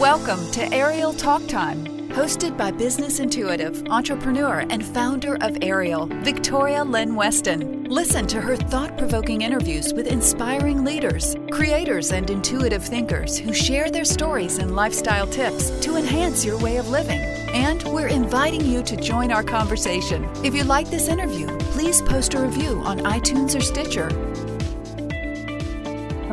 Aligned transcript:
Welcome 0.00 0.50
to 0.50 0.60
AYRIAL 0.74 1.14
Talk 1.14 1.46
Time, 1.46 1.86
hosted 2.10 2.58
by 2.58 2.70
business 2.70 3.18
intuitive, 3.18 3.82
entrepreneur, 3.88 4.66
and 4.68 4.84
founder 4.84 5.38
of 5.40 5.56
AYRIAL, 5.62 6.08
Victoria 6.22 6.84
Lynn 6.84 7.14
Weston. 7.14 7.84
Listen 7.84 8.26
to 8.26 8.38
her 8.38 8.56
thought 8.56 8.98
provoking 8.98 9.40
interviews 9.40 9.94
with 9.94 10.06
inspiring 10.06 10.84
leaders, 10.84 11.34
creators, 11.50 12.12
and 12.12 12.28
intuitive 12.28 12.84
thinkers 12.84 13.38
who 13.38 13.54
share 13.54 13.90
their 13.90 14.04
stories 14.04 14.58
and 14.58 14.76
lifestyle 14.76 15.26
tips 15.26 15.70
to 15.80 15.96
enhance 15.96 16.44
your 16.44 16.58
way 16.58 16.76
of 16.76 16.90
living. 16.90 17.20
And 17.54 17.82
we're 17.84 18.08
inviting 18.08 18.66
you 18.66 18.82
to 18.82 18.96
join 18.98 19.32
our 19.32 19.42
conversation. 19.42 20.28
If 20.44 20.54
you 20.54 20.64
like 20.64 20.90
this 20.90 21.08
interview, 21.08 21.46
please 21.72 22.02
post 22.02 22.34
a 22.34 22.40
review 22.40 22.82
on 22.84 22.98
iTunes 22.98 23.56
or 23.56 23.62
Stitcher. 23.62 24.10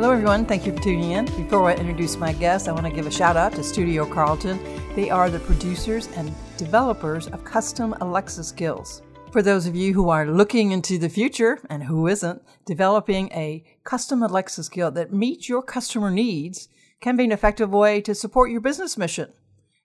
Hello, 0.04 0.16
everyone. 0.16 0.46
Thank 0.46 0.66
you 0.66 0.76
for 0.76 0.84
tuning 0.84 1.12
in. 1.12 1.24
Before 1.24 1.70
I 1.70 1.76
introduce 1.76 2.18
my 2.18 2.34
guest, 2.34 2.68
I 2.68 2.74
want 2.74 2.86
to 2.86 2.92
give 2.92 3.08
a 3.08 3.10
shout 3.10 3.38
out 3.38 3.54
to 3.54 3.64
Studio 3.64 4.06
Carlton. 4.06 4.60
They 4.98 5.10
are 5.10 5.30
the 5.30 5.40
producers 5.40 6.10
and 6.18 6.30
developers 6.58 7.28
of 7.28 7.46
custom 7.46 7.96
Alexa 8.02 8.44
skills. 8.44 9.02
For 9.32 9.42
those 9.42 9.66
of 9.66 9.78
you 9.78 9.94
who 9.94 10.10
are 10.10 10.28
looking 10.28 10.74
into 10.74 10.98
the 10.98 11.08
future, 11.08 11.58
and 11.70 11.86
who 11.86 12.08
isn't, 12.08 12.42
developing 12.66 13.32
a 13.32 13.64
custom 13.86 14.22
Alexa 14.24 14.66
skill 14.66 14.92
that 14.92 15.14
meets 15.14 15.48
your 15.48 15.62
customer 15.62 16.12
needs 16.12 16.68
can 17.00 17.16
be 17.16 17.24
an 17.24 17.32
effective 17.32 17.70
way 17.70 18.02
to 18.02 18.14
support 18.14 18.52
your 18.52 18.60
business 18.60 18.98
mission. 18.98 19.32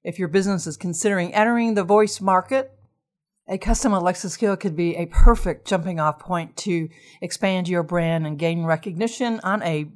If 0.03 0.19
your 0.19 0.27
business 0.27 0.67
is 0.67 0.77
considering 0.77 1.33
entering 1.33 1.75
the 1.75 1.85
voice 1.85 2.21
market, 2.21 2.73
a 3.47 3.57
custom 3.57 3.93
Alexa 3.93 4.31
skill 4.31 4.57
could 4.57 4.75
be 4.75 4.97
a 4.97 5.07
perfect 5.07 5.69
jumping 5.69 6.01
off 6.01 6.19
point 6.19 6.57
to 6.57 6.89
expand 7.21 7.69
your 7.69 7.85
brand 7.85 8.27
and 8.27 8.37
gain 8.37 8.65
recognition 8.65 9.39
on 9.45 9.63
a 9.63 9.87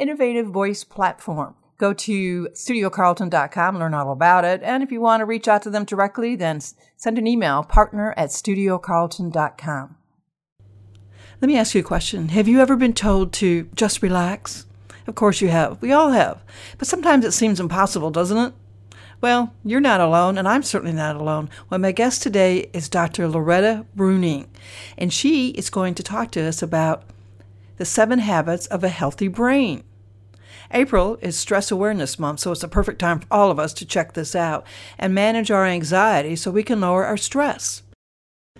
innovative 0.00 0.46
voice 0.46 0.84
platform. 0.84 1.54
Go 1.78 1.92
to 1.94 2.48
studiocarlton.com, 2.52 3.78
learn 3.78 3.94
all 3.94 4.12
about 4.12 4.44
it. 4.44 4.60
And 4.62 4.82
if 4.82 4.92
you 4.92 5.00
want 5.00 5.20
to 5.20 5.24
reach 5.24 5.48
out 5.48 5.62
to 5.62 5.70
them 5.70 5.84
directly, 5.84 6.36
then 6.36 6.60
send 6.96 7.18
an 7.18 7.26
email, 7.26 7.62
partner 7.62 8.12
at 8.16 8.28
studiocarlton.com. 8.28 9.96
Let 11.40 11.48
me 11.48 11.56
ask 11.56 11.74
you 11.74 11.80
a 11.80 11.84
question. 11.84 12.28
Have 12.28 12.48
you 12.48 12.60
ever 12.60 12.76
been 12.76 12.92
told 12.92 13.32
to 13.34 13.64
just 13.74 14.02
relax? 14.02 14.66
Of 15.06 15.14
course 15.14 15.40
you 15.40 15.48
have. 15.48 15.80
We 15.80 15.90
all 15.90 16.10
have. 16.10 16.42
But 16.76 16.86
sometimes 16.86 17.24
it 17.24 17.32
seems 17.32 17.58
impossible, 17.58 18.10
doesn't 18.10 18.36
it? 18.36 18.52
Well, 19.22 19.54
you're 19.64 19.80
not 19.80 20.00
alone, 20.00 20.36
and 20.36 20.46
I'm 20.46 20.62
certainly 20.62 20.94
not 20.94 21.16
alone. 21.16 21.48
Well, 21.68 21.80
my 21.80 21.92
guest 21.92 22.22
today 22.22 22.70
is 22.72 22.88
Dr. 22.88 23.26
Loretta 23.26 23.86
Breuning, 23.96 24.48
and 24.98 25.12
she 25.12 25.48
is 25.50 25.68
going 25.70 25.94
to 25.94 26.02
talk 26.02 26.30
to 26.32 26.42
us 26.42 26.62
about 26.62 27.04
the 27.76 27.84
seven 27.84 28.18
habits 28.18 28.66
of 28.66 28.84
a 28.84 28.88
healthy 28.88 29.28
brain. 29.28 29.82
April 30.72 31.18
is 31.20 31.36
Stress 31.36 31.72
Awareness 31.72 32.16
Month, 32.16 32.40
so 32.40 32.52
it's 32.52 32.62
a 32.62 32.68
perfect 32.68 33.00
time 33.00 33.18
for 33.18 33.26
all 33.28 33.50
of 33.50 33.58
us 33.58 33.72
to 33.74 33.84
check 33.84 34.12
this 34.12 34.36
out 34.36 34.64
and 34.98 35.12
manage 35.12 35.50
our 35.50 35.66
anxiety 35.66 36.36
so 36.36 36.52
we 36.52 36.62
can 36.62 36.80
lower 36.80 37.04
our 37.04 37.16
stress. 37.16 37.82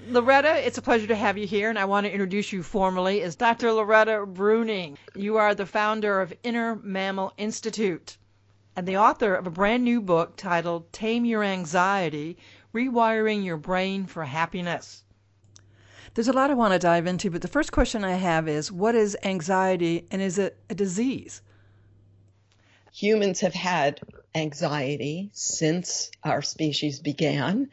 Loretta, 0.09 0.67
it's 0.67 0.79
a 0.79 0.83
pleasure 0.83 1.07
to 1.07 1.15
have 1.15 1.39
you 1.39 1.47
here, 1.47 1.71
and 1.71 1.79
I 1.79 1.85
want 1.85 2.07
to 2.07 2.13
introduce 2.13 2.53
you 2.53 2.65
formally 2.65 3.23
as 3.23 3.37
Dr. 3.37 3.73
Loretta 3.73 4.27
Breuning. 4.27 4.97
You 5.15 5.37
are 5.37 5.55
the 5.55 5.67
founder 5.67 6.21
of 6.21 6.35
Inner 6.43 6.81
Mammal 6.83 7.33
Institute 7.39 8.17
and 8.75 8.89
the 8.89 8.97
author 8.97 9.35
of 9.37 9.47
a 9.47 9.51
brand 9.51 9.85
new 9.85 10.01
book 10.01 10.37
titled 10.37 10.93
Tame 10.93 11.25
Your 11.25 11.45
Anxiety 11.45 12.39
Rewiring 12.75 13.45
Your 13.45 13.57
Brain 13.57 14.07
for 14.07 14.25
Happiness. 14.25 15.05
There's 16.15 16.29
a 16.29 16.33
lot 16.33 16.51
I 16.51 16.55
want 16.55 16.73
to 16.73 16.79
dive 16.81 17.07
into, 17.07 17.31
but 17.31 17.43
the 17.43 17.47
first 17.47 17.71
question 17.71 18.03
I 18.03 18.15
have 18.15 18.49
is 18.49 18.73
what 18.73 18.97
is 18.97 19.17
anxiety 19.23 20.09
and 20.11 20.21
is 20.21 20.39
it 20.39 20.59
a 20.69 20.75
disease? 20.75 21.41
Humans 23.01 23.41
have 23.41 23.55
had 23.55 23.99
anxiety 24.35 25.31
since 25.33 26.11
our 26.23 26.43
species 26.43 27.01
began, 27.01 27.71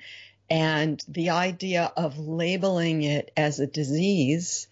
and 0.50 1.04
the 1.06 1.32
idea 1.32 1.92
of 1.98 2.18
labeling 2.18 3.04
it 3.04 3.34
as 3.36 3.60
a 3.60 3.68
disease 3.68 4.70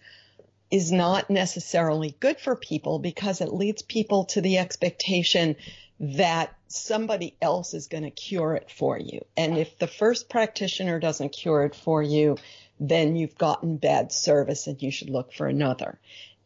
is 0.70 0.90
not 0.90 1.28
necessarily 1.28 2.16
good 2.20 2.40
for 2.40 2.56
people 2.56 2.98
because 2.98 3.42
it 3.42 3.52
leads 3.52 3.82
people 3.82 4.24
to 4.24 4.40
the 4.40 4.56
expectation 4.56 5.56
that 6.00 6.54
somebody 6.68 7.36
else 7.42 7.74
is 7.74 7.88
going 7.88 8.04
to 8.04 8.10
cure 8.10 8.54
it 8.54 8.70
for 8.70 8.98
you. 8.98 9.26
And 9.36 9.58
if 9.58 9.78
the 9.78 9.86
first 9.86 10.30
practitioner 10.30 10.98
doesn't 10.98 11.34
cure 11.34 11.64
it 11.64 11.74
for 11.74 12.02
you, 12.02 12.38
then 12.80 13.14
you've 13.14 13.36
gotten 13.36 13.76
bad 13.76 14.10
service 14.10 14.66
and 14.66 14.82
you 14.82 14.90
should 14.90 15.10
look 15.10 15.34
for 15.34 15.48
another. 15.48 15.98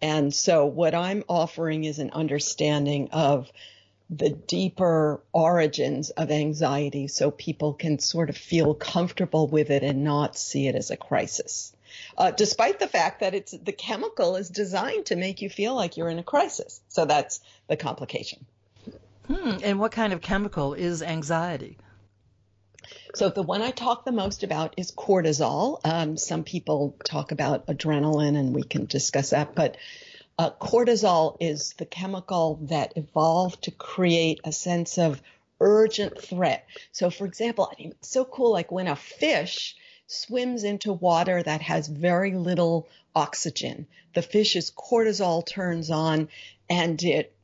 And 0.03 0.35
so 0.35 0.67
what 0.67 0.97
I'm 0.97 1.23
offering 1.29 1.85
is 1.85 2.01
an 2.01 2.11
understanding 2.11 3.11
of 3.13 3.53
the 4.11 4.31
deeper 4.31 5.21
origins 5.33 6.11
of 6.11 6.31
anxiety 6.31 7.07
so 7.07 7.31
people 7.31 7.73
can 7.73 8.01
sort 8.01 8.29
of 8.29 8.37
feel 8.37 8.75
comfortable 8.75 9.47
with 9.47 9.71
it 9.71 9.85
and 9.85 10.03
not 10.03 10.37
see 10.37 10.67
it 10.67 10.75
as 10.75 10.91
a 10.91 10.97
crisis. 10.97 11.73
Uh, 12.19 12.31
despite 12.33 12.81
the 12.81 12.89
fact 12.89 13.21
that 13.21 13.35
it's 13.35 13.53
the 13.53 13.73
chemical 13.73 14.37
is 14.37 14.49
designed 14.49 15.07
to 15.07 15.17
make 15.17 15.43
you 15.43 15.49
feel 15.49 15.75
like 15.75 15.97
you're 15.97 16.09
in 16.09 16.19
a 16.19 16.25
crisis. 16.25 16.81
So 16.89 17.05
that's 17.05 17.41
the 17.69 17.77
complication. 17.77 18.45
Hmm. 19.29 19.59
And 19.63 19.79
what 19.79 19.93
kind 19.93 20.13
of 20.13 20.21
chemical 20.21 20.75
is 20.75 21.03
anxiety? 21.03 21.79
So 23.15 23.29
the 23.29 23.43
one 23.43 23.63
I 23.63 23.71
talk 23.71 24.05
the 24.05 24.13
most 24.13 24.43
about 24.43 24.75
is 24.77 24.91
cortisol. 24.91 25.81
Um, 25.85 26.17
some 26.17 26.45
people 26.45 26.97
talk 27.05 27.33
about 27.33 27.67
adrenaline, 27.67 28.37
and 28.37 28.55
we 28.55 28.63
can 28.63 28.87
discuss 28.87 29.31
that. 29.31 29.55
But 29.55 29.77
uh, 30.41 30.51
cortisol 30.53 31.37
is 31.39 31.75
the 31.75 31.85
chemical 31.85 32.59
that 32.63 32.95
evolved 32.97 33.65
to 33.65 33.71
create 33.71 34.41
a 34.43 34.53
sense 34.53 34.97
of 34.97 35.21
urgent 35.61 36.19
threat. 36.19 36.67
So, 36.93 37.11
for 37.11 37.27
example, 37.27 37.71
I 37.71 37.79
mean, 37.79 37.91
it's 37.91 38.09
so 38.09 38.25
cool. 38.25 38.51
Like 38.51 38.73
when 38.73 38.89
a 38.89 38.97
fish 38.97 39.77
swims 40.07 40.65
into 40.65 40.95
water 40.95 41.43
that 41.43 41.61
has 41.61 41.89
very 41.89 42.33
little 42.33 42.89
oxygen, 43.15 43.87
the 44.15 44.23
fish's 44.23 44.71
cortisol 44.71 45.45
turns 45.45 45.91
on, 45.91 46.31
and 46.71 47.03
it 47.03 47.35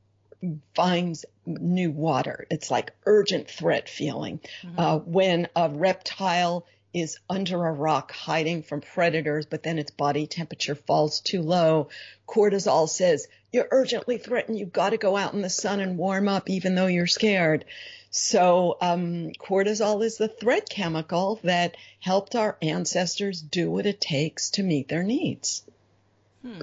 finds 0.75 1.27
new 1.45 1.91
water. 1.91 2.47
It's 2.51 2.71
like 2.71 2.93
urgent 3.05 3.51
threat 3.51 3.91
feeling. 3.91 4.41
Mm-hmm. 4.63 4.81
Uh, 4.81 4.97
when 5.01 5.49
a 5.55 5.69
reptile 5.69 6.65
is 6.93 7.19
under 7.29 7.67
a 7.67 7.73
rock 7.73 8.13
hiding 8.13 8.63
from 8.63 8.81
predators, 8.81 9.47
but 9.47 9.63
then 9.63 9.79
its 9.79 9.91
body 9.91 10.27
temperature 10.27 10.75
falls 10.75 11.21
too 11.21 11.43
low, 11.43 11.89
cortisol 12.27 12.89
says, 12.89 13.29
You're 13.53 13.69
urgently 13.71 14.19
threatened. 14.19 14.59
You've 14.59 14.73
got 14.73 14.91
to 14.91 14.97
go 14.97 15.17
out 15.17 15.35
in 15.35 15.43
the 15.43 15.51
sun 15.51 15.81
and 15.81 15.99
warm 15.99 16.29
up, 16.29 16.49
even 16.49 16.75
though 16.75 16.87
you're 16.87 17.07
scared. 17.07 17.65
So, 18.11 18.79
um, 18.81 19.33
cortisol 19.33 20.03
is 20.05 20.17
the 20.17 20.29
threat 20.29 20.69
chemical 20.71 21.39
that 21.45 21.77
helped 22.01 22.35
our 22.35 22.57
ancestors 22.63 23.43
do 23.43 23.71
what 23.71 23.85
it 23.85 24.01
takes 24.01 24.51
to 24.53 24.63
meet 24.63 24.89
their 24.89 25.03
needs. 25.03 25.63
Hmm. 26.43 26.63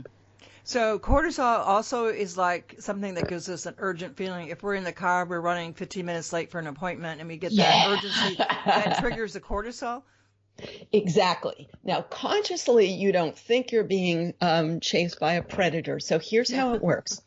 So 0.66 0.98
cortisol 0.98 1.60
also 1.66 2.06
is 2.08 2.38
like 2.38 2.76
something 2.80 3.16
that 3.16 3.28
gives 3.28 3.50
us 3.50 3.66
an 3.66 3.76
urgent 3.80 4.16
feeling. 4.16 4.48
If 4.48 4.64
we're 4.64 4.76
in 4.76 4.86
the 4.86 4.94
car, 4.94 5.26
we're 5.26 5.42
running 5.42 5.74
15 5.74 6.06
minutes 6.06 6.32
late 6.32 6.52
for 6.52 6.60
an 6.60 6.68
appointment, 6.68 7.20
and 7.20 7.30
we 7.30 7.38
get 7.38 7.52
yeah. 7.52 7.64
that 7.64 7.98
urgency, 7.98 8.36
that 8.38 8.98
triggers 9.00 9.34
the 9.34 9.42
cortisol. 9.42 10.04
Exactly. 10.92 11.68
Now, 11.84 12.02
consciously, 12.02 12.88
you 12.88 13.12
don't 13.12 13.38
think 13.38 13.72
you're 13.72 13.84
being 13.84 14.36
um, 14.40 14.80
chased 14.80 15.20
by 15.20 15.34
a 15.34 15.42
predator. 15.42 16.00
So 16.00 16.20
here's 16.20 16.52
how 16.52 16.76
it 16.76 16.82
works. 16.82 17.22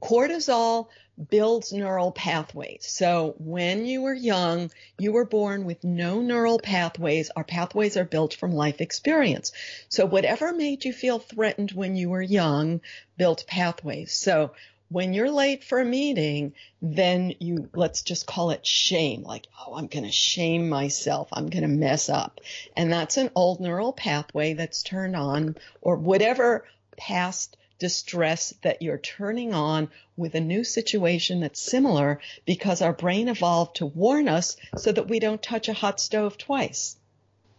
Cortisol 0.00 0.88
builds 1.30 1.72
neural 1.72 2.12
pathways. 2.12 2.86
So 2.88 3.34
when 3.38 3.86
you 3.86 4.02
were 4.02 4.14
young, 4.14 4.70
you 4.98 5.12
were 5.12 5.24
born 5.24 5.64
with 5.64 5.82
no 5.82 6.20
neural 6.20 6.58
pathways. 6.58 7.30
Our 7.34 7.44
pathways 7.44 7.96
are 7.96 8.04
built 8.04 8.34
from 8.34 8.52
life 8.52 8.80
experience. 8.80 9.52
So 9.88 10.06
whatever 10.06 10.52
made 10.52 10.84
you 10.84 10.92
feel 10.92 11.18
threatened 11.18 11.72
when 11.72 11.96
you 11.96 12.10
were 12.10 12.22
young 12.22 12.80
built 13.16 13.46
pathways. 13.46 14.12
So 14.12 14.52
when 14.90 15.12
you're 15.12 15.30
late 15.30 15.64
for 15.64 15.80
a 15.80 15.84
meeting, 15.84 16.54
then 16.80 17.34
you, 17.40 17.68
let's 17.74 18.02
just 18.02 18.26
call 18.26 18.50
it 18.50 18.66
shame. 18.66 19.22
Like, 19.22 19.46
oh, 19.60 19.74
I'm 19.74 19.86
going 19.86 20.04
to 20.04 20.12
shame 20.12 20.68
myself. 20.68 21.28
I'm 21.32 21.50
going 21.50 21.62
to 21.62 21.68
mess 21.68 22.08
up. 22.08 22.40
And 22.76 22.90
that's 22.90 23.18
an 23.18 23.30
old 23.34 23.60
neural 23.60 23.92
pathway 23.92 24.54
that's 24.54 24.82
turned 24.82 25.14
on 25.14 25.56
or 25.82 25.96
whatever 25.96 26.64
past 26.96 27.57
distress 27.78 28.54
that 28.62 28.82
you're 28.82 28.98
turning 28.98 29.54
on 29.54 29.90
with 30.16 30.34
a 30.34 30.40
new 30.40 30.64
situation 30.64 31.40
that's 31.40 31.60
similar 31.60 32.20
because 32.44 32.82
our 32.82 32.92
brain 32.92 33.28
evolved 33.28 33.76
to 33.76 33.86
warn 33.86 34.28
us 34.28 34.56
so 34.76 34.92
that 34.92 35.08
we 35.08 35.20
don't 35.20 35.42
touch 35.42 35.68
a 35.68 35.72
hot 35.72 36.00
stove 36.00 36.36
twice. 36.36 36.96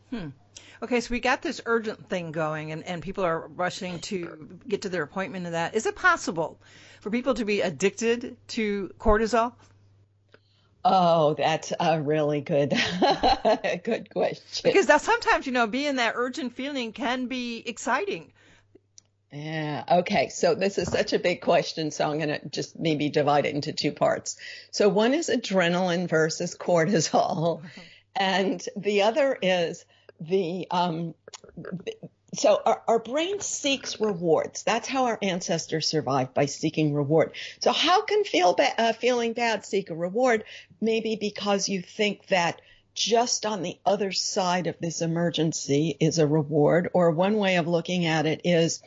Hmm. 0.10 0.30
Okay, 0.82 1.02
so 1.02 1.12
we 1.12 1.20
got 1.20 1.42
this 1.42 1.60
urgent 1.66 2.08
thing 2.08 2.32
going, 2.32 2.72
and, 2.72 2.84
and 2.84 3.02
people 3.02 3.26
are 3.26 3.48
rushing 3.50 4.00
to 4.00 4.60
get 4.68 4.84
to 4.84 4.90
their 4.90 5.04
appointment 5.04 5.46
and 5.46 5.54
that. 5.54 5.76
Is 5.76 5.86
it 5.86 5.96
possible 5.96 6.58
for 7.02 7.10
people 7.10 7.34
to 7.34 7.44
be 7.44 7.62
addicted 7.62 8.38
to 8.50 8.94
cortisol? 8.98 9.54
Oh, 10.86 11.34
that's 11.34 11.74
a 11.78 12.02
really 12.02 12.40
good, 12.40 12.70
good 13.84 14.10
question. 14.10 14.62
Because 14.64 14.86
that 14.86 15.02
sometimes, 15.02 15.46
you 15.46 15.52
know, 15.52 15.68
being 15.68 15.98
that 15.98 16.14
urgent 16.16 16.56
feeling 16.56 16.94
can 16.94 17.28
be 17.28 17.62
exciting. 17.66 18.32
Yeah. 19.32 19.84
Okay. 19.90 20.30
So 20.30 20.56
this 20.56 20.78
is 20.78 20.90
such 20.92 21.14
a 21.14 21.20
big 21.20 21.42
question. 21.42 21.92
So 21.92 22.10
I'm 22.10 22.18
going 22.18 22.30
to 22.30 22.50
just 22.50 22.80
maybe 22.80 23.10
divide 23.10 23.46
it 23.46 23.54
into 23.54 23.74
two 23.74 23.92
parts. 23.92 24.38
So 24.72 24.90
one 24.90 25.14
is 25.14 25.30
adrenaline 25.30 26.10
versus 26.10 26.56
cortisol. 26.56 27.62
And 28.16 28.68
the 28.76 29.04
other 29.04 29.38
is 29.40 29.86
the, 30.20 30.68
um, 30.72 31.14
so 32.34 32.60
our, 32.66 32.82
our 32.88 33.00
brain 33.00 33.40
seeks 33.40 34.02
rewards. 34.02 34.64
That's 34.64 34.88
how 34.88 35.06
our 35.06 35.20
ancestors 35.22 35.88
survived 35.88 36.34
by 36.34 36.48
seeking 36.48 36.94
reward. 36.94 37.34
So 37.62 37.72
how 37.72 38.02
can 38.02 38.24
feel 38.24 38.56
ba- 38.56 38.82
uh, 38.82 38.94
feeling 38.94 39.34
bad 39.34 39.66
seek 39.66 39.90
a 39.90 39.96
reward? 39.96 40.44
Maybe 40.82 41.16
because 41.16 41.70
you 41.70 41.82
think 41.82 42.28
that 42.28 42.62
just 42.94 43.46
on 43.46 43.62
the 43.62 43.78
other 43.86 44.12
side 44.12 44.68
of 44.68 44.76
this 44.80 45.02
emergency 45.02 45.96
is 46.00 46.20
a 46.20 46.28
reward, 46.28 46.90
or 46.94 47.12
one 47.12 47.38
way 47.38 47.56
of 47.56 47.68
looking 47.68 48.06
at 48.06 48.26
it 48.26 48.42
is, 48.44 48.82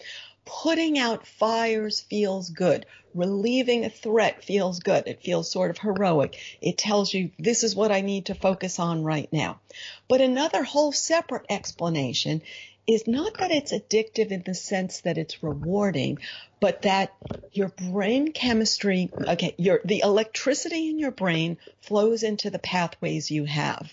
putting 0.45 0.99
out 0.99 1.27
fires 1.27 2.01
feels 2.01 2.51
good. 2.51 2.87
Relieving 3.15 3.85
a 3.85 3.91
threat 3.91 4.45
feels 4.45 4.81
good. 4.81 5.07
It 5.07 5.23
feels 5.23 5.51
sort 5.51 5.71
of 5.71 5.79
heroic. 5.79 6.39
It 6.61 6.79
tells 6.79 7.13
you 7.13 7.31
this 7.39 7.63
is 7.63 7.77
what 7.77 7.93
I 7.93 8.01
need 8.01 8.27
to 8.27 8.35
focus 8.35 8.79
on 8.79 9.03
right 9.03 9.31
now. 9.33 9.61
But 10.09 10.21
another 10.21 10.63
whole 10.63 10.93
separate 10.93 11.47
explanation 11.51 12.43
is 12.87 13.07
not 13.07 13.39
that 13.39 13.51
it's 13.51 13.73
addictive 13.73 14.31
in 14.31 14.43
the 14.43 14.55
sense 14.55 15.03
that 15.03 15.19
it's 15.19 15.43
rewarding, 15.43 16.19
but 16.59 16.83
that 16.83 17.15
your 17.53 17.69
brain 17.69 18.33
chemistry, 18.33 19.11
okay, 19.21 19.55
your, 19.59 19.81
the 19.85 20.01
electricity 20.01 20.89
in 20.89 20.99
your 20.99 21.11
brain 21.11 21.59
flows 21.83 22.23
into 22.23 22.51
the 22.51 22.59
pathways 22.59 23.31
you 23.31 23.45
have 23.45 23.93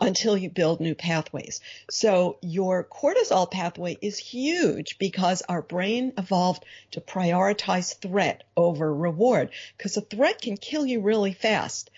until 0.00 0.36
you 0.36 0.48
build 0.48 0.80
new 0.80 0.94
pathways. 0.94 1.60
So 1.90 2.38
your 2.40 2.84
cortisol 2.84 3.50
pathway 3.50 3.98
is 4.00 4.18
huge 4.18 4.98
because 4.98 5.42
our 5.42 5.62
brain 5.62 6.12
evolved 6.16 6.64
to 6.92 7.00
prioritize 7.00 7.96
threat 7.98 8.44
over 8.56 8.94
reward 8.94 9.50
because 9.76 9.96
a 9.96 10.02
threat 10.02 10.40
can 10.40 10.56
kill 10.56 10.86
you 10.86 11.00
really 11.00 11.32
fast. 11.32 11.90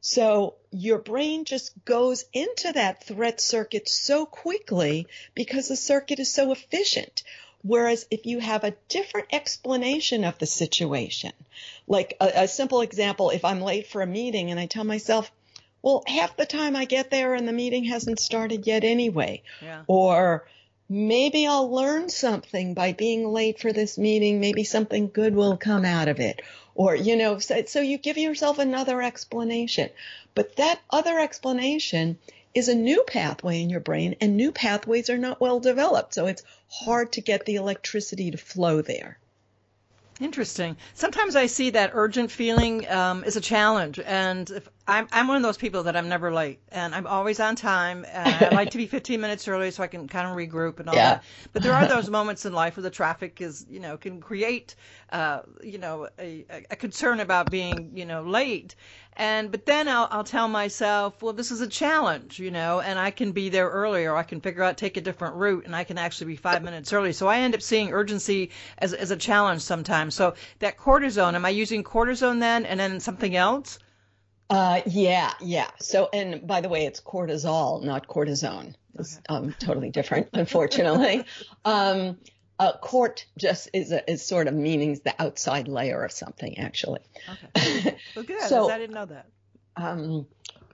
So 0.00 0.54
your 0.70 0.98
brain 0.98 1.44
just 1.44 1.72
goes 1.84 2.24
into 2.32 2.72
that 2.72 3.02
threat 3.02 3.40
circuit 3.40 3.88
so 3.88 4.26
quickly 4.26 5.08
because 5.34 5.68
the 5.68 5.76
circuit 5.76 6.20
is 6.20 6.32
so 6.32 6.52
efficient. 6.52 7.24
Whereas 7.62 8.06
if 8.08 8.24
you 8.24 8.38
have 8.38 8.62
a 8.62 8.76
different 8.88 9.28
explanation 9.32 10.22
of 10.22 10.38
the 10.38 10.46
situation, 10.46 11.32
like 11.88 12.16
a, 12.20 12.44
a 12.44 12.48
simple 12.48 12.82
example, 12.82 13.30
if 13.30 13.44
I'm 13.44 13.60
late 13.60 13.88
for 13.88 14.00
a 14.00 14.06
meeting 14.06 14.52
and 14.52 14.60
I 14.60 14.66
tell 14.66 14.84
myself, 14.84 15.32
well, 15.82 16.02
half 16.06 16.36
the 16.36 16.46
time 16.46 16.76
I 16.76 16.84
get 16.84 17.10
there 17.10 17.34
and 17.34 17.46
the 17.46 17.52
meeting 17.52 17.84
hasn't 17.84 18.20
started 18.20 18.66
yet 18.66 18.84
anyway. 18.84 19.42
Yeah. 19.62 19.82
Or 19.86 20.46
maybe 20.88 21.46
I'll 21.46 21.70
learn 21.70 22.08
something 22.08 22.74
by 22.74 22.92
being 22.92 23.28
late 23.28 23.60
for 23.60 23.72
this 23.72 23.98
meeting. 23.98 24.40
Maybe 24.40 24.64
something 24.64 25.08
good 25.08 25.34
will 25.34 25.56
come 25.56 25.84
out 25.84 26.08
of 26.08 26.20
it. 26.20 26.42
Or, 26.74 26.94
you 26.94 27.16
know, 27.16 27.38
so, 27.38 27.64
so 27.66 27.80
you 27.80 27.98
give 27.98 28.18
yourself 28.18 28.58
another 28.58 29.02
explanation. 29.02 29.90
But 30.34 30.56
that 30.56 30.80
other 30.90 31.18
explanation 31.18 32.18
is 32.54 32.68
a 32.68 32.74
new 32.74 33.04
pathway 33.06 33.62
in 33.62 33.70
your 33.70 33.80
brain 33.80 34.16
and 34.20 34.36
new 34.36 34.52
pathways 34.52 35.10
are 35.10 35.18
not 35.18 35.40
well 35.40 35.60
developed. 35.60 36.14
So 36.14 36.26
it's 36.26 36.42
hard 36.68 37.12
to 37.12 37.20
get 37.20 37.44
the 37.44 37.56
electricity 37.56 38.30
to 38.30 38.38
flow 38.38 38.82
there. 38.82 39.18
Interesting. 40.20 40.76
Sometimes 40.94 41.36
I 41.36 41.46
see 41.46 41.70
that 41.70 41.92
urgent 41.94 42.30
feeling 42.32 42.88
um, 42.88 43.22
is 43.22 43.36
a 43.36 43.40
challenge, 43.40 44.00
and 44.00 44.50
if 44.50 44.68
I'm 44.88 45.06
I'm 45.12 45.28
one 45.28 45.36
of 45.36 45.42
those 45.42 45.58
people 45.58 45.82
that 45.82 45.96
I'm 45.96 46.08
never 46.08 46.32
late, 46.32 46.60
and 46.72 46.94
I'm 46.94 47.06
always 47.06 47.40
on 47.40 47.56
time. 47.56 48.06
And 48.10 48.46
I 48.46 48.48
like 48.54 48.70
to 48.70 48.78
be 48.78 48.86
15 48.98 49.20
minutes 49.20 49.46
early 49.46 49.70
so 49.70 49.82
I 49.82 49.86
can 49.86 50.08
kind 50.08 50.26
of 50.26 50.34
regroup 50.34 50.80
and 50.80 50.88
all 50.88 50.94
yeah. 50.94 51.14
that. 51.14 51.24
But 51.52 51.62
there 51.62 51.74
are 51.74 51.86
those 51.94 52.08
moments 52.08 52.46
in 52.46 52.54
life 52.54 52.76
where 52.76 52.82
the 52.82 52.90
traffic 52.90 53.42
is, 53.42 53.66
you 53.68 53.80
know, 53.80 53.98
can 53.98 54.22
create, 54.22 54.74
uh, 55.12 55.40
you 55.62 55.76
know, 55.76 56.08
a, 56.18 56.46
a 56.70 56.76
concern 56.76 57.20
about 57.20 57.50
being, 57.50 57.90
you 57.94 58.06
know, 58.06 58.22
late. 58.22 58.76
And 59.14 59.50
but 59.50 59.66
then 59.66 59.88
I'll 59.88 60.08
I'll 60.10 60.24
tell 60.24 60.48
myself, 60.48 61.22
well, 61.22 61.34
this 61.34 61.50
is 61.50 61.60
a 61.60 61.68
challenge, 61.68 62.38
you 62.38 62.50
know, 62.50 62.80
and 62.80 62.98
I 62.98 63.10
can 63.10 63.32
be 63.32 63.50
there 63.50 63.68
earlier. 63.68 64.16
I 64.16 64.22
can 64.22 64.40
figure 64.40 64.62
out 64.62 64.78
take 64.78 64.96
a 64.96 65.02
different 65.02 65.34
route, 65.34 65.66
and 65.66 65.76
I 65.76 65.84
can 65.84 65.98
actually 65.98 66.28
be 66.28 66.36
five 66.36 66.62
minutes 66.62 66.94
early. 66.94 67.12
So 67.12 67.26
I 67.26 67.40
end 67.40 67.54
up 67.54 67.60
seeing 67.60 67.92
urgency 67.92 68.52
as 68.78 68.94
as 68.94 69.10
a 69.10 69.16
challenge 69.18 69.60
sometimes. 69.60 70.14
So 70.14 70.32
that 70.60 70.78
cortisone, 70.78 71.34
am 71.34 71.44
I 71.44 71.50
using 71.50 71.84
cortisone 71.84 72.40
then, 72.40 72.64
and 72.64 72.80
then 72.80 73.00
something 73.00 73.36
else? 73.36 73.78
Uh, 74.50 74.80
yeah, 74.86 75.32
yeah. 75.40 75.68
So, 75.78 76.08
and 76.12 76.46
by 76.46 76.60
the 76.60 76.68
way, 76.68 76.86
it's 76.86 77.00
cortisol, 77.00 77.82
not 77.82 78.06
cortisone. 78.08 78.74
It's 78.98 79.18
okay. 79.18 79.24
um, 79.28 79.54
totally 79.58 79.90
different, 79.90 80.28
unfortunately. 80.32 81.24
um, 81.64 82.18
uh, 82.58 82.72
court 82.78 83.26
just 83.36 83.68
is 83.72 83.92
a, 83.92 84.10
is 84.10 84.24
sort 84.24 84.48
of 84.48 84.54
meaning 84.54 85.00
the 85.04 85.14
outside 85.20 85.68
layer 85.68 86.02
of 86.02 86.10
something, 86.10 86.58
actually. 86.58 87.00
Okay. 87.54 87.96
Well, 88.16 88.24
good. 88.24 88.42
so, 88.48 88.70
I 88.70 88.78
didn't 88.78 88.94
know 88.94 89.06
that. 89.06 89.26
Um, 89.76 90.26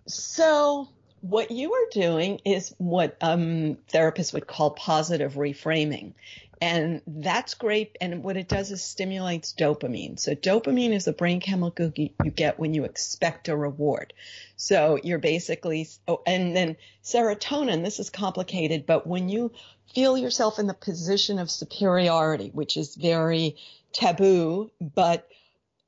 so 0.07 0.89
what 1.25 1.51
you 1.51 1.73
are 1.73 1.89
doing 1.91 2.39
is 2.45 2.75
what 2.77 3.17
um, 3.23 3.79
therapists 3.91 4.35
would 4.35 4.47
call 4.47 4.73
positive 4.73 5.35
reframing. 5.35 6.13
And 6.61 7.01
that's 7.07 7.55
great. 7.55 7.97
And 7.99 8.23
what 8.23 8.37
it 8.37 8.47
does 8.47 8.71
is 8.71 8.83
stimulates 8.83 9.55
dopamine. 9.55 10.19
So 10.19 10.35
dopamine 10.35 10.93
is 10.93 11.07
the 11.07 11.15
brain 11.15 11.41
chemical 11.41 11.91
you 11.97 12.11
get 12.31 12.59
when 12.59 12.75
you 12.75 12.85
expect 12.85 13.49
a 13.49 13.57
reward. 13.57 14.13
So 14.57 14.99
you're 15.03 15.19
basically, 15.19 15.89
oh, 16.07 16.21
and 16.27 16.55
then 16.55 16.77
serotonin, 17.03 17.83
this 17.83 18.01
is 18.01 18.11
complicated, 18.11 18.85
but 18.85 19.07
when 19.07 19.31
you 19.31 19.53
feel 19.95 20.19
yourself 20.19 20.59
in 20.59 20.67
the 20.67 20.75
position 20.75 21.39
of 21.39 21.51
superiority, 21.51 22.51
which 22.53 22.77
is 22.77 22.97
very 22.97 23.57
taboo, 23.95 24.71
but 24.79 25.27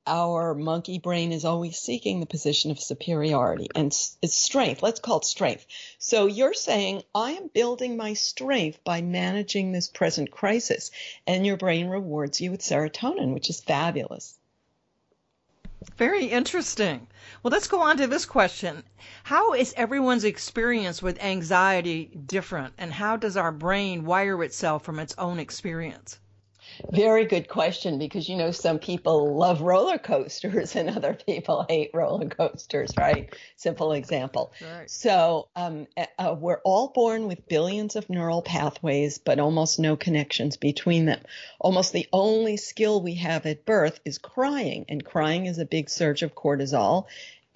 our 0.06 0.54
monkey 0.54 0.98
brain 0.98 1.32
is 1.32 1.44
always 1.44 1.76
seeking 1.78 2.20
the 2.20 2.26
position 2.26 2.70
of 2.70 2.78
superiority 2.78 3.68
and 3.74 3.92
strength. 3.92 4.82
Let's 4.82 5.00
call 5.00 5.18
it 5.18 5.24
strength. 5.24 5.66
So 5.98 6.26
you're 6.26 6.54
saying, 6.54 7.02
I 7.14 7.32
am 7.32 7.48
building 7.48 7.96
my 7.96 8.14
strength 8.14 8.84
by 8.84 9.02
managing 9.02 9.72
this 9.72 9.88
present 9.88 10.30
crisis. 10.30 10.90
And 11.26 11.44
your 11.44 11.56
brain 11.56 11.88
rewards 11.88 12.40
you 12.40 12.52
with 12.52 12.60
serotonin, 12.60 13.34
which 13.34 13.50
is 13.50 13.60
fabulous. 13.60 14.38
Very 15.96 16.26
interesting. 16.26 17.06
Well, 17.42 17.52
let's 17.52 17.68
go 17.68 17.80
on 17.80 17.96
to 17.98 18.06
this 18.06 18.26
question. 18.26 18.82
How 19.24 19.54
is 19.54 19.72
everyone's 19.76 20.24
experience 20.24 21.00
with 21.00 21.22
anxiety 21.22 22.06
different, 22.26 22.74
and 22.76 22.92
how 22.92 23.16
does 23.16 23.36
our 23.36 23.52
brain 23.52 24.04
wire 24.04 24.42
itself 24.42 24.84
from 24.84 24.98
its 24.98 25.14
own 25.16 25.38
experience? 25.38 26.18
Very 26.90 27.24
good 27.24 27.48
question 27.48 27.98
because 27.98 28.28
you 28.28 28.36
know 28.36 28.50
some 28.50 28.78
people 28.78 29.36
love 29.36 29.60
roller 29.60 29.98
coasters 29.98 30.76
and 30.76 30.90
other 30.90 31.14
people 31.14 31.64
hate 31.68 31.90
roller 31.94 32.28
coasters, 32.28 32.92
right? 32.96 33.34
Simple 33.56 33.92
example. 33.92 34.52
Right. 34.60 34.90
So 34.90 35.48
um, 35.56 35.86
uh, 36.18 36.34
we're 36.38 36.60
all 36.64 36.88
born 36.88 37.28
with 37.28 37.48
billions 37.48 37.96
of 37.96 38.08
neural 38.10 38.42
pathways, 38.42 39.18
but 39.18 39.38
almost 39.38 39.78
no 39.78 39.96
connections 39.96 40.56
between 40.56 41.06
them. 41.06 41.20
Almost 41.60 41.92
the 41.92 42.06
only 42.12 42.56
skill 42.56 43.02
we 43.02 43.14
have 43.14 43.46
at 43.46 43.64
birth 43.64 44.00
is 44.04 44.18
crying, 44.18 44.86
and 44.88 45.04
crying 45.04 45.46
is 45.46 45.58
a 45.58 45.66
big 45.66 45.90
surge 45.90 46.22
of 46.22 46.34
cortisol 46.34 47.06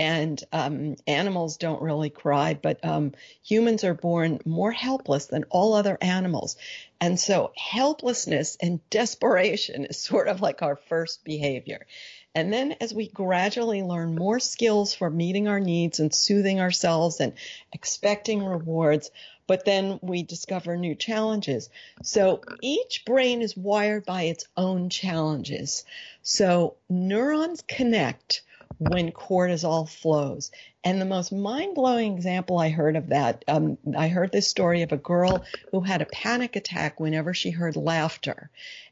and 0.00 0.42
um, 0.50 0.97
animals 1.07 1.59
don't 1.59 1.83
really 1.83 2.09
cry, 2.09 2.54
but 2.54 2.83
um, 2.83 3.12
humans 3.42 3.85
are 3.85 3.92
born 3.92 4.40
more 4.47 4.73
helpless 4.73 5.26
than 5.26 5.45
all 5.50 5.75
other 5.75 5.99
animals. 6.00 6.57
And 7.02 7.21
so 7.21 7.52
helplessness 7.54 8.57
and 8.62 8.80
desperation 8.88 9.85
is 9.85 9.99
sort 9.99 10.28
of 10.28 10.40
like 10.40 10.62
our 10.62 10.76
first 10.76 11.23
behavior. 11.23 11.87
And 12.35 12.50
then 12.50 12.76
as 12.80 12.95
we 12.95 13.09
gradually 13.09 13.83
learn 13.83 14.14
more 14.14 14.40
skills 14.40 14.95
for 14.95 15.11
meeting 15.11 15.49
our 15.49 15.61
needs 15.61 16.00
and 16.00 16.14
soothing 16.14 16.61
ourselves 16.61 17.21
and 17.21 17.35
expecting 17.71 18.42
rewards, 18.42 19.11
but 19.47 19.66
then 19.66 19.99
we 20.00 20.23
discover 20.23 20.78
new 20.78 20.95
challenges. 20.95 21.69
So 22.02 22.40
each 22.62 23.04
brain 23.04 23.42
is 23.42 23.54
wired 23.54 24.07
by 24.07 24.23
its 24.23 24.47
own 24.57 24.88
challenges. 24.88 25.85
So 26.23 26.76
neurons 26.88 27.61
connect 27.69 28.40
when 28.79 29.12
cortisol 29.12 29.89
flows. 29.89 30.50
And 30.83 31.00
the 31.00 31.07
most 31.07 31.33
mind 31.33 31.75
blowing 31.75 32.15
example 32.15 32.59
I 32.59 32.71
heard 32.71 32.97
of 32.97 33.09
that, 33.09 33.45
um, 33.47 33.79
I 33.97 34.09
heard 34.09 34.33
this 34.33 34.49
story 34.49 34.83
of 34.83 34.93
a 34.93 34.97
girl 34.97 35.45
who 35.71 35.81
had 35.81 36.03
a 36.03 36.07
panic 36.07 36.57
attack 36.57 36.99
whenever 36.99 37.35
she 37.35 37.50
heard 37.50 37.77
laughter. 37.77 38.50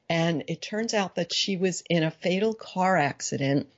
And 0.09 0.45
it 0.49 0.61
turns 0.61 0.95
out 0.95 1.15
that 1.15 1.33
she 1.33 1.57
was 1.57 1.83
in 1.89 2.03
a 2.03 2.11
fatal 2.11 2.55
car 2.55 2.97
accident. 2.97 3.69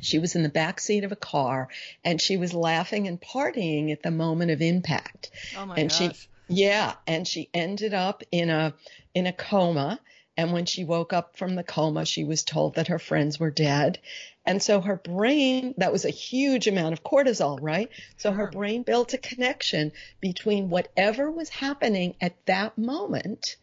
She 0.00 0.18
was 0.18 0.34
in 0.34 0.42
the 0.42 0.48
back 0.48 0.80
seat 0.80 1.04
of 1.04 1.12
a 1.12 1.16
car 1.16 1.68
and 2.04 2.20
she 2.20 2.36
was 2.36 2.52
laughing 2.52 3.06
and 3.06 3.20
partying 3.20 3.92
at 3.92 4.02
the 4.02 4.10
moment 4.10 4.50
of 4.50 4.60
impact. 4.60 5.30
Oh 5.56 5.66
my 5.66 5.76
and 5.76 5.88
gosh. 5.88 5.98
she 5.98 6.28
yeah, 6.50 6.94
and 7.06 7.28
she 7.28 7.50
ended 7.52 7.92
up 7.92 8.22
in 8.32 8.48
a 8.48 8.74
in 9.14 9.26
a 9.26 9.32
coma 9.32 10.00
and 10.38 10.52
when 10.52 10.66
she 10.66 10.84
woke 10.84 11.12
up 11.12 11.36
from 11.36 11.56
the 11.56 11.64
coma, 11.64 12.04
she 12.06 12.22
was 12.22 12.44
told 12.44 12.76
that 12.76 12.86
her 12.86 13.00
friends 13.00 13.40
were 13.40 13.50
dead. 13.50 13.98
And 14.48 14.62
so 14.62 14.80
her 14.80 14.96
brain, 14.96 15.74
that 15.76 15.92
was 15.92 16.06
a 16.06 16.10
huge 16.10 16.68
amount 16.68 16.94
of 16.94 17.04
cortisol, 17.04 17.58
right? 17.60 17.90
So 18.16 18.32
her 18.32 18.46
brain 18.46 18.82
built 18.82 19.12
a 19.12 19.18
connection 19.18 19.92
between 20.22 20.70
whatever 20.70 21.30
was 21.30 21.50
happening 21.50 22.14
at 22.18 22.34
that 22.46 22.78
moment 22.78 23.56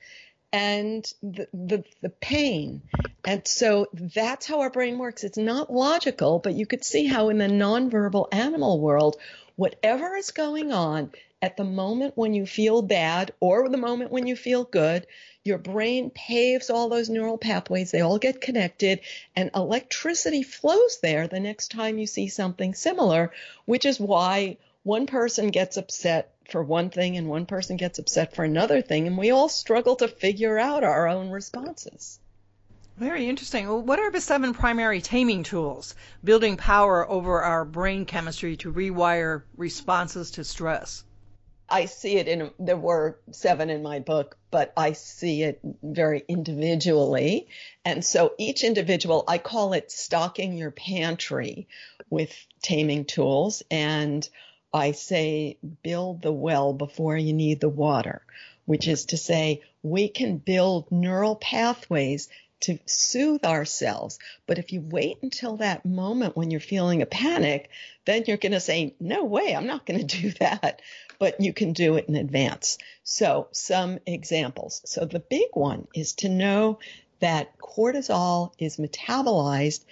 and 0.53 1.03
the, 1.23 1.47
the, 1.51 1.83
the 2.03 2.09
pain. 2.09 2.83
And 3.25 3.47
so 3.47 3.87
that's 3.93 4.45
how 4.45 4.61
our 4.61 4.69
brain 4.69 4.99
works. 4.99 5.23
It's 5.23 5.39
not 5.39 5.73
logical, 5.73 6.37
but 6.37 6.53
you 6.53 6.67
could 6.67 6.85
see 6.85 7.07
how 7.07 7.29
in 7.29 7.39
the 7.39 7.47
nonverbal 7.47 8.27
animal 8.31 8.79
world, 8.79 9.15
whatever 9.55 10.15
is 10.15 10.29
going 10.29 10.71
on 10.71 11.11
at 11.41 11.57
the 11.57 11.63
moment 11.63 12.15
when 12.15 12.35
you 12.35 12.45
feel 12.45 12.83
bad 12.83 13.31
or 13.39 13.69
the 13.69 13.77
moment 13.77 14.11
when 14.11 14.27
you 14.27 14.35
feel 14.35 14.63
good, 14.63 15.07
your 15.45 15.57
brain 15.59 16.09
paves 16.09 16.71
all 16.71 16.89
those 16.89 17.07
neural 17.07 17.37
pathways. 17.37 17.91
They 17.91 18.01
all 18.01 18.17
get 18.17 18.41
connected 18.41 19.01
and 19.35 19.51
electricity 19.53 20.41
flows 20.41 20.97
there 21.03 21.27
the 21.27 21.39
next 21.39 21.69
time 21.69 21.99
you 21.99 22.07
see 22.07 22.29
something 22.29 22.73
similar, 22.73 23.31
which 23.65 23.85
is 23.85 23.99
why 23.99 24.57
one 24.81 25.05
person 25.05 25.49
gets 25.49 25.77
upset 25.77 26.33
for 26.49 26.63
one 26.63 26.89
thing 26.89 27.15
and 27.15 27.29
one 27.29 27.45
person 27.45 27.77
gets 27.77 27.99
upset 27.99 28.35
for 28.35 28.43
another 28.43 28.81
thing, 28.81 29.05
and 29.05 29.19
we 29.19 29.29
all 29.29 29.47
struggle 29.47 29.95
to 29.97 30.07
figure 30.07 30.57
out 30.57 30.83
our 30.83 31.07
own 31.07 31.29
responses. 31.29 32.19
Very 32.97 33.29
interesting. 33.29 33.67
Well, 33.67 33.81
what 33.81 33.99
are 33.99 34.11
the 34.11 34.21
seven 34.21 34.53
primary 34.53 35.01
taming 35.01 35.43
tools, 35.43 35.93
building 36.23 36.57
power 36.57 37.07
over 37.07 37.43
our 37.43 37.65
brain 37.65 38.05
chemistry 38.05 38.57
to 38.57 38.73
rewire 38.73 39.43
responses 39.57 40.31
to 40.31 40.43
stress? 40.43 41.03
I 41.69 41.86
see 41.86 42.17
it 42.17 42.27
in, 42.27 42.51
there 42.60 42.77
were 42.77 43.19
seven 43.31 43.69
in 43.69 43.81
my 43.81 44.00
book, 44.00 44.38
but 44.51 44.72
I 44.77 44.93
see 44.93 45.43
it 45.43 45.60
very 45.81 46.24
individually. 46.27 47.48
And 47.84 48.05
so 48.05 48.34
each 48.38 48.63
individual, 48.63 49.24
I 49.27 49.39
call 49.39 49.74
it 49.74 49.91
stocking 49.91 50.53
your 50.53 50.72
pantry 50.72 51.67
with 52.10 52.31
taming 52.62 53.05
tools. 53.05 53.63
And 53.72 54.27
I 54.74 54.91
say 54.91 55.57
build 55.84 56.22
the 56.22 56.34
well 56.34 56.74
before 56.74 57.17
you 57.17 57.34
need 57.34 57.62
the 57.62 57.69
water, 57.69 58.22
which 58.65 58.88
is 58.88 59.05
to 59.05 59.17
say 59.17 59.62
we 59.81 60.07
can 60.07 60.38
build 60.38 60.91
neural 60.91 61.36
pathways 61.36 62.29
to 62.65 62.79
soothe 62.88 63.45
ourselves. 63.45 64.17
But 64.48 64.57
if 64.57 64.74
you 64.74 64.81
wait 64.81 65.19
until 65.22 65.57
that 65.57 65.86
moment 65.86 66.36
when 66.36 66.50
you're 66.50 66.60
feeling 66.60 67.03
a 67.03 67.05
panic, 67.05 67.69
then 68.05 68.24
you're 68.25 68.38
going 68.38 68.53
to 68.53 68.60
say, 68.60 68.95
no 69.00 69.24
way, 69.24 69.55
I'm 69.55 69.67
not 69.67 69.86
going 69.86 70.00
to 70.07 70.22
do 70.22 70.31
that. 70.39 70.81
But 71.19 71.39
you 71.39 71.53
can 71.53 71.74
do 71.74 71.95
it 71.95 72.10
in 72.10 72.15
advance. 72.15 72.79
So 73.03 73.48
some 73.51 74.00
examples. 74.07 74.81
So 74.86 75.05
the 75.05 75.19
big 75.19 75.50
one 75.53 75.88
is 75.93 76.13
to 76.13 76.29
know 76.29 76.79
that 77.19 77.57
cortisol 77.60 78.51
is 78.57 78.77
metabolized 78.77 79.86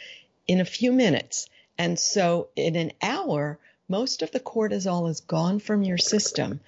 in 0.48 0.60
a 0.60 0.66
few 0.66 0.92
minutes. 0.92 1.48
And 1.78 1.98
so 2.00 2.50
in 2.56 2.76
an 2.76 2.92
hour, 3.02 3.60
most 3.88 4.24
of 4.24 4.32
the 4.32 4.40
cortisol 4.40 5.10
is 5.10 5.22
gone 5.22 5.60
from 5.60 5.84
your 5.84 6.00
system. 6.00 6.60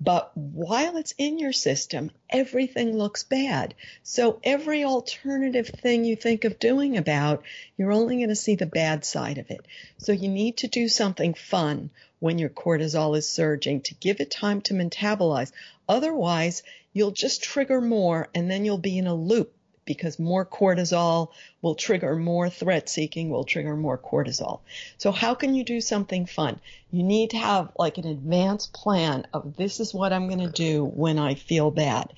But 0.00 0.36
while 0.36 0.96
it's 0.96 1.14
in 1.18 1.38
your 1.38 1.52
system, 1.52 2.12
everything 2.30 2.96
looks 2.96 3.24
bad. 3.24 3.74
So 4.04 4.38
every 4.44 4.84
alternative 4.84 5.66
thing 5.66 6.04
you 6.04 6.14
think 6.14 6.44
of 6.44 6.60
doing 6.60 6.96
about, 6.96 7.42
you're 7.76 7.92
only 7.92 8.16
going 8.16 8.28
to 8.28 8.36
see 8.36 8.54
the 8.54 8.66
bad 8.66 9.04
side 9.04 9.38
of 9.38 9.50
it. 9.50 9.66
So 9.98 10.12
you 10.12 10.28
need 10.28 10.58
to 10.58 10.68
do 10.68 10.88
something 10.88 11.34
fun 11.34 11.90
when 12.20 12.38
your 12.38 12.50
cortisol 12.50 13.16
is 13.16 13.28
surging 13.28 13.80
to 13.82 13.94
give 13.94 14.20
it 14.20 14.30
time 14.30 14.60
to 14.62 14.74
metabolize. 14.74 15.50
Otherwise, 15.88 16.62
you'll 16.92 17.10
just 17.10 17.42
trigger 17.42 17.80
more 17.80 18.28
and 18.34 18.50
then 18.50 18.64
you'll 18.64 18.78
be 18.78 18.98
in 18.98 19.06
a 19.06 19.14
loop 19.14 19.52
because 19.88 20.18
more 20.18 20.44
cortisol 20.44 21.30
will 21.62 21.74
trigger 21.74 22.14
more 22.14 22.50
threat 22.50 22.90
seeking, 22.90 23.30
will 23.30 23.42
trigger 23.42 23.74
more 23.74 23.96
cortisol. 23.98 24.60
So 24.98 25.10
how 25.10 25.34
can 25.34 25.54
you 25.54 25.64
do 25.64 25.80
something 25.80 26.26
fun? 26.26 26.60
You 26.92 27.02
need 27.02 27.30
to 27.30 27.38
have 27.38 27.72
like 27.76 27.96
an 27.96 28.06
advanced 28.06 28.74
plan 28.74 29.26
of 29.32 29.56
this 29.56 29.80
is 29.80 29.94
what 29.94 30.12
I'm 30.12 30.28
going 30.28 30.46
to 30.46 30.52
do 30.52 30.84
when 30.84 31.18
I 31.18 31.34
feel 31.34 31.70
bad. 31.70 32.12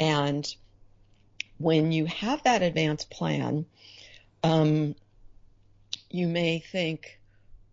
And 0.00 0.46
when 1.58 1.90
you 1.90 2.06
have 2.06 2.44
that 2.44 2.62
advanced 2.62 3.10
plan, 3.10 3.66
um, 4.44 4.94
you 6.08 6.28
may 6.28 6.60
think, 6.60 7.18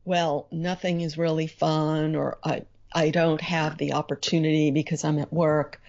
well, 0.04 0.48
nothing 0.52 1.02
is 1.02 1.16
really 1.16 1.48
fun 1.48 2.16
or 2.16 2.40
I, 2.44 2.64
I 2.92 3.12
don't 3.12 3.42
have 3.42 3.78
the 3.78 3.94
opportunity 3.94 4.72
because 4.72 5.04
I'm 5.04 5.20
at 5.20 5.32
work. 5.32 5.80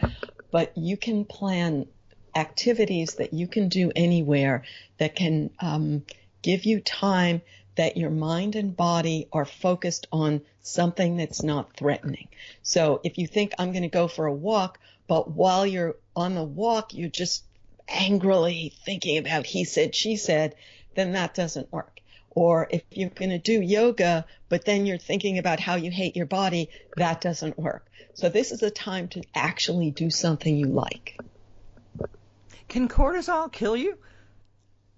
But 0.50 0.76
you 0.76 0.98
can 0.98 1.24
plan 1.24 1.86
activities 2.34 3.14
that 3.14 3.32
you 3.32 3.46
can 3.46 3.68
do 3.68 3.92
anywhere 3.94 4.64
that 4.98 5.14
can 5.14 5.50
um, 5.60 6.04
give 6.42 6.64
you 6.64 6.80
time 6.80 7.42
that 7.76 7.96
your 7.96 8.10
mind 8.10 8.54
and 8.54 8.76
body 8.76 9.28
are 9.32 9.44
focused 9.44 10.06
on 10.12 10.40
something 10.62 11.16
that's 11.16 11.42
not 11.42 11.76
threatening. 11.76 12.28
So 12.62 13.00
if 13.02 13.18
you 13.18 13.26
think 13.26 13.52
I'm 13.58 13.72
going 13.72 13.82
to 13.82 13.88
go 13.88 14.08
for 14.08 14.26
a 14.26 14.32
walk, 14.32 14.78
but 15.06 15.30
while 15.30 15.66
you're 15.66 15.96
on 16.14 16.34
the 16.34 16.44
walk, 16.44 16.94
you're 16.94 17.08
just 17.08 17.44
angrily 17.88 18.72
thinking 18.84 19.18
about 19.18 19.46
he 19.46 19.64
said, 19.64 19.94
she 19.94 20.16
said, 20.16 20.54
then 20.94 21.12
that 21.12 21.34
doesn't 21.34 21.72
work. 21.72 22.00
Or 22.30 22.66
if 22.70 22.82
you're 22.90 23.10
going 23.10 23.30
to 23.30 23.38
do 23.38 23.60
yoga, 23.60 24.24
but 24.48 24.64
then 24.64 24.86
you're 24.86 24.98
thinking 24.98 25.38
about 25.38 25.60
how 25.60 25.76
you 25.76 25.90
hate 25.90 26.16
your 26.16 26.26
body, 26.26 26.68
that 26.96 27.20
doesn't 27.20 27.58
work. 27.58 27.86
So 28.14 28.28
this 28.28 28.52
is 28.52 28.62
a 28.62 28.70
time 28.70 29.08
to 29.08 29.22
actually 29.34 29.90
do 29.90 30.10
something 30.10 30.56
you 30.56 30.66
like. 30.66 31.18
Can 32.68 32.88
cortisol 32.88 33.50
kill 33.50 33.76
you? 33.76 33.98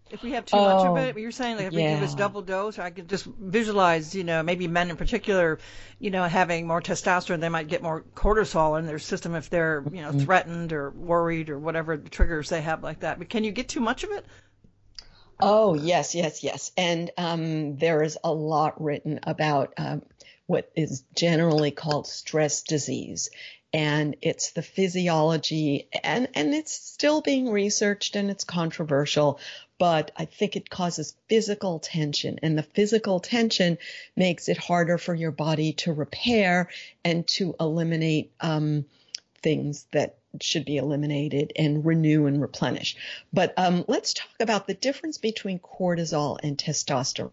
If 0.08 0.22
we 0.22 0.32
have 0.32 0.44
too 0.44 0.56
oh, 0.56 0.64
much 0.64 0.86
of 0.86 0.96
it, 1.16 1.20
you're 1.20 1.32
saying 1.32 1.56
like 1.56 1.66
if 1.66 1.72
yeah. 1.72 1.78
we 1.78 1.90
give 1.92 2.00
this 2.00 2.14
double 2.14 2.40
dose, 2.40 2.78
I 2.78 2.90
could 2.90 3.08
just 3.08 3.24
visualize, 3.24 4.14
you 4.14 4.22
know, 4.22 4.40
maybe 4.44 4.68
men 4.68 4.88
in 4.90 4.96
particular, 4.96 5.58
you 5.98 6.10
know, 6.10 6.22
having 6.24 6.66
more 6.68 6.80
testosterone, 6.80 7.40
they 7.40 7.48
might 7.48 7.66
get 7.66 7.82
more 7.82 8.04
cortisol 8.14 8.78
in 8.78 8.86
their 8.86 9.00
system 9.00 9.34
if 9.34 9.50
they're, 9.50 9.82
you 9.90 10.02
know, 10.02 10.10
mm-hmm. 10.10 10.20
threatened 10.20 10.72
or 10.72 10.90
worried 10.90 11.50
or 11.50 11.58
whatever 11.58 11.96
the 11.96 12.08
triggers 12.08 12.50
they 12.50 12.60
have 12.60 12.84
like 12.84 13.00
that. 13.00 13.18
But 13.18 13.28
can 13.28 13.42
you 13.42 13.50
get 13.50 13.68
too 13.68 13.80
much 13.80 14.04
of 14.04 14.12
it? 14.12 14.24
Oh 15.40 15.74
yes, 15.74 16.14
yes, 16.14 16.44
yes. 16.44 16.70
And 16.76 17.10
um, 17.18 17.76
there 17.76 18.02
is 18.02 18.16
a 18.22 18.32
lot 18.32 18.80
written 18.80 19.20
about 19.24 19.74
um, 19.76 20.02
what 20.46 20.70
is 20.76 21.02
generally 21.14 21.72
called 21.72 22.06
stress 22.06 22.62
disease, 22.62 23.30
and 23.76 24.16
it's 24.22 24.52
the 24.52 24.62
physiology 24.62 25.86
and, 26.02 26.28
and 26.34 26.54
it's 26.54 26.72
still 26.72 27.20
being 27.20 27.50
researched 27.50 28.16
and 28.16 28.30
it's 28.30 28.42
controversial, 28.42 29.38
but 29.78 30.12
I 30.16 30.24
think 30.24 30.56
it 30.56 30.70
causes 30.70 31.14
physical 31.28 31.78
tension 31.78 32.38
and 32.42 32.56
the 32.56 32.62
physical 32.62 33.20
tension 33.20 33.76
makes 34.16 34.48
it 34.48 34.56
harder 34.56 34.96
for 34.96 35.14
your 35.14 35.30
body 35.30 35.74
to 35.74 35.92
repair 35.92 36.70
and 37.04 37.28
to 37.28 37.54
eliminate, 37.60 38.32
um, 38.40 38.86
things 39.42 39.86
that 39.92 40.16
should 40.42 40.64
be 40.64 40.76
eliminated 40.76 41.52
and 41.56 41.84
renew 41.84 42.26
and 42.26 42.40
replenish. 42.40 42.96
But 43.32 43.54
um, 43.56 43.84
let's 43.88 44.14
talk 44.14 44.28
about 44.40 44.66
the 44.66 44.74
difference 44.74 45.18
between 45.18 45.58
cortisol 45.58 46.38
and 46.42 46.56
testosterone. 46.56 47.30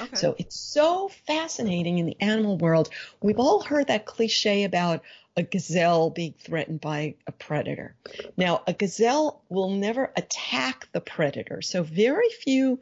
Okay. 0.00 0.16
So 0.16 0.34
it's 0.38 0.58
so 0.58 1.10
fascinating 1.26 1.98
in 1.98 2.06
the 2.06 2.16
animal 2.20 2.58
world. 2.58 2.90
We've 3.20 3.38
all 3.38 3.62
heard 3.62 3.88
that 3.88 4.06
cliche 4.06 4.64
about 4.64 5.02
a 5.36 5.42
gazelle 5.42 6.10
being 6.10 6.34
threatened 6.38 6.80
by 6.80 7.14
a 7.26 7.32
predator. 7.32 7.94
Now, 8.36 8.62
a 8.66 8.72
gazelle 8.72 9.42
will 9.48 9.70
never 9.70 10.12
attack 10.16 10.88
the 10.92 11.00
predator. 11.00 11.62
So 11.62 11.82
very 11.82 12.28
few 12.28 12.80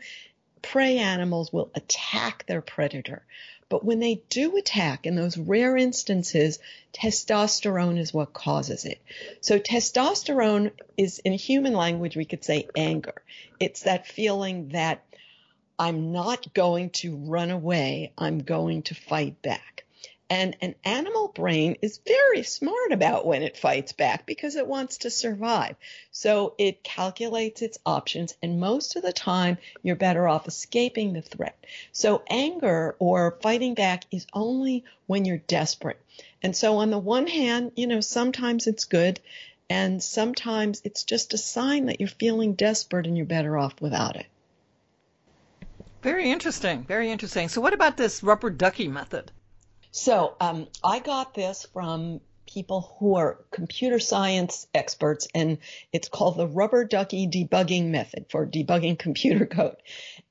prey 0.63 0.99
animals 0.99 1.53
will 1.53 1.71
attack 1.75 2.47
their 2.47 2.63
predator. 2.63 3.25
But 3.69 3.85
when 3.85 4.01
they 4.01 4.23
do 4.31 4.57
attack, 4.57 5.05
in 5.07 5.15
those 5.15 5.37
rare 5.37 5.77
instances, 5.77 6.59
testosterone 6.95 7.99
is 7.99 8.15
what 8.15 8.33
causes 8.33 8.85
it. 8.85 9.01
So 9.43 9.59
testosterone 9.59 10.73
is, 10.97 11.19
in 11.19 11.35
human 11.35 11.75
language, 11.75 12.17
we 12.17 12.25
could 12.25 12.45
say 12.45 12.69
anger. 12.75 13.23
It's 13.61 13.83
that 13.83 14.07
feeling 14.07 14.71
that 14.71 15.05
I'm 15.79 16.13
not 16.13 16.55
going 16.55 16.91
to 16.91 17.17
run 17.17 17.51
away. 17.51 18.13
I'm 18.17 18.39
going 18.39 18.83
to 18.85 18.95
fight 18.95 19.43
back. 19.43 19.85
And 20.31 20.57
an 20.61 20.75
animal 20.85 21.29
brain 21.29 21.79
is 21.81 22.01
very 22.07 22.43
smart 22.43 22.93
about 22.93 23.25
when 23.25 23.43
it 23.43 23.57
fights 23.57 23.93
back 23.93 24.27
because 24.27 24.57
it 24.57 24.67
wants 24.67 24.99
to 24.99 25.11
survive. 25.11 25.77
So 26.11 26.55
it 26.59 26.85
calculates 26.85 27.63
its 27.63 27.79
options, 27.87 28.35
and 28.43 28.61
most 28.61 28.95
of 28.97 29.03
the 29.03 29.13
time, 29.13 29.57
you're 29.83 29.97
better 29.97 30.29
off 30.29 30.47
escaping 30.47 31.15
the 31.15 31.23
threat. 31.23 31.57
So 31.93 32.23
anger 32.29 32.95
or 32.99 33.39
fighting 33.41 33.73
back 33.73 34.05
is 34.11 34.27
only 34.35 34.85
when 35.07 35.25
you're 35.25 35.39
desperate. 35.39 36.01
And 36.43 36.55
so, 36.55 36.77
on 36.77 36.91
the 36.91 36.99
one 36.99 37.27
hand, 37.27 37.73
you 37.75 37.87
know, 37.87 38.01
sometimes 38.01 38.67
it's 38.67 38.85
good, 38.85 39.21
and 39.71 40.03
sometimes 40.03 40.83
it's 40.85 41.05
just 41.05 41.33
a 41.33 41.39
sign 41.39 41.87
that 41.87 42.01
you're 42.01 42.09
feeling 42.09 42.53
desperate 42.53 43.07
and 43.07 43.17
you're 43.17 43.27
better 43.27 43.57
off 43.57 43.81
without 43.81 44.17
it. 44.17 44.27
Very 46.03 46.31
interesting. 46.31 46.85
Very 46.85 47.11
interesting. 47.11 47.49
So, 47.49 47.61
what 47.61 47.73
about 47.73 47.97
this 47.97 48.23
rubber 48.23 48.51
ducky 48.51 48.89
method? 48.89 49.33
So 49.91 50.37
um, 50.41 50.69
I 50.83 50.99
got 51.01 51.35
this 51.35 51.67
from 51.73 52.21
people 52.47 52.97
who 52.99 53.17
are 53.17 53.39
computer 53.51 53.99
science 53.99 54.67
experts, 54.75 55.29
and 55.35 55.59
it's 55.93 56.09
called 56.09 56.37
the 56.37 56.47
rubber 56.47 56.85
ducky 56.85 57.27
debugging 57.27 57.87
method 57.87 58.27
for 58.31 58.47
debugging 58.47 58.99
computer 58.99 59.47
code. 59.47 59.77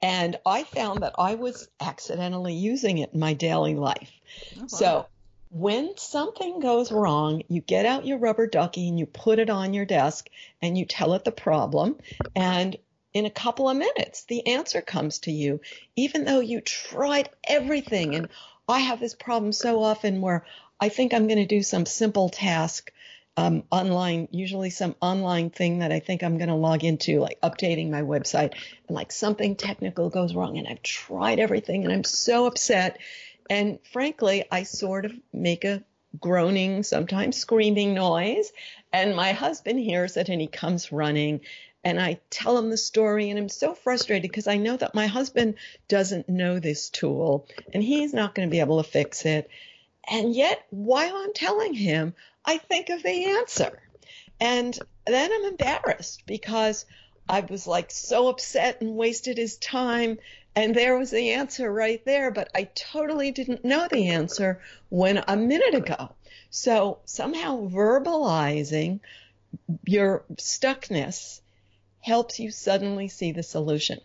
And 0.02 0.38
I 0.46 0.64
found 0.64 1.04
that 1.04 1.16
I 1.18 1.36
was 1.36 1.70
accidentally 1.80 2.56
using 2.56 2.98
it 2.98 3.12
in 3.14 3.20
my 3.20 3.34
daily 3.34 3.76
life. 3.76 4.12
Oh. 4.60 4.68
So 4.68 5.06
when 5.50 5.98
something 5.98 6.60
goes 6.60 6.92
wrong, 6.92 7.44
you 7.48 7.62
get 7.62 7.86
out 7.86 8.06
your 8.06 8.18
rubber 8.18 8.48
ducky 8.48 8.90
and 8.90 9.00
you 9.00 9.06
put 9.06 9.40
it 9.40 9.50
on 9.50 9.74
your 9.74 9.86
desk 9.86 10.30
and 10.62 10.78
you 10.78 10.86
tell 10.86 11.14
it 11.14 11.24
the 11.24 11.32
problem. 11.32 11.98
And 12.36 12.76
in 13.14 13.26
a 13.26 13.32
couple 13.32 13.70
of 13.70 13.78
minutes, 13.78 14.26
the 14.26 14.46
answer 14.48 14.82
comes 14.82 15.20
to 15.20 15.32
you, 15.32 15.62
even 15.96 16.26
though 16.26 16.42
you 16.42 16.62
tried 16.62 17.30
everything. 17.44 18.16
And 18.16 18.30
I 18.68 18.80
have 18.80 19.00
this 19.00 19.16
problem 19.16 19.52
so 19.52 19.82
often 19.82 20.22
where 20.22 20.46
I 20.80 20.90
think 20.90 21.14
I'm 21.14 21.28
going 21.28 21.40
to 21.40 21.46
do 21.46 21.64
some 21.64 21.86
simple 21.86 22.30
task 22.30 22.92
um, 23.38 23.64
online, 23.72 24.28
usually 24.32 24.72
some 24.72 24.96
online 25.00 25.52
thing 25.52 25.80
that 25.80 25.92
I 25.92 26.00
think 26.00 26.24
I'm 26.24 26.38
going 26.38 26.50
to 26.50 26.56
log 26.56 26.84
into, 26.84 27.20
like 27.20 27.40
updating 27.42 27.92
my 27.92 28.02
website, 28.02 28.54
and 28.88 28.96
like 28.96 29.12
something 29.12 29.56
technical 29.56 30.10
goes 30.10 30.34
wrong, 30.34 30.58
and 30.58 30.68
I've 30.68 30.82
tried 30.82 31.40
everything, 31.40 31.84
and 31.84 31.94
I'm 31.94 32.04
so 32.04 32.48
upset. 32.48 32.98
And 33.50 33.78
frankly, 33.94 34.44
I 34.52 34.64
sort 34.64 35.06
of 35.06 35.14
make 35.32 35.66
a 35.66 35.84
groaning, 36.20 36.82
sometimes 36.82 37.38
screaming 37.38 37.94
noise, 37.94 38.52
and 38.92 39.16
my 39.16 39.34
husband 39.34 39.80
hears 39.80 40.18
it, 40.18 40.30
and 40.30 40.42
he 40.42 40.48
comes 40.48 40.92
running. 40.92 41.42
And 41.88 42.02
I 42.02 42.20
tell 42.30 42.58
him 42.58 42.70
the 42.70 42.76
story, 42.76 43.30
and 43.30 43.40
I'm 43.40 43.48
so 43.48 43.74
frustrated 43.74 44.30
because 44.30 44.46
I 44.46 44.58
know 44.58 44.76
that 44.76 44.94
my 44.94 45.08
husband 45.08 45.56
doesn't 45.88 46.28
know 46.28 46.60
this 46.60 46.90
tool 46.90 47.48
and 47.72 47.82
he's 47.82 48.14
not 48.14 48.36
going 48.36 48.46
to 48.46 48.52
be 48.52 48.60
able 48.60 48.84
to 48.84 48.90
fix 48.90 49.26
it. 49.26 49.50
And 50.06 50.36
yet, 50.36 50.66
while 50.70 51.16
I'm 51.16 51.32
telling 51.32 51.74
him, 51.74 52.14
I 52.44 52.58
think 52.58 52.90
of 52.90 53.04
the 53.04 53.38
answer. 53.38 53.82
And 54.38 54.78
then 55.06 55.32
I'm 55.32 55.46
embarrassed 55.46 56.24
because 56.26 56.86
I 57.30 57.40
was 57.40 57.66
like 57.68 57.90
so 57.90 58.28
upset 58.28 58.82
and 58.82 58.98
wasted 58.98 59.38
his 59.38 59.56
time. 59.56 60.18
And 60.58 60.76
there 60.76 60.98
was 60.98 61.12
the 61.12 61.32
answer 61.32 61.72
right 61.72 62.04
there, 62.04 62.32
but 62.32 62.52
I 62.54 62.66
totally 62.66 63.32
didn't 63.32 63.64
know 63.64 63.88
the 63.90 64.10
answer 64.10 64.60
when 64.90 65.24
a 65.26 65.38
minute 65.38 65.74
ago. 65.74 66.10
So 66.50 67.00
somehow 67.06 67.70
verbalizing 67.70 69.00
your 69.86 70.26
stuckness 70.36 71.40
helps 72.08 72.40
you 72.40 72.50
suddenly 72.50 73.10
see 73.10 73.34
the 73.34 73.44
solution. 73.44 74.00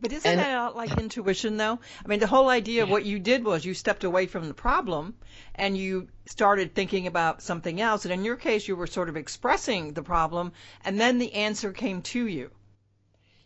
But 0.00 0.12
isn't 0.12 0.30
and, 0.30 0.40
that 0.40 0.76
like 0.76 0.96
intuition, 0.98 1.56
though? 1.56 1.78
I 2.04 2.08
mean, 2.08 2.20
the 2.20 2.26
whole 2.26 2.48
idea 2.48 2.82
of 2.82 2.90
what 2.90 3.04
you 3.04 3.18
did 3.18 3.44
was 3.44 3.64
you 3.64 3.74
stepped 3.74 4.04
away 4.04 4.26
from 4.26 4.46
the 4.46 4.54
problem 4.54 5.14
and 5.54 5.76
you 5.76 6.08
started 6.26 6.74
thinking 6.74 7.06
about 7.06 7.42
something 7.42 7.80
else. 7.80 8.04
And 8.04 8.12
in 8.12 8.24
your 8.24 8.36
case, 8.36 8.68
you 8.68 8.76
were 8.76 8.86
sort 8.86 9.08
of 9.08 9.16
expressing 9.16 9.92
the 9.92 10.02
problem, 10.02 10.52
and 10.84 11.00
then 11.00 11.18
the 11.18 11.32
answer 11.34 11.72
came 11.72 12.02
to 12.02 12.26
you. 12.26 12.50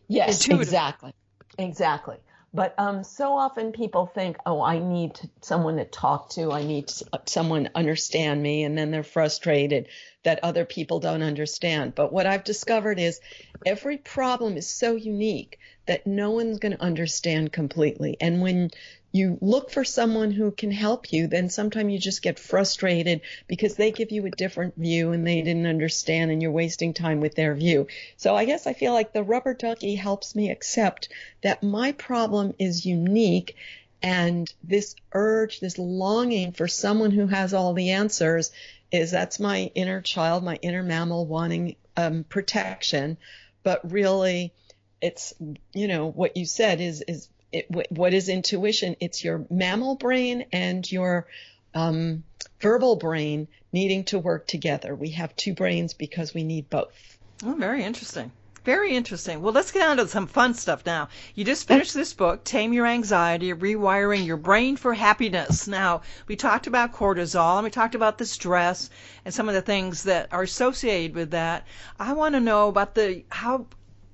Yes, 0.06 0.46
exactly. 0.48 1.12
Exactly. 1.58 2.18
But 2.54 2.73
um, 2.78 3.02
so 3.02 3.37
often 3.37 3.73
people 3.73 4.06
think, 4.06 4.37
oh, 4.46 4.62
I 4.62 4.78
need 4.78 5.18
someone 5.40 5.76
to 5.78 5.84
talk 5.84 6.30
to. 6.30 6.52
I 6.52 6.62
need 6.62 6.88
someone 7.26 7.64
to 7.64 7.70
understand 7.75 8.40
me. 8.40 8.62
And 8.62 8.78
then 8.78 8.92
they're 8.92 9.02
frustrated 9.02 9.88
that 10.23 10.38
other 10.44 10.64
people 10.64 11.00
don't 11.00 11.25
understand. 11.25 11.96
But 11.96 12.12
what 12.12 12.26
I've 12.26 12.44
discovered 12.44 13.00
is 13.00 13.20
every 13.66 13.99
problem 13.99 14.56
is 14.56 14.68
so 14.68 14.94
unique 14.94 15.58
that 15.87 16.06
no 16.06 16.30
one's 16.30 16.61
going 16.61 16.76
to 16.76 16.82
understand 16.82 17.52
completely. 17.52 18.16
And 18.20 18.40
when 18.40 18.70
you 19.14 19.38
look 19.40 19.71
for 19.71 19.85
someone 19.85 20.33
who 20.33 20.50
can 20.50 20.73
help 20.73 21.12
you, 21.12 21.28
then 21.28 21.49
sometimes 21.49 21.92
you 21.92 22.00
just 22.00 22.21
get 22.21 22.37
frustrated 22.37 23.21
because 23.47 23.76
they 23.76 23.92
give 23.92 24.11
you 24.11 24.26
a 24.26 24.30
different 24.30 24.75
view 24.75 25.12
and 25.12 25.25
they 25.25 25.40
didn't 25.40 25.68
understand 25.68 26.33
and 26.33 26.42
you're 26.42 26.50
wasting 26.50 26.92
time 26.92 27.21
with 27.21 27.37
their 27.37 27.54
view. 27.54 27.87
So 28.16 28.35
I 28.35 28.44
guess 28.44 28.66
I 28.66 28.73
feel 28.73 28.92
like 28.92 29.12
the 29.12 29.23
rubber 29.23 29.54
ducky 29.54 29.94
helps 29.94 30.35
me 30.35 30.50
accept 30.50 31.11
that 31.44 31.62
my 31.62 31.92
problem 31.92 32.54
is 32.59 32.85
unique 32.85 33.54
and 34.02 34.52
this 34.64 34.97
urge, 35.12 35.61
this 35.61 35.78
longing 35.78 36.50
for 36.50 36.66
someone 36.66 37.12
who 37.12 37.28
has 37.28 37.54
all 37.54 37.73
the 37.73 37.90
answers 37.90 38.50
is 38.90 39.12
that's 39.12 39.38
my 39.38 39.71
inner 39.76 40.00
child, 40.00 40.42
my 40.42 40.56
inner 40.56 40.83
mammal 40.83 41.25
wanting 41.25 41.76
um, 41.97 42.25
protection. 42.25 43.16
But 43.62 43.92
really, 43.92 44.52
it's 45.00 45.35
you 45.73 45.87
know 45.87 46.11
what 46.11 46.37
you 46.37 46.47
said 46.47 46.80
is 46.80 47.00
is 47.02 47.28
it, 47.54 47.90
what 47.90 48.12
is 48.12 48.28
intuition? 48.28 48.96
It's 49.00 49.23
your 49.23 49.46
mammal 49.49 49.94
brain 49.94 50.46
and 50.52 50.90
your 50.90 51.26
um, 51.73 52.25
verbal 52.61 52.96
brain 52.96 53.46
needing 53.73 54.04
to 54.04 54.19
work 54.19 54.47
together. 54.47 54.95
We 54.95 55.10
have 55.10 55.36
two 55.36 55.54
brains 55.54 55.95
because 55.95 56.34
we 56.34 56.43
need 56.43 56.69
both. 56.69 57.19
Oh, 57.45 57.54
very 57.54 57.84
interesting. 57.84 58.32
Very 58.64 58.97
interesting. 58.97 59.40
Well, 59.43 59.52
let's 59.52 59.73
get 59.73 59.86
on 59.86 59.99
to 59.99 60.08
some 60.08 60.26
fun 60.26 60.54
stuff 60.54 60.86
now. 60.86 61.10
You 61.34 61.45
just 61.45 61.69
finished 61.69 61.93
this 61.93 62.14
book, 62.14 62.45
Tame 62.45 62.73
Your 62.73 62.86
Anxiety, 62.86 63.52
Rewiring 63.52 64.26
Your 64.26 64.38
Brain 64.38 64.76
for 64.76 64.95
Happiness. 64.95 65.69
Now, 65.69 66.00
we 66.26 66.34
talked 66.34 66.67
about 66.67 66.95
cortisol 66.95 67.56
and 67.56 67.64
we 67.64 67.71
talked 67.71 67.95
about 67.95 68.17
the 68.19 68.25
stress 68.25 68.88
and 69.25 69.34
some 69.34 69.49
of 69.49 69.54
the 69.54 69.62
things 69.62 70.04
that 70.04 70.32
are 70.32 70.43
associated 70.43 71.14
with 71.14 71.32
that. 71.32 71.67
I 72.00 72.14
want 72.14 72.34
to 72.34 72.40
know 72.40 72.69
about 72.69 72.95
the 72.95 73.25
how 73.28 73.67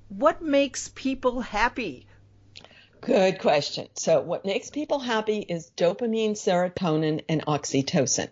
what 0.09 0.41
makes 0.41 0.91
people 0.93 1.39
happy? 1.39 2.05
Good 3.01 3.39
question. 3.39 3.87
So, 3.95 4.21
what 4.21 4.45
makes 4.45 4.69
people 4.69 4.99
happy 4.99 5.39
is 5.39 5.71
dopamine, 5.75 6.33
serotonin, 6.33 7.23
and 7.27 7.43
oxytocin. 7.45 8.29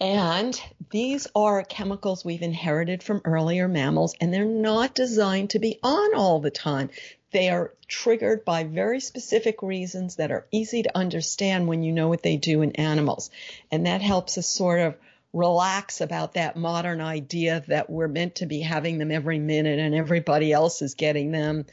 And 0.00 0.58
these 0.90 1.26
are 1.34 1.62
chemicals 1.62 2.24
we've 2.24 2.40
inherited 2.40 3.02
from 3.02 3.20
earlier 3.24 3.68
mammals, 3.68 4.14
and 4.18 4.32
they're 4.32 4.46
not 4.46 4.94
designed 4.94 5.50
to 5.50 5.58
be 5.58 5.78
on 5.82 6.14
all 6.14 6.40
the 6.40 6.50
time. 6.50 6.88
They 7.32 7.50
are 7.50 7.74
triggered 7.86 8.46
by 8.46 8.64
very 8.64 8.98
specific 8.98 9.62
reasons 9.62 10.16
that 10.16 10.32
are 10.32 10.46
easy 10.50 10.82
to 10.82 10.96
understand 10.96 11.68
when 11.68 11.82
you 11.82 11.92
know 11.92 12.08
what 12.08 12.22
they 12.22 12.38
do 12.38 12.62
in 12.62 12.72
animals. 12.76 13.30
And 13.70 13.84
that 13.84 14.00
helps 14.00 14.38
us 14.38 14.46
sort 14.46 14.80
of 14.80 14.96
relax 15.32 16.00
about 16.00 16.34
that 16.34 16.56
modern 16.56 17.00
idea 17.00 17.62
that 17.68 17.88
we're 17.88 18.08
meant 18.08 18.36
to 18.36 18.46
be 18.46 18.60
having 18.60 18.98
them 18.98 19.12
every 19.12 19.38
minute 19.38 19.78
and 19.78 19.94
everybody 19.94 20.52
else 20.52 20.82
is 20.82 20.94
getting 20.94 21.30
them. 21.30 21.66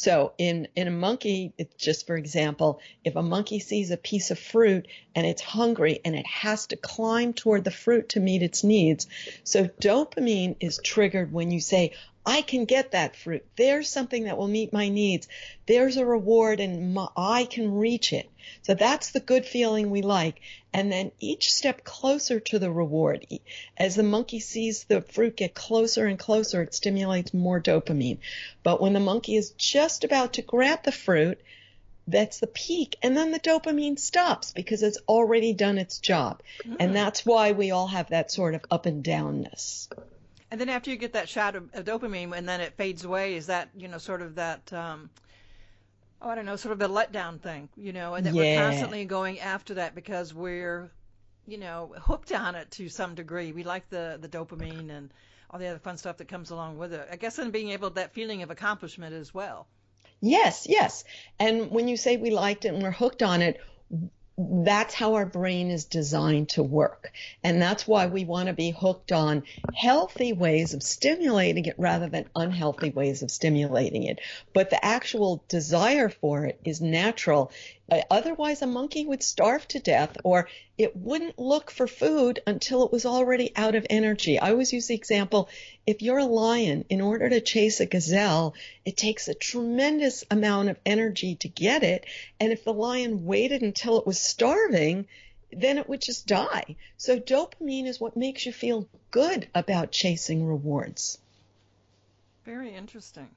So 0.00 0.32
in, 0.38 0.66
in 0.76 0.88
a 0.88 0.90
monkey, 0.90 1.52
just 1.76 2.06
for 2.06 2.16
example, 2.16 2.80
if 3.04 3.16
a 3.16 3.22
monkey 3.22 3.58
sees 3.58 3.90
a 3.90 3.98
piece 3.98 4.30
of 4.30 4.38
fruit 4.38 4.88
and 5.14 5.26
it's 5.26 5.42
hungry 5.42 6.00
and 6.06 6.16
it 6.16 6.26
has 6.26 6.68
to 6.68 6.76
climb 6.76 7.34
toward 7.34 7.64
the 7.64 7.70
fruit 7.70 8.08
to 8.10 8.20
meet 8.20 8.42
its 8.42 8.64
needs. 8.64 9.08
So 9.44 9.64
dopamine 9.78 10.56
is 10.58 10.80
triggered 10.82 11.34
when 11.34 11.50
you 11.50 11.60
say, 11.60 11.92
I 12.30 12.42
can 12.42 12.64
get 12.64 12.92
that 12.92 13.16
fruit. 13.16 13.44
There's 13.56 13.88
something 13.88 14.24
that 14.24 14.38
will 14.38 14.46
meet 14.46 14.72
my 14.72 14.88
needs. 14.88 15.26
There's 15.66 15.96
a 15.96 16.06
reward 16.06 16.60
and 16.60 16.94
my, 16.94 17.08
I 17.16 17.44
can 17.44 17.74
reach 17.74 18.12
it. 18.12 18.30
So 18.62 18.74
that's 18.74 19.10
the 19.10 19.18
good 19.18 19.44
feeling 19.44 19.90
we 19.90 20.02
like. 20.02 20.40
And 20.72 20.92
then 20.92 21.10
each 21.18 21.52
step 21.52 21.82
closer 21.82 22.38
to 22.38 22.60
the 22.60 22.70
reward, 22.70 23.26
as 23.76 23.96
the 23.96 24.04
monkey 24.04 24.38
sees 24.38 24.84
the 24.84 25.02
fruit 25.02 25.38
get 25.38 25.54
closer 25.54 26.06
and 26.06 26.20
closer, 26.20 26.62
it 26.62 26.72
stimulates 26.72 27.34
more 27.34 27.60
dopamine. 27.60 28.18
But 28.62 28.80
when 28.80 28.92
the 28.92 29.00
monkey 29.00 29.34
is 29.34 29.50
just 29.50 30.04
about 30.04 30.34
to 30.34 30.42
grab 30.42 30.84
the 30.84 30.92
fruit, 30.92 31.40
that's 32.06 32.38
the 32.38 32.46
peak. 32.46 32.94
And 33.02 33.16
then 33.16 33.32
the 33.32 33.40
dopamine 33.40 33.98
stops 33.98 34.52
because 34.52 34.84
it's 34.84 34.98
already 35.08 35.52
done 35.52 35.78
its 35.78 35.98
job. 35.98 36.42
Mm. 36.64 36.76
And 36.78 36.94
that's 36.94 37.26
why 37.26 37.50
we 37.50 37.72
all 37.72 37.88
have 37.88 38.10
that 38.10 38.30
sort 38.30 38.54
of 38.54 38.64
up 38.70 38.86
and 38.86 39.02
downness. 39.02 39.88
And 40.50 40.60
then 40.60 40.68
after 40.68 40.90
you 40.90 40.96
get 40.96 41.12
that 41.12 41.28
shot 41.28 41.54
of, 41.54 41.68
of 41.74 41.84
dopamine 41.84 42.36
and 42.36 42.48
then 42.48 42.60
it 42.60 42.74
fades 42.76 43.04
away, 43.04 43.34
is 43.34 43.46
that, 43.46 43.68
you 43.76 43.88
know, 43.88 43.98
sort 43.98 44.20
of 44.20 44.34
that, 44.34 44.72
um, 44.72 45.10
oh, 46.20 46.30
I 46.30 46.34
don't 46.34 46.46
know, 46.46 46.56
sort 46.56 46.72
of 46.72 46.82
a 46.82 46.92
letdown 46.92 47.40
thing, 47.40 47.68
you 47.76 47.92
know, 47.92 48.14
and 48.14 48.26
that 48.26 48.34
yeah. 48.34 48.42
we're 48.42 48.68
constantly 48.68 49.04
going 49.04 49.40
after 49.40 49.74
that 49.74 49.94
because 49.94 50.34
we're, 50.34 50.90
you 51.46 51.58
know, 51.58 51.94
hooked 52.00 52.32
on 52.32 52.56
it 52.56 52.70
to 52.72 52.88
some 52.88 53.14
degree. 53.14 53.52
We 53.52 53.62
like 53.62 53.88
the, 53.90 54.18
the 54.20 54.28
dopamine 54.28 54.90
and 54.90 55.12
all 55.50 55.60
the 55.60 55.68
other 55.68 55.78
fun 55.78 55.96
stuff 55.96 56.16
that 56.18 56.28
comes 56.28 56.50
along 56.50 56.78
with 56.78 56.92
it. 56.92 57.08
I 57.10 57.16
guess 57.16 57.38
and 57.38 57.52
being 57.52 57.70
able 57.70 57.90
that 57.90 58.12
feeling 58.12 58.42
of 58.42 58.50
accomplishment 58.50 59.14
as 59.14 59.32
well. 59.32 59.68
Yes, 60.20 60.66
yes. 60.68 61.04
And 61.38 61.70
when 61.70 61.88
you 61.88 61.96
say 61.96 62.16
we 62.16 62.30
liked 62.30 62.64
it 62.64 62.74
and 62.74 62.82
we're 62.82 62.90
hooked 62.90 63.22
on 63.22 63.40
it, 63.40 63.60
that's 64.38 64.94
how 64.94 65.14
our 65.14 65.26
brain 65.26 65.70
is 65.70 65.84
designed 65.84 66.48
to 66.50 66.62
work. 66.62 67.12
And 67.44 67.60
that's 67.60 67.86
why 67.86 68.06
we 68.06 68.24
want 68.24 68.46
to 68.46 68.52
be 68.54 68.70
hooked 68.70 69.12
on 69.12 69.42
healthy 69.74 70.32
ways 70.32 70.72
of 70.74 70.82
stimulating 70.82 71.66
it 71.66 71.74
rather 71.78 72.08
than 72.08 72.28
unhealthy 72.34 72.90
ways 72.90 73.22
of 73.22 73.30
stimulating 73.30 74.04
it. 74.04 74.20
But 74.54 74.70
the 74.70 74.82
actual 74.84 75.44
desire 75.48 76.08
for 76.08 76.46
it 76.46 76.60
is 76.64 76.80
natural. 76.80 77.52
Uh, 77.90 78.02
otherwise, 78.10 78.62
a 78.62 78.66
monkey 78.66 79.04
would 79.04 79.22
starve 79.22 79.66
to 79.68 79.80
death 79.80 80.16
or 80.22 80.48
it 80.78 80.96
wouldn't 80.96 81.38
look 81.38 81.70
for 81.70 81.86
food 81.86 82.40
until 82.46 82.84
it 82.84 82.92
was 82.92 83.04
already 83.04 83.52
out 83.56 83.74
of 83.74 83.86
energy. 83.90 84.38
I 84.38 84.50
always 84.50 84.72
use 84.72 84.86
the 84.86 84.94
example 84.94 85.48
if 85.86 86.00
you're 86.00 86.18
a 86.18 86.24
lion, 86.24 86.84
in 86.88 87.00
order 87.00 87.28
to 87.28 87.40
chase 87.40 87.80
a 87.80 87.86
gazelle, 87.86 88.54
it 88.84 88.96
takes 88.96 89.26
a 89.26 89.34
tremendous 89.34 90.24
amount 90.30 90.68
of 90.68 90.78
energy 90.86 91.34
to 91.36 91.48
get 91.48 91.82
it. 91.82 92.06
And 92.38 92.52
if 92.52 92.64
the 92.64 92.72
lion 92.72 93.24
waited 93.24 93.62
until 93.62 93.98
it 93.98 94.06
was 94.06 94.20
starving, 94.20 95.08
then 95.52 95.78
it 95.78 95.88
would 95.88 96.00
just 96.00 96.26
die. 96.26 96.76
So 96.96 97.18
dopamine 97.18 97.86
is 97.86 98.00
what 98.00 98.16
makes 98.16 98.46
you 98.46 98.52
feel 98.52 98.88
good 99.10 99.48
about 99.54 99.90
chasing 99.90 100.46
rewards. 100.46 101.18
Very 102.44 102.74
interesting. 102.74 103.28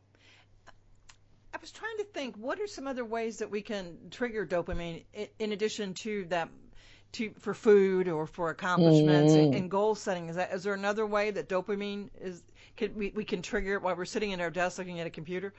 I 1.53 1.57
was 1.61 1.71
trying 1.71 1.97
to 1.97 2.03
think, 2.03 2.35
what 2.35 2.59
are 2.59 2.67
some 2.67 2.87
other 2.87 3.05
ways 3.05 3.37
that 3.37 3.49
we 3.51 3.61
can 3.61 3.97
trigger 4.09 4.45
dopamine 4.45 5.03
in 5.39 5.51
addition 5.51 5.93
to 5.95 6.25
that 6.25 6.49
to 7.13 7.31
for 7.39 7.53
food 7.53 8.07
or 8.07 8.25
for 8.25 8.49
accomplishments 8.49 9.33
mm. 9.33 9.43
and, 9.43 9.55
and, 9.55 9.71
goal 9.71 9.95
setting. 9.95 10.29
Is 10.29 10.35
that 10.35 10.51
is 10.51 10.63
there 10.63 10.73
another 10.73 11.05
way 11.05 11.31
that 11.31 11.47
dopamine 11.47 12.09
is 12.19 12.43
can 12.75 12.95
we, 12.95 13.11
we 13.15 13.23
can 13.23 13.41
trigger 13.41 13.75
it 13.75 13.81
while 13.81 13.95
we're 13.95 14.05
sitting 14.05 14.33
at 14.33 14.41
our 14.41 14.49
desk 14.49 14.79
looking 14.79 14.99
at 14.99 15.07
a 15.07 15.11
computer? 15.11 15.53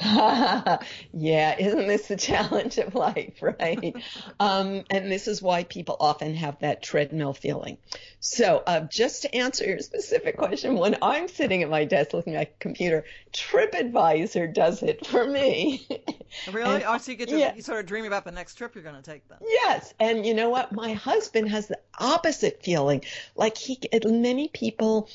yeah, 0.02 1.56
isn't 1.58 1.86
this 1.86 2.08
the 2.08 2.16
challenge 2.16 2.78
of 2.78 2.94
life, 2.94 3.42
right? 3.42 3.94
um, 4.40 4.84
and 4.90 5.12
this 5.12 5.28
is 5.28 5.42
why 5.42 5.64
people 5.64 5.96
often 6.00 6.34
have 6.34 6.58
that 6.60 6.82
treadmill 6.82 7.34
feeling. 7.34 7.76
So, 8.18 8.62
uh, 8.66 8.80
just 8.80 9.22
to 9.22 9.34
answer 9.34 9.64
your 9.64 9.78
specific 9.80 10.36
question, 10.38 10.76
when 10.76 10.96
I'm 11.02 11.28
sitting 11.28 11.62
at 11.62 11.68
my 11.68 11.84
desk 11.84 12.14
looking 12.14 12.36
at 12.36 12.42
a 12.42 12.50
computer, 12.58 13.04
TripAdvisor 13.32 14.52
does 14.52 14.82
it 14.82 15.06
for 15.06 15.26
me. 15.26 15.86
really? 16.52 16.76
and, 16.76 16.84
oh, 16.86 16.98
so 16.98 17.12
you 17.12 17.18
get 17.18 17.28
to 17.28 17.38
yeah. 17.38 17.54
you 17.54 17.62
sort 17.62 17.78
of 17.78 17.86
dream 17.86 18.04
about 18.04 18.24
the 18.24 18.32
next 18.32 18.54
trip 18.54 18.74
you're 18.74 18.84
going 18.84 19.00
to 19.00 19.02
take 19.02 19.28
then. 19.28 19.38
Yes, 19.42 19.92
and 20.00 20.24
you 20.24 20.34
know 20.34 20.48
what? 20.48 20.72
My 20.72 20.94
husband 20.94 21.50
has 21.50 21.68
the 21.68 21.78
opposite 21.98 22.62
feeling. 22.62 23.04
Like 23.36 23.56
he, 23.56 23.78
many 24.04 24.48
people 24.48 25.08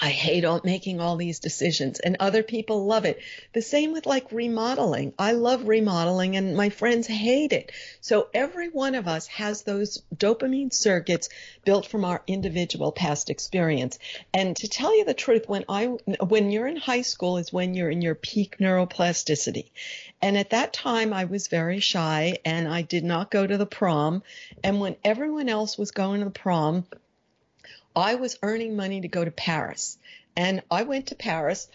I 0.00 0.10
hate 0.10 0.44
all, 0.44 0.60
making 0.64 1.00
all 1.00 1.16
these 1.16 1.38
decisions 1.38 2.00
and 2.00 2.16
other 2.18 2.42
people 2.42 2.84
love 2.84 3.04
it. 3.04 3.20
The 3.52 3.62
same 3.62 3.92
with 3.92 4.06
like 4.06 4.32
remodeling. 4.32 5.14
I 5.18 5.32
love 5.32 5.68
remodeling 5.68 6.36
and 6.36 6.56
my 6.56 6.70
friends 6.70 7.06
hate 7.06 7.52
it. 7.52 7.70
So 8.00 8.28
every 8.34 8.68
one 8.68 8.96
of 8.96 9.06
us 9.06 9.28
has 9.28 9.62
those 9.62 10.02
dopamine 10.14 10.72
circuits 10.72 11.28
built 11.64 11.86
from 11.86 12.04
our 12.04 12.22
individual 12.26 12.90
past 12.90 13.30
experience. 13.30 13.98
And 14.32 14.56
to 14.56 14.68
tell 14.68 14.96
you 14.96 15.04
the 15.04 15.14
truth, 15.14 15.48
when 15.48 15.64
I, 15.68 15.86
when 15.86 16.50
you're 16.50 16.66
in 16.66 16.76
high 16.76 17.02
school 17.02 17.36
is 17.36 17.52
when 17.52 17.74
you're 17.74 17.90
in 17.90 18.02
your 18.02 18.16
peak 18.16 18.58
neuroplasticity. 18.58 19.70
And 20.20 20.36
at 20.36 20.50
that 20.50 20.72
time 20.72 21.12
I 21.12 21.26
was 21.26 21.46
very 21.46 21.80
shy 21.80 22.38
and 22.44 22.66
I 22.66 22.82
did 22.82 23.04
not 23.04 23.30
go 23.30 23.46
to 23.46 23.56
the 23.56 23.66
prom. 23.66 24.22
And 24.62 24.80
when 24.80 24.96
everyone 25.04 25.48
else 25.48 25.78
was 25.78 25.92
going 25.92 26.18
to 26.18 26.24
the 26.24 26.30
prom, 26.30 26.84
I 27.96 28.16
was 28.16 28.38
earning 28.42 28.76
money 28.76 29.00
to 29.02 29.08
go 29.08 29.24
to 29.24 29.30
Paris. 29.30 29.98
And 30.36 30.62
I 30.70 30.82
went 30.82 31.08
to 31.08 31.14
Paris. 31.14 31.68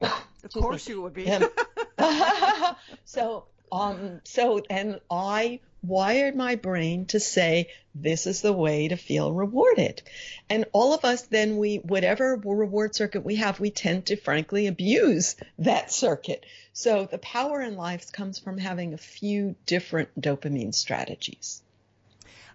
Of 0.44 0.52
course 0.52 0.86
you 0.90 1.00
would 1.00 1.14
be. 1.14 1.24
so, 3.06 3.46
um, 3.72 4.20
so, 4.24 4.62
and 4.68 5.00
I 5.10 5.60
wired 5.82 6.36
my 6.36 6.56
brain 6.56 7.06
to 7.06 7.18
say, 7.20 7.70
this 7.94 8.26
is 8.26 8.42
the 8.42 8.52
way 8.52 8.88
to 8.88 8.96
feel 8.96 9.32
rewarded. 9.32 10.02
And 10.50 10.64
all 10.72 10.94
of 10.94 11.04
us 11.04 11.22
then 11.22 11.56
we, 11.56 11.76
whatever 11.76 12.36
reward 12.36 12.94
circuit 12.94 13.24
we 13.24 13.36
have, 13.36 13.60
we 13.60 13.70
tend 13.70 14.06
to 14.06 14.16
frankly 14.16 14.66
abuse 14.66 15.36
that 15.58 15.92
circuit. 15.92 16.44
So 16.72 17.06
the 17.10 17.18
power 17.18 17.60
in 17.62 17.76
life 17.76 18.12
comes 18.12 18.38
from 18.38 18.58
having 18.58 18.94
a 18.94 18.98
few 18.98 19.54
different 19.66 20.20
dopamine 20.20 20.74
strategies. 20.74 21.62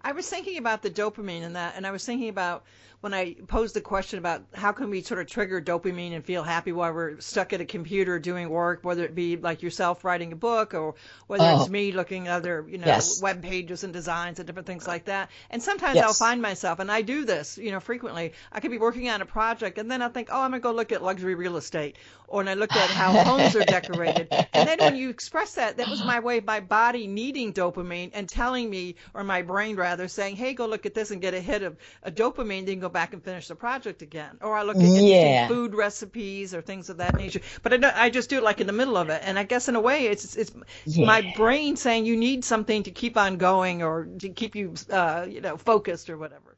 I 0.01 0.13
was 0.13 0.29
thinking 0.29 0.57
about 0.57 0.81
the 0.81 0.89
dopamine 0.89 1.43
and 1.43 1.55
that, 1.55 1.73
and 1.75 1.85
I 1.85 1.91
was 1.91 2.05
thinking 2.05 2.29
about 2.29 2.63
when 3.01 3.13
I 3.13 3.35
posed 3.47 3.75
the 3.75 3.81
question 3.81 4.19
about 4.19 4.43
how 4.53 4.73
can 4.73 4.89
we 4.89 5.01
sort 5.01 5.21
of 5.21 5.27
trigger 5.27 5.61
dopamine 5.61 6.13
and 6.13 6.23
feel 6.23 6.43
happy 6.43 6.73
while 6.73 6.91
we're 6.91 7.19
stuck 7.21 7.53
at 7.53 7.61
a 7.61 7.65
computer 7.65 8.19
doing 8.19 8.49
work, 8.49 8.83
whether 8.83 9.05
it 9.05 9.15
be 9.15 9.37
like 9.37 9.61
yourself 9.61 10.03
writing 10.03 10.33
a 10.33 10.35
book 10.35 10.73
or 10.73 10.95
whether 11.27 11.45
oh. 11.45 11.61
it's 11.61 11.69
me 11.69 11.93
looking 11.93 12.27
at 12.27 12.33
other, 12.33 12.65
you 12.67 12.77
know, 12.77 12.85
yes. 12.85 13.21
web 13.21 13.41
pages 13.41 13.85
and 13.85 13.93
designs 13.93 14.39
and 14.39 14.47
different 14.47 14.67
things 14.67 14.85
like 14.85 15.05
that. 15.05 15.29
And 15.49 15.63
sometimes 15.63 15.95
yes. 15.95 16.05
I'll 16.05 16.13
find 16.13 16.41
myself, 16.41 16.79
and 16.79 16.91
I 16.91 17.01
do 17.01 17.23
this, 17.23 17.57
you 17.57 17.71
know, 17.71 17.79
frequently. 17.79 18.33
I 18.51 18.59
could 18.59 18.71
be 18.71 18.77
working 18.77 19.07
on 19.09 19.21
a 19.21 19.25
project, 19.25 19.77
and 19.77 19.89
then 19.89 20.01
I 20.01 20.09
think, 20.09 20.27
oh, 20.31 20.41
I'm 20.41 20.51
gonna 20.51 20.59
go 20.59 20.73
look 20.73 20.91
at 20.91 21.01
luxury 21.01 21.35
real 21.35 21.55
estate, 21.55 21.95
or 22.27 22.41
and 22.41 22.49
I 22.49 22.55
look 22.55 22.75
at 22.75 22.89
how 22.89 23.13
homes 23.23 23.55
are 23.55 23.63
decorated. 23.63 24.27
And 24.53 24.67
then 24.67 24.79
when 24.79 24.95
you 24.97 25.09
express 25.09 25.55
that, 25.55 25.77
that 25.77 25.87
was 25.87 26.03
my 26.03 26.19
way, 26.19 26.41
my 26.41 26.59
body 26.59 27.07
needing 27.07 27.53
dopamine 27.53 28.11
and 28.13 28.27
telling 28.27 28.69
me, 28.69 28.95
or 29.13 29.23
my 29.23 29.41
brain 29.41 29.77
rather, 29.77 30.07
saying, 30.09 30.35
hey, 30.35 30.53
go 30.53 30.65
look 30.65 30.85
at 30.85 30.93
this 30.93 31.11
and 31.11 31.21
get 31.21 31.33
a 31.33 31.39
hit 31.39 31.63
of 31.63 31.77
a 32.03 32.11
dopamine, 32.11 32.65
then 32.65 32.79
go 32.79 32.88
back 32.89 33.13
and 33.13 33.23
finish 33.23 33.47
the 33.47 33.55
project 33.55 34.01
again. 34.01 34.37
Or 34.41 34.55
I 34.55 34.63
look 34.63 34.77
at 34.77 34.83
yeah. 34.83 35.47
food 35.47 35.73
recipes 35.73 36.53
or 36.53 36.61
things 36.61 36.89
of 36.89 36.97
that 36.97 37.15
nature. 37.15 37.41
But 37.61 37.85
I, 37.85 38.05
I 38.05 38.09
just 38.09 38.29
do 38.29 38.37
it 38.37 38.43
like 38.43 38.61
in 38.61 38.67
the 38.67 38.73
middle 38.73 38.97
of 38.97 39.09
it. 39.09 39.21
And 39.23 39.37
I 39.37 39.43
guess 39.43 39.67
in 39.67 39.75
a 39.75 39.81
way, 39.81 40.07
it's 40.07 40.35
it's 40.35 40.51
yeah. 40.85 41.05
my 41.05 41.33
brain 41.35 41.75
saying 41.75 42.05
you 42.05 42.17
need 42.17 42.43
something 42.43 42.83
to 42.83 42.91
keep 42.91 43.17
on 43.17 43.37
going 43.37 43.83
or 43.83 44.05
to 44.19 44.29
keep 44.29 44.55
you, 44.55 44.73
uh, 44.89 45.25
you 45.29 45.41
know, 45.41 45.57
focused 45.57 46.09
or 46.09 46.17
whatever. 46.17 46.55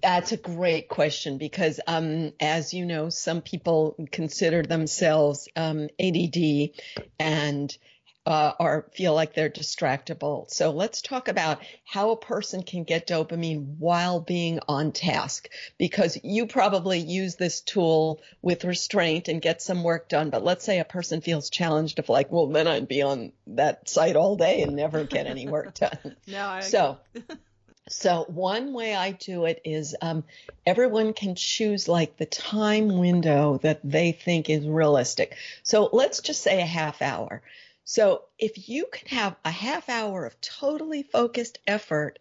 That's 0.00 0.30
a 0.30 0.36
great 0.36 0.88
question 0.88 1.38
because, 1.38 1.80
um, 1.88 2.32
as 2.38 2.72
you 2.72 2.86
know, 2.86 3.08
some 3.08 3.42
people 3.42 3.96
consider 4.12 4.62
themselves 4.62 5.48
um, 5.56 5.88
ADD 5.98 6.70
and 7.18 7.76
uh, 8.26 8.52
or 8.58 8.86
feel 8.92 9.14
like 9.14 9.34
they're 9.34 9.48
distractible. 9.48 10.50
So 10.50 10.72
let's 10.72 11.00
talk 11.00 11.28
about 11.28 11.62
how 11.84 12.10
a 12.10 12.16
person 12.16 12.64
can 12.64 12.82
get 12.82 13.06
dopamine 13.06 13.76
while 13.78 14.18
being 14.20 14.58
on 14.66 14.90
task, 14.90 15.48
because 15.78 16.18
you 16.24 16.46
probably 16.46 16.98
use 16.98 17.36
this 17.36 17.60
tool 17.60 18.20
with 18.42 18.64
restraint 18.64 19.28
and 19.28 19.40
get 19.40 19.62
some 19.62 19.84
work 19.84 20.08
done. 20.08 20.30
But 20.30 20.44
let's 20.44 20.64
say 20.64 20.80
a 20.80 20.84
person 20.84 21.20
feels 21.20 21.50
challenged 21.50 22.00
of 22.00 22.08
like, 22.08 22.32
well, 22.32 22.48
then 22.48 22.66
I'd 22.66 22.88
be 22.88 23.02
on 23.02 23.32
that 23.46 23.88
site 23.88 24.16
all 24.16 24.36
day 24.36 24.62
and 24.62 24.74
never 24.74 25.04
get 25.04 25.26
any 25.26 25.46
work 25.46 25.74
done. 25.78 26.16
no, 26.26 26.46
I 26.46 26.60
so. 26.60 26.98
So 27.88 28.24
one 28.26 28.72
way 28.72 28.96
I 28.96 29.12
do 29.12 29.44
it 29.44 29.60
is 29.64 29.94
um, 30.02 30.24
everyone 30.66 31.12
can 31.12 31.36
choose 31.36 31.86
like 31.86 32.16
the 32.16 32.26
time 32.26 32.98
window 32.98 33.60
that 33.62 33.78
they 33.84 34.10
think 34.10 34.50
is 34.50 34.66
realistic. 34.66 35.36
So 35.62 35.88
let's 35.92 36.20
just 36.20 36.42
say 36.42 36.60
a 36.60 36.66
half 36.66 37.00
hour. 37.00 37.42
So 37.88 38.24
if 38.36 38.68
you 38.68 38.86
can 38.90 39.16
have 39.16 39.36
a 39.44 39.50
half 39.50 39.88
hour 39.88 40.26
of 40.26 40.40
totally 40.40 41.04
focused 41.04 41.60
effort, 41.68 42.18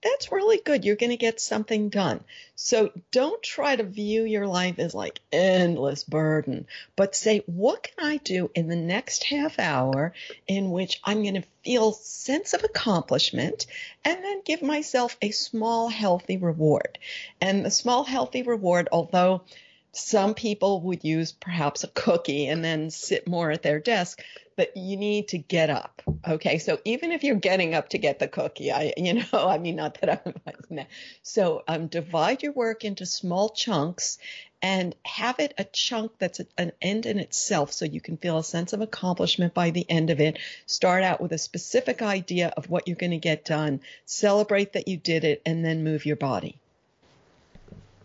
that's 0.00 0.30
really 0.30 0.60
good. 0.64 0.84
You're 0.84 0.94
going 0.94 1.10
to 1.10 1.16
get 1.16 1.40
something 1.40 1.88
done. 1.88 2.22
So 2.54 2.92
don't 3.10 3.42
try 3.42 3.74
to 3.74 3.82
view 3.82 4.22
your 4.22 4.46
life 4.46 4.78
as 4.78 4.94
like 4.94 5.18
endless 5.32 6.04
burden, 6.04 6.68
but 6.94 7.16
say, 7.16 7.42
what 7.46 7.82
can 7.82 8.06
I 8.06 8.18
do 8.18 8.52
in 8.54 8.68
the 8.68 8.76
next 8.76 9.24
half 9.24 9.58
hour 9.58 10.14
in 10.46 10.70
which 10.70 11.00
I'm 11.02 11.22
going 11.22 11.34
to 11.34 11.48
feel 11.64 11.90
sense 11.90 12.54
of 12.54 12.62
accomplishment 12.62 13.66
and 14.04 14.22
then 14.22 14.42
give 14.44 14.62
myself 14.62 15.16
a 15.20 15.32
small 15.32 15.88
healthy 15.88 16.36
reward. 16.36 16.96
And 17.40 17.64
the 17.64 17.72
small 17.72 18.04
healthy 18.04 18.42
reward, 18.42 18.88
although 18.92 19.42
some 19.90 20.34
people 20.34 20.80
would 20.82 21.02
use 21.02 21.32
perhaps 21.32 21.82
a 21.82 21.88
cookie 21.88 22.46
and 22.46 22.64
then 22.64 22.90
sit 22.90 23.26
more 23.26 23.50
at 23.50 23.62
their 23.64 23.80
desk 23.80 24.22
but 24.58 24.76
you 24.76 24.96
need 24.96 25.28
to 25.28 25.38
get 25.38 25.70
up. 25.70 26.02
Okay. 26.26 26.58
So 26.58 26.80
even 26.84 27.12
if 27.12 27.22
you're 27.22 27.36
getting 27.36 27.74
up 27.74 27.90
to 27.90 27.98
get 27.98 28.18
the 28.18 28.26
cookie, 28.26 28.72
I, 28.72 28.92
you 28.96 29.14
know, 29.14 29.24
I 29.32 29.56
mean, 29.56 29.76
not 29.76 30.00
that 30.00 30.26
I'm, 30.26 30.84
so 31.22 31.62
um, 31.68 31.86
divide 31.86 32.42
your 32.42 32.50
work 32.50 32.84
into 32.84 33.06
small 33.06 33.50
chunks 33.50 34.18
and 34.60 34.96
have 35.04 35.38
it 35.38 35.54
a 35.58 35.62
chunk 35.62 36.10
that's 36.18 36.40
an 36.58 36.72
end 36.82 37.06
in 37.06 37.20
itself 37.20 37.72
so 37.72 37.84
you 37.84 38.00
can 38.00 38.16
feel 38.16 38.38
a 38.38 38.42
sense 38.42 38.72
of 38.72 38.80
accomplishment 38.80 39.54
by 39.54 39.70
the 39.70 39.88
end 39.88 40.10
of 40.10 40.18
it. 40.18 40.40
Start 40.66 41.04
out 41.04 41.20
with 41.20 41.30
a 41.30 41.38
specific 41.38 42.02
idea 42.02 42.52
of 42.56 42.68
what 42.68 42.88
you're 42.88 42.96
going 42.96 43.12
to 43.12 43.18
get 43.18 43.44
done, 43.44 43.80
celebrate 44.06 44.72
that 44.72 44.88
you 44.88 44.96
did 44.96 45.22
it, 45.22 45.40
and 45.46 45.64
then 45.64 45.84
move 45.84 46.04
your 46.04 46.16
body. 46.16 46.58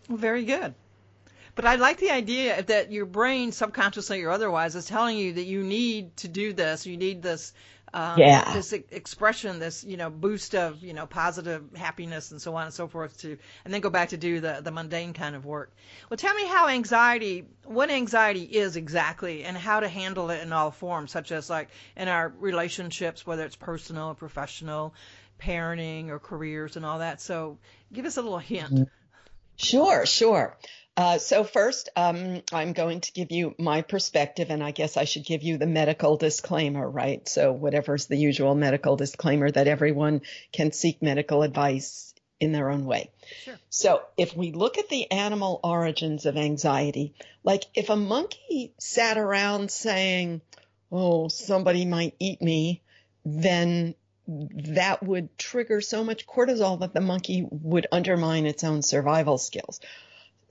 Very 0.07 0.45
good. 0.45 0.75
But 1.55 1.65
I 1.65 1.75
like 1.75 1.97
the 1.97 2.11
idea 2.11 2.63
that 2.63 2.91
your 2.91 3.05
brain, 3.05 3.51
subconsciously 3.51 4.23
or 4.23 4.31
otherwise, 4.31 4.75
is 4.75 4.85
telling 4.85 5.17
you 5.17 5.33
that 5.33 5.43
you 5.43 5.63
need 5.63 6.17
to 6.17 6.27
do 6.27 6.53
this. 6.53 6.85
You 6.85 6.97
need 6.97 7.21
this. 7.21 7.53
Um, 7.95 8.17
yeah. 8.17 8.51
This 8.55 8.73
expression, 8.73 9.59
this 9.59 9.83
you 9.83 9.97
know 9.97 10.09
boost 10.09 10.55
of 10.55 10.81
you 10.81 10.93
know 10.93 11.05
positive 11.05 11.63
happiness 11.75 12.31
and 12.31 12.41
so 12.41 12.55
on 12.55 12.65
and 12.65 12.73
so 12.73 12.87
forth 12.87 13.19
to, 13.19 13.37
and 13.63 13.71
then 13.71 13.81
go 13.81 13.91
back 13.91 14.09
to 14.09 14.17
do 14.17 14.39
the 14.39 14.61
the 14.63 14.71
mundane 14.71 15.13
kind 15.13 15.35
of 15.35 15.45
work. 15.45 15.71
Well, 16.09 16.17
tell 16.17 16.33
me 16.33 16.47
how 16.47 16.69
anxiety, 16.69 17.45
what 17.65 17.91
anxiety 17.91 18.41
is 18.41 18.77
exactly, 18.77 19.43
and 19.43 19.55
how 19.55 19.79
to 19.79 19.87
handle 19.87 20.31
it 20.31 20.41
in 20.41 20.51
all 20.51 20.71
forms, 20.71 21.11
such 21.11 21.31
as 21.31 21.51
like 21.51 21.69
in 21.95 22.07
our 22.07 22.33
relationships, 22.39 23.27
whether 23.27 23.45
it's 23.45 23.55
personal 23.55 24.07
or 24.07 24.15
professional, 24.15 24.95
parenting 25.39 26.09
or 26.09 26.17
careers 26.17 26.77
and 26.77 26.85
all 26.87 26.97
that. 26.97 27.21
So, 27.21 27.59
give 27.91 28.05
us 28.05 28.17
a 28.17 28.23
little 28.23 28.39
hint. 28.39 28.89
Sure, 29.55 30.07
sure. 30.07 30.57
Uh, 30.95 31.17
so 31.17 31.43
first, 31.43 31.89
um, 31.95 32.43
I'm 32.51 32.73
going 32.73 33.01
to 33.01 33.11
give 33.13 33.31
you 33.31 33.55
my 33.57 33.81
perspective, 33.81 34.51
and 34.51 34.63
I 34.63 34.71
guess 34.71 34.95
I 34.95 35.05
should 35.05 35.25
give 35.25 35.41
you 35.41 35.57
the 35.57 35.65
medical 35.65 36.17
disclaimer, 36.17 36.87
right? 36.87 37.27
So 37.27 37.51
whatever's 37.51 38.05
the 38.05 38.15
usual 38.15 38.53
medical 38.53 38.95
disclaimer 38.95 39.49
that 39.49 39.67
everyone 39.67 40.21
can 40.51 40.71
seek 40.71 41.01
medical 41.01 41.41
advice 41.41 42.13
in 42.39 42.51
their 42.51 42.69
own 42.69 42.85
way. 42.85 43.09
Sure. 43.43 43.55
So 43.69 44.01
if 44.17 44.35
we 44.35 44.51
look 44.51 44.77
at 44.77 44.89
the 44.89 45.09
animal 45.11 45.59
origins 45.63 46.27
of 46.27 46.37
anxiety, 46.37 47.15
like 47.43 47.63
if 47.73 47.89
a 47.89 47.95
monkey 47.95 48.73
sat 48.79 49.17
around 49.17 49.71
saying, 49.71 50.41
"Oh, 50.91 51.27
somebody 51.27 51.85
might 51.85 52.15
eat 52.19 52.41
me," 52.41 52.81
then 53.25 53.95
that 54.27 55.01
would 55.01 55.37
trigger 55.37 55.81
so 55.81 56.03
much 56.03 56.27
cortisol 56.27 56.79
that 56.81 56.93
the 56.93 57.01
monkey 57.01 57.47
would 57.49 57.87
undermine 57.91 58.45
its 58.45 58.63
own 58.63 58.81
survival 58.81 59.37
skills. 59.37 59.79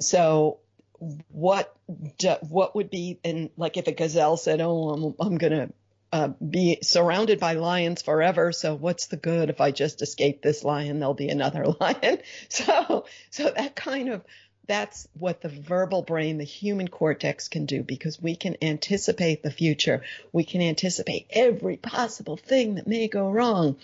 So 0.02 0.58
what 1.28 1.74
what 2.48 2.74
would 2.76 2.90
be 2.90 3.18
in 3.24 3.50
like 3.56 3.76
if 3.76 3.86
a 3.88 3.92
gazelle 3.92 4.36
said, 4.36 4.60
"Oh, 4.60 4.90
I'm 4.90 5.14
I'm 5.18 5.38
gonna 5.38 5.70
uh, 6.12 6.28
be 6.28 6.78
surrounded 6.82 7.40
by 7.40 7.54
lions 7.54 8.02
forever. 8.02 8.52
So 8.52 8.74
what's 8.74 9.06
the 9.06 9.16
good 9.16 9.48
if 9.48 9.60
I 9.60 9.70
just 9.70 10.02
escape 10.02 10.42
this 10.42 10.62
lion? 10.62 10.98
There'll 10.98 11.14
be 11.14 11.30
another 11.30 11.64
lion. 11.80 12.18
So, 12.50 13.06
so 13.30 13.50
that 13.56 13.74
kind 13.74 14.10
of, 14.10 14.22
that's 14.66 15.08
what 15.18 15.40
the 15.40 15.48
verbal 15.48 16.02
brain, 16.02 16.36
the 16.36 16.44
human 16.44 16.88
cortex 16.88 17.48
can 17.48 17.64
do 17.64 17.82
because 17.82 18.20
we 18.20 18.36
can 18.36 18.56
anticipate 18.62 19.42
the 19.42 19.50
future. 19.50 20.02
We 20.32 20.44
can 20.44 20.60
anticipate 20.60 21.26
every 21.30 21.78
possible 21.78 22.36
thing 22.36 22.74
that 22.74 22.86
may 22.86 23.08
go 23.08 23.30
wrong. 23.30 23.76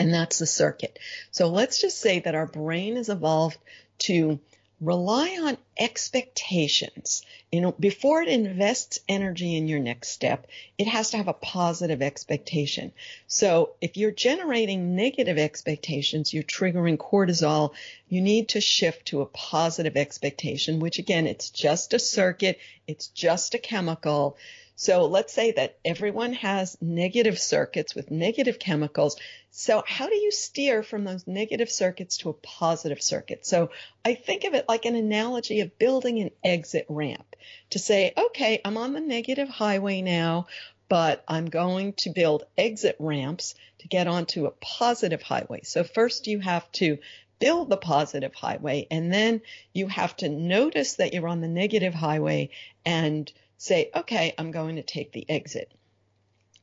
And 0.00 0.12
that's 0.12 0.40
the 0.40 0.46
circuit. 0.46 0.98
So 1.30 1.48
let's 1.48 1.80
just 1.80 2.00
say 2.00 2.18
that 2.20 2.34
our 2.34 2.46
brain 2.46 2.96
has 2.96 3.08
evolved 3.08 3.58
to 4.00 4.40
rely 4.80 5.38
on 5.42 5.56
expectations. 5.78 7.22
You 7.50 7.60
know, 7.60 7.72
before 7.72 8.22
it 8.22 8.28
invests 8.28 9.00
energy 9.08 9.56
in 9.56 9.68
your 9.68 9.80
next 9.80 10.08
step, 10.08 10.46
it 10.76 10.86
has 10.86 11.10
to 11.10 11.16
have 11.16 11.28
a 11.28 11.32
positive 11.32 12.02
expectation. 12.02 12.92
So 13.26 13.72
if 13.80 13.96
you're 13.96 14.10
generating 14.10 14.94
negative 14.94 15.38
expectations, 15.38 16.32
you're 16.32 16.42
triggering 16.42 16.98
cortisol, 16.98 17.72
you 18.08 18.20
need 18.20 18.50
to 18.50 18.60
shift 18.60 19.06
to 19.08 19.22
a 19.22 19.26
positive 19.26 19.96
expectation, 19.96 20.78
which 20.78 20.98
again, 20.98 21.26
it's 21.26 21.50
just 21.50 21.94
a 21.94 21.98
circuit. 21.98 22.58
It's 22.86 23.08
just 23.08 23.54
a 23.54 23.58
chemical. 23.58 24.36
So 24.80 25.06
let's 25.06 25.32
say 25.32 25.50
that 25.50 25.76
everyone 25.84 26.34
has 26.34 26.78
negative 26.80 27.36
circuits 27.36 27.96
with 27.96 28.12
negative 28.12 28.60
chemicals. 28.60 29.16
So 29.50 29.82
how 29.84 30.08
do 30.08 30.14
you 30.14 30.30
steer 30.30 30.84
from 30.84 31.02
those 31.02 31.26
negative 31.26 31.68
circuits 31.68 32.18
to 32.18 32.28
a 32.28 32.34
positive 32.34 33.02
circuit? 33.02 33.44
So 33.44 33.72
I 34.04 34.14
think 34.14 34.44
of 34.44 34.54
it 34.54 34.68
like 34.68 34.84
an 34.84 34.94
analogy 34.94 35.62
of 35.62 35.80
building 35.80 36.20
an 36.20 36.30
exit 36.44 36.86
ramp 36.88 37.34
to 37.70 37.80
say, 37.80 38.12
okay, 38.16 38.60
I'm 38.64 38.76
on 38.76 38.92
the 38.92 39.00
negative 39.00 39.48
highway 39.48 40.00
now, 40.00 40.46
but 40.88 41.24
I'm 41.26 41.46
going 41.46 41.94
to 41.94 42.10
build 42.10 42.44
exit 42.56 42.94
ramps 43.00 43.56
to 43.80 43.88
get 43.88 44.06
onto 44.06 44.46
a 44.46 44.52
positive 44.52 45.22
highway. 45.22 45.62
So 45.64 45.82
first 45.82 46.28
you 46.28 46.38
have 46.38 46.70
to 46.74 46.98
build 47.40 47.68
the 47.68 47.76
positive 47.76 48.32
highway 48.36 48.86
and 48.92 49.12
then 49.12 49.40
you 49.72 49.88
have 49.88 50.16
to 50.18 50.28
notice 50.28 50.94
that 50.94 51.14
you're 51.14 51.26
on 51.26 51.40
the 51.40 51.48
negative 51.48 51.94
highway 51.94 52.50
and 52.86 53.32
say, 53.58 53.90
okay, 53.94 54.34
I'm 54.38 54.50
going 54.50 54.76
to 54.76 54.82
take 54.82 55.12
the 55.12 55.28
exit. 55.28 55.70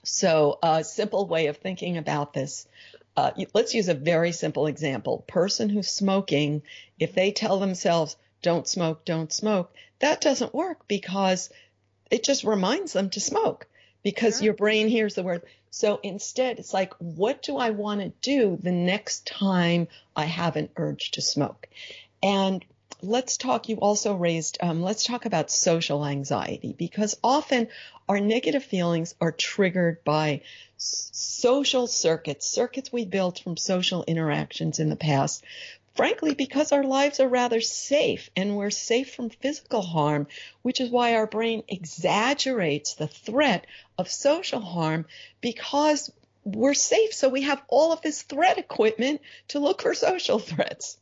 So 0.03 0.59
a 0.63 0.83
simple 0.83 1.27
way 1.27 1.47
of 1.47 1.57
thinking 1.57 1.97
about 1.97 2.33
this, 2.33 2.67
uh, 3.17 3.31
let's 3.53 3.73
use 3.73 3.89
a 3.89 3.93
very 3.93 4.31
simple 4.31 4.67
example. 4.67 5.23
Person 5.27 5.69
who's 5.69 5.89
smoking, 5.89 6.63
if 6.99 7.13
they 7.13 7.31
tell 7.31 7.59
themselves, 7.59 8.15
don't 8.41 8.67
smoke, 8.67 9.05
don't 9.05 9.31
smoke, 9.31 9.73
that 9.99 10.21
doesn't 10.21 10.53
work 10.53 10.87
because 10.87 11.49
it 12.11 12.23
just 12.23 12.43
reminds 12.43 12.93
them 12.93 13.09
to 13.11 13.19
smoke 13.19 13.67
because 14.03 14.37
sure. 14.37 14.45
your 14.45 14.53
brain 14.53 14.87
hears 14.87 15.15
the 15.15 15.23
word. 15.23 15.43
So 15.71 15.99
instead, 16.03 16.59
it's 16.59 16.73
like, 16.73 16.93
what 16.99 17.41
do 17.41 17.57
I 17.57 17.71
want 17.71 18.01
to 18.01 18.13
do 18.21 18.57
the 18.61 18.71
next 18.71 19.25
time 19.25 19.87
I 20.15 20.25
have 20.25 20.55
an 20.55 20.69
urge 20.77 21.11
to 21.11 21.21
smoke? 21.21 21.67
And 22.21 22.63
let's 23.01 23.37
talk, 23.37 23.69
you 23.69 23.77
also 23.77 24.15
raised, 24.15 24.57
um, 24.61 24.81
let's 24.81 25.03
talk 25.03 25.25
about 25.25 25.51
social 25.51 26.05
anxiety 26.05 26.73
because 26.77 27.17
often 27.23 27.67
our 28.07 28.19
negative 28.19 28.63
feelings 28.63 29.15
are 29.19 29.31
triggered 29.31 30.03
by 30.03 30.41
social 30.77 31.87
circuits, 31.87 32.47
circuits 32.47 32.91
we 32.91 33.05
built 33.05 33.39
from 33.39 33.57
social 33.57 34.03
interactions 34.03 34.79
in 34.79 34.89
the 34.89 34.95
past. 34.95 35.43
Frankly, 35.95 36.33
because 36.33 36.73
our 36.73 36.83
lives 36.83 37.21
are 37.21 37.27
rather 37.29 37.61
safe 37.61 38.29
and 38.35 38.57
we're 38.57 38.69
safe 38.69 39.13
from 39.13 39.29
physical 39.29 39.81
harm, 39.81 40.27
which 40.61 40.81
is 40.81 40.89
why 40.89 41.15
our 41.15 41.25
brain 41.25 41.63
exaggerates 41.69 42.95
the 42.95 43.07
threat 43.07 43.65
of 43.97 44.11
social 44.11 44.59
harm 44.59 45.05
because 45.39 46.11
we're 46.43 46.73
safe. 46.73 47.13
So 47.13 47.29
we 47.29 47.43
have 47.43 47.61
all 47.69 47.93
of 47.93 48.01
this 48.01 48.23
threat 48.23 48.57
equipment 48.57 49.21
to 49.49 49.59
look 49.59 49.81
for 49.81 49.93
social 49.93 50.37
threats. 50.39 50.97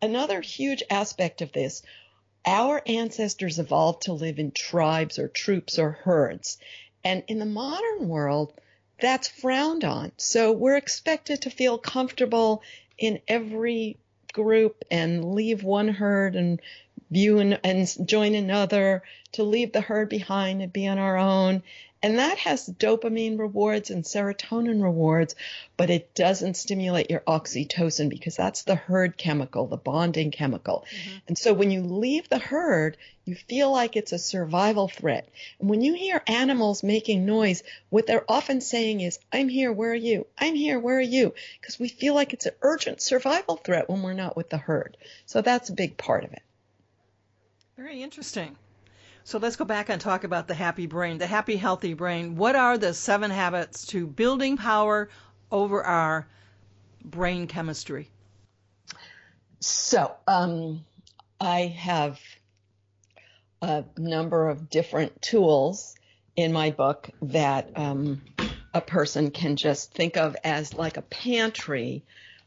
Another 0.00 0.40
huge 0.40 0.82
aspect 0.90 1.42
of 1.42 1.52
this, 1.52 1.82
our 2.46 2.82
ancestors 2.86 3.58
evolved 3.58 4.02
to 4.02 4.12
live 4.12 4.38
in 4.38 4.52
tribes 4.52 5.18
or 5.18 5.28
troops 5.28 5.78
or 5.78 5.90
herds. 5.90 6.58
And 7.04 7.24
in 7.26 7.38
the 7.38 7.46
modern 7.46 8.08
world, 8.08 8.52
that's 9.00 9.28
frowned 9.28 9.84
on. 9.84 10.12
So 10.16 10.52
we're 10.52 10.76
expected 10.76 11.42
to 11.42 11.50
feel 11.50 11.78
comfortable 11.78 12.62
in 12.96 13.20
every 13.28 13.98
group 14.32 14.84
and 14.90 15.34
leave 15.34 15.62
one 15.62 15.88
herd 15.88 16.36
and 16.36 16.60
view 17.10 17.38
and, 17.38 17.58
and 17.64 17.88
join 18.06 18.34
another, 18.34 19.02
to 19.32 19.42
leave 19.42 19.72
the 19.72 19.80
herd 19.80 20.08
behind 20.08 20.62
and 20.62 20.72
be 20.72 20.86
on 20.86 20.98
our 20.98 21.16
own. 21.16 21.62
And 22.00 22.18
that 22.18 22.38
has 22.38 22.68
dopamine 22.68 23.38
rewards 23.38 23.90
and 23.90 24.04
serotonin 24.04 24.82
rewards, 24.82 25.34
but 25.76 25.90
it 25.90 26.14
doesn't 26.14 26.56
stimulate 26.56 27.10
your 27.10 27.20
oxytocin 27.20 28.08
because 28.08 28.36
that's 28.36 28.62
the 28.62 28.76
herd 28.76 29.16
chemical, 29.16 29.66
the 29.66 29.76
bonding 29.76 30.30
chemical. 30.30 30.84
Mm-hmm. 30.90 31.16
And 31.26 31.38
so 31.38 31.52
when 31.52 31.72
you 31.72 31.82
leave 31.82 32.28
the 32.28 32.38
herd, 32.38 32.96
you 33.24 33.34
feel 33.34 33.72
like 33.72 33.96
it's 33.96 34.12
a 34.12 34.18
survival 34.18 34.86
threat. 34.86 35.28
And 35.58 35.68
when 35.68 35.80
you 35.80 35.94
hear 35.94 36.22
animals 36.28 36.84
making 36.84 37.26
noise, 37.26 37.64
what 37.90 38.06
they're 38.06 38.30
often 38.30 38.60
saying 38.60 39.00
is, 39.00 39.18
I'm 39.32 39.48
here, 39.48 39.72
where 39.72 39.90
are 39.90 39.94
you? 39.94 40.26
I'm 40.38 40.54
here, 40.54 40.78
where 40.78 40.98
are 40.98 41.00
you? 41.00 41.34
Because 41.60 41.80
we 41.80 41.88
feel 41.88 42.14
like 42.14 42.32
it's 42.32 42.46
an 42.46 42.54
urgent 42.62 43.00
survival 43.00 43.56
threat 43.56 43.88
when 43.88 44.02
we're 44.02 44.12
not 44.14 44.36
with 44.36 44.50
the 44.50 44.56
herd. 44.56 44.96
So 45.26 45.42
that's 45.42 45.68
a 45.68 45.74
big 45.74 45.96
part 45.96 46.22
of 46.24 46.32
it. 46.32 46.42
Very 47.76 48.02
interesting. 48.02 48.56
So 49.28 49.36
let's 49.36 49.56
go 49.56 49.66
back 49.66 49.90
and 49.90 50.00
talk 50.00 50.24
about 50.24 50.48
the 50.48 50.54
happy 50.54 50.86
brain, 50.86 51.18
the 51.18 51.26
happy, 51.26 51.56
healthy 51.56 51.92
brain. 51.92 52.36
What 52.36 52.56
are 52.56 52.78
the 52.78 52.94
seven 52.94 53.30
habits 53.30 53.84
to 53.88 54.06
building 54.06 54.56
power 54.56 55.10
over 55.52 55.84
our 55.84 56.26
brain 57.04 57.46
chemistry? 57.46 58.08
So, 59.60 60.14
um, 60.26 60.82
I 61.38 61.66
have 61.66 62.18
a 63.60 63.84
number 63.98 64.48
of 64.48 64.70
different 64.70 65.20
tools 65.20 65.94
in 66.34 66.50
my 66.54 66.70
book 66.70 67.10
that 67.20 67.68
um, 67.76 68.22
a 68.72 68.80
person 68.80 69.30
can 69.30 69.56
just 69.56 69.92
think 69.92 70.16
of 70.16 70.36
as 70.42 70.72
like 70.72 70.96
a 70.96 71.02
pantry. 71.02 72.02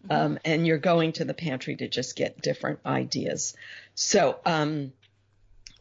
Mm-hmm. 0.08 0.12
Um, 0.12 0.39
and 0.44 0.65
you're 0.65 0.80
going 0.80 1.12
to 1.12 1.26
the 1.26 1.36
pantry 1.36 1.76
to 1.76 1.88
just 1.88 2.15
get 2.15 2.41
different 2.41 2.80
ideas. 2.88 3.56
So, 3.94 4.39
um, 4.48 4.94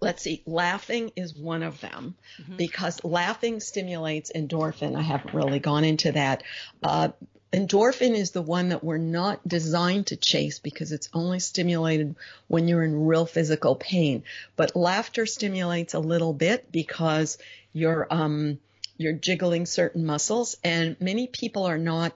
let's 0.00 0.22
see, 0.22 0.42
laughing 0.46 1.12
is 1.14 1.34
one 1.34 1.62
of 1.62 1.80
them 1.80 2.14
mm-hmm. 2.40 2.56
because 2.56 3.04
laughing 3.04 3.60
stimulates 3.60 4.32
endorphin. 4.34 4.96
I 4.96 5.02
haven't 5.02 5.34
really 5.34 5.58
gone 5.58 5.84
into 5.84 6.12
that. 6.12 6.42
Uh, 6.82 7.10
endorphin 7.52 8.14
is 8.14 8.30
the 8.30 8.42
one 8.42 8.70
that 8.70 8.82
we're 8.82 8.98
not 8.98 9.46
designed 9.46 10.06
to 10.08 10.16
chase 10.16 10.58
because 10.58 10.92
it's 10.92 11.10
only 11.12 11.40
stimulated 11.40 12.14
when 12.48 12.66
you're 12.66 12.82
in 12.82 13.06
real 13.06 13.26
physical 13.26 13.74
pain. 13.74 14.22
But 14.56 14.74
laughter 14.74 15.26
stimulates 15.26 15.94
a 15.94 16.00
little 16.00 16.32
bit 16.32 16.72
because 16.72 17.38
you're 17.72 18.06
um, 18.10 18.58
you're 18.96 19.12
jiggling 19.12 19.66
certain 19.66 20.04
muscles, 20.04 20.56
and 20.62 20.96
many 21.00 21.26
people 21.26 21.64
are 21.64 21.78
not 21.78 22.12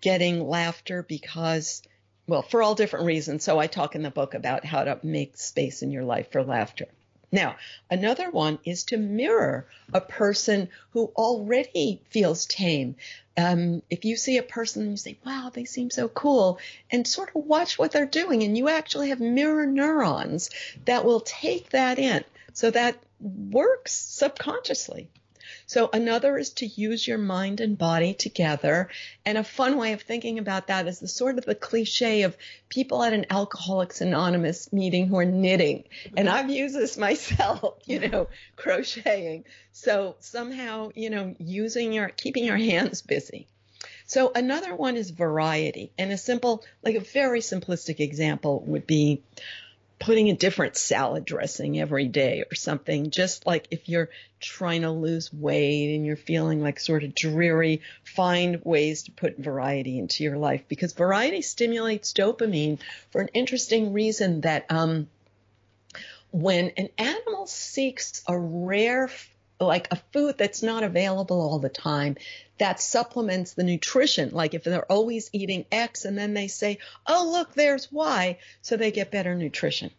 getting 0.00 0.46
laughter 0.48 1.02
because 1.02 1.82
well, 2.26 2.42
for 2.42 2.62
all 2.62 2.76
different 2.76 3.06
reasons. 3.06 3.42
So 3.42 3.58
I 3.58 3.66
talk 3.66 3.96
in 3.96 4.02
the 4.02 4.10
book 4.10 4.34
about 4.34 4.64
how 4.64 4.84
to 4.84 5.00
make 5.02 5.36
space 5.36 5.82
in 5.82 5.90
your 5.90 6.04
life 6.04 6.30
for 6.30 6.44
laughter. 6.44 6.86
Now, 7.32 7.56
another 7.90 8.30
one 8.30 8.58
is 8.64 8.84
to 8.84 8.96
mirror 8.96 9.66
a 9.92 10.00
person 10.00 10.68
who 10.90 11.12
already 11.16 12.02
feels 12.10 12.46
tame. 12.46 12.96
Um, 13.36 13.82
if 13.88 14.04
you 14.04 14.16
see 14.16 14.38
a 14.38 14.42
person 14.42 14.82
and 14.82 14.90
you 14.90 14.96
say, 14.96 15.16
wow, 15.24 15.50
they 15.52 15.64
seem 15.64 15.90
so 15.90 16.08
cool, 16.08 16.58
and 16.90 17.06
sort 17.06 17.30
of 17.34 17.46
watch 17.46 17.78
what 17.78 17.92
they're 17.92 18.06
doing, 18.06 18.42
and 18.42 18.58
you 18.58 18.68
actually 18.68 19.10
have 19.10 19.20
mirror 19.20 19.66
neurons 19.66 20.50
that 20.86 21.04
will 21.04 21.20
take 21.20 21.70
that 21.70 21.98
in. 21.98 22.24
So 22.52 22.70
that 22.70 22.96
works 23.20 23.92
subconsciously. 23.92 25.08
So 25.70 25.88
another 25.92 26.36
is 26.36 26.50
to 26.54 26.66
use 26.66 27.06
your 27.06 27.16
mind 27.16 27.60
and 27.60 27.78
body 27.78 28.12
together. 28.12 28.88
And 29.24 29.38
a 29.38 29.44
fun 29.44 29.76
way 29.76 29.92
of 29.92 30.02
thinking 30.02 30.40
about 30.40 30.66
that 30.66 30.88
is 30.88 30.98
the 30.98 31.06
sort 31.06 31.38
of 31.38 31.44
the 31.44 31.54
cliche 31.54 32.22
of 32.22 32.36
people 32.68 33.04
at 33.04 33.12
an 33.12 33.26
Alcoholics 33.30 34.00
Anonymous 34.00 34.72
meeting 34.72 35.06
who 35.06 35.16
are 35.18 35.24
knitting. 35.24 35.84
And 36.16 36.28
I've 36.28 36.50
used 36.50 36.74
this 36.74 36.98
myself, 36.98 37.78
you 37.86 38.00
know, 38.00 38.26
crocheting. 38.56 39.44
So 39.70 40.16
somehow, 40.18 40.90
you 40.96 41.08
know, 41.08 41.36
using 41.38 41.92
your, 41.92 42.08
keeping 42.08 42.44
your 42.44 42.56
hands 42.56 43.02
busy. 43.02 43.46
So 44.06 44.32
another 44.34 44.74
one 44.74 44.96
is 44.96 45.10
variety. 45.10 45.92
And 45.96 46.10
a 46.10 46.18
simple, 46.18 46.64
like 46.82 46.96
a 46.96 47.00
very 47.00 47.42
simplistic 47.42 48.00
example 48.00 48.64
would 48.66 48.88
be, 48.88 49.22
putting 50.00 50.30
a 50.30 50.34
different 50.34 50.76
salad 50.76 51.26
dressing 51.26 51.78
every 51.78 52.08
day 52.08 52.42
or 52.50 52.54
something. 52.54 53.10
Just 53.10 53.46
like 53.46 53.68
if 53.70 53.88
you're 53.88 54.08
trying 54.40 54.82
to 54.82 54.90
lose 54.90 55.32
weight 55.32 55.94
and 55.94 56.06
you're 56.06 56.16
feeling 56.16 56.62
like 56.62 56.80
sort 56.80 57.04
of 57.04 57.14
dreary, 57.14 57.82
find 58.02 58.64
ways 58.64 59.04
to 59.04 59.12
put 59.12 59.38
variety 59.38 59.98
into 59.98 60.24
your 60.24 60.38
life 60.38 60.62
because 60.68 60.94
variety 60.94 61.42
stimulates 61.42 62.14
dopamine 62.14 62.78
for 63.10 63.20
an 63.20 63.28
interesting 63.34 63.92
reason 63.92 64.40
that 64.40 64.64
um, 64.70 65.06
when 66.30 66.70
an 66.78 66.88
animal 66.96 67.46
seeks 67.46 68.22
a 68.26 68.36
rare 68.36 69.10
like 69.60 69.88
a 69.90 69.96
food 70.14 70.38
that's 70.38 70.62
not 70.62 70.82
available 70.82 71.38
all 71.38 71.58
the 71.58 71.68
time 71.68 72.16
that 72.60 72.80
supplements 72.80 73.54
the 73.54 73.64
nutrition. 73.64 74.30
Like 74.32 74.54
if 74.54 74.64
they're 74.64 74.90
always 74.92 75.30
eating 75.32 75.64
X 75.72 76.04
and 76.04 76.16
then 76.16 76.34
they 76.34 76.46
say, 76.46 76.78
oh, 77.06 77.30
look, 77.32 77.54
there's 77.54 77.90
Y, 77.90 78.38
so 78.60 78.76
they 78.76 78.90
get 78.90 79.10
better 79.10 79.34
nutrition. 79.34 79.90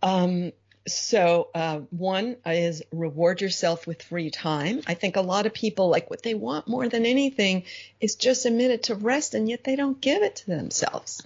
Um, 0.00 0.52
so 0.86 1.48
uh, 1.54 1.78
one 1.90 2.36
is 2.46 2.82
reward 2.92 3.40
yourself 3.40 3.86
with 3.86 4.02
free 4.02 4.30
time. 4.30 4.82
I 4.86 4.94
think 4.94 5.16
a 5.16 5.20
lot 5.20 5.46
of 5.46 5.54
people 5.54 5.88
like 5.88 6.10
what 6.10 6.22
they 6.22 6.34
want 6.34 6.68
more 6.68 6.88
than 6.88 7.06
anything 7.06 7.64
is 8.00 8.14
just 8.14 8.46
a 8.46 8.50
minute 8.50 8.84
to 8.84 8.94
rest, 8.94 9.34
and 9.34 9.48
yet 9.48 9.64
they 9.64 9.76
don't 9.76 10.00
give 10.00 10.22
it 10.22 10.36
to 10.36 10.46
themselves. 10.46 11.22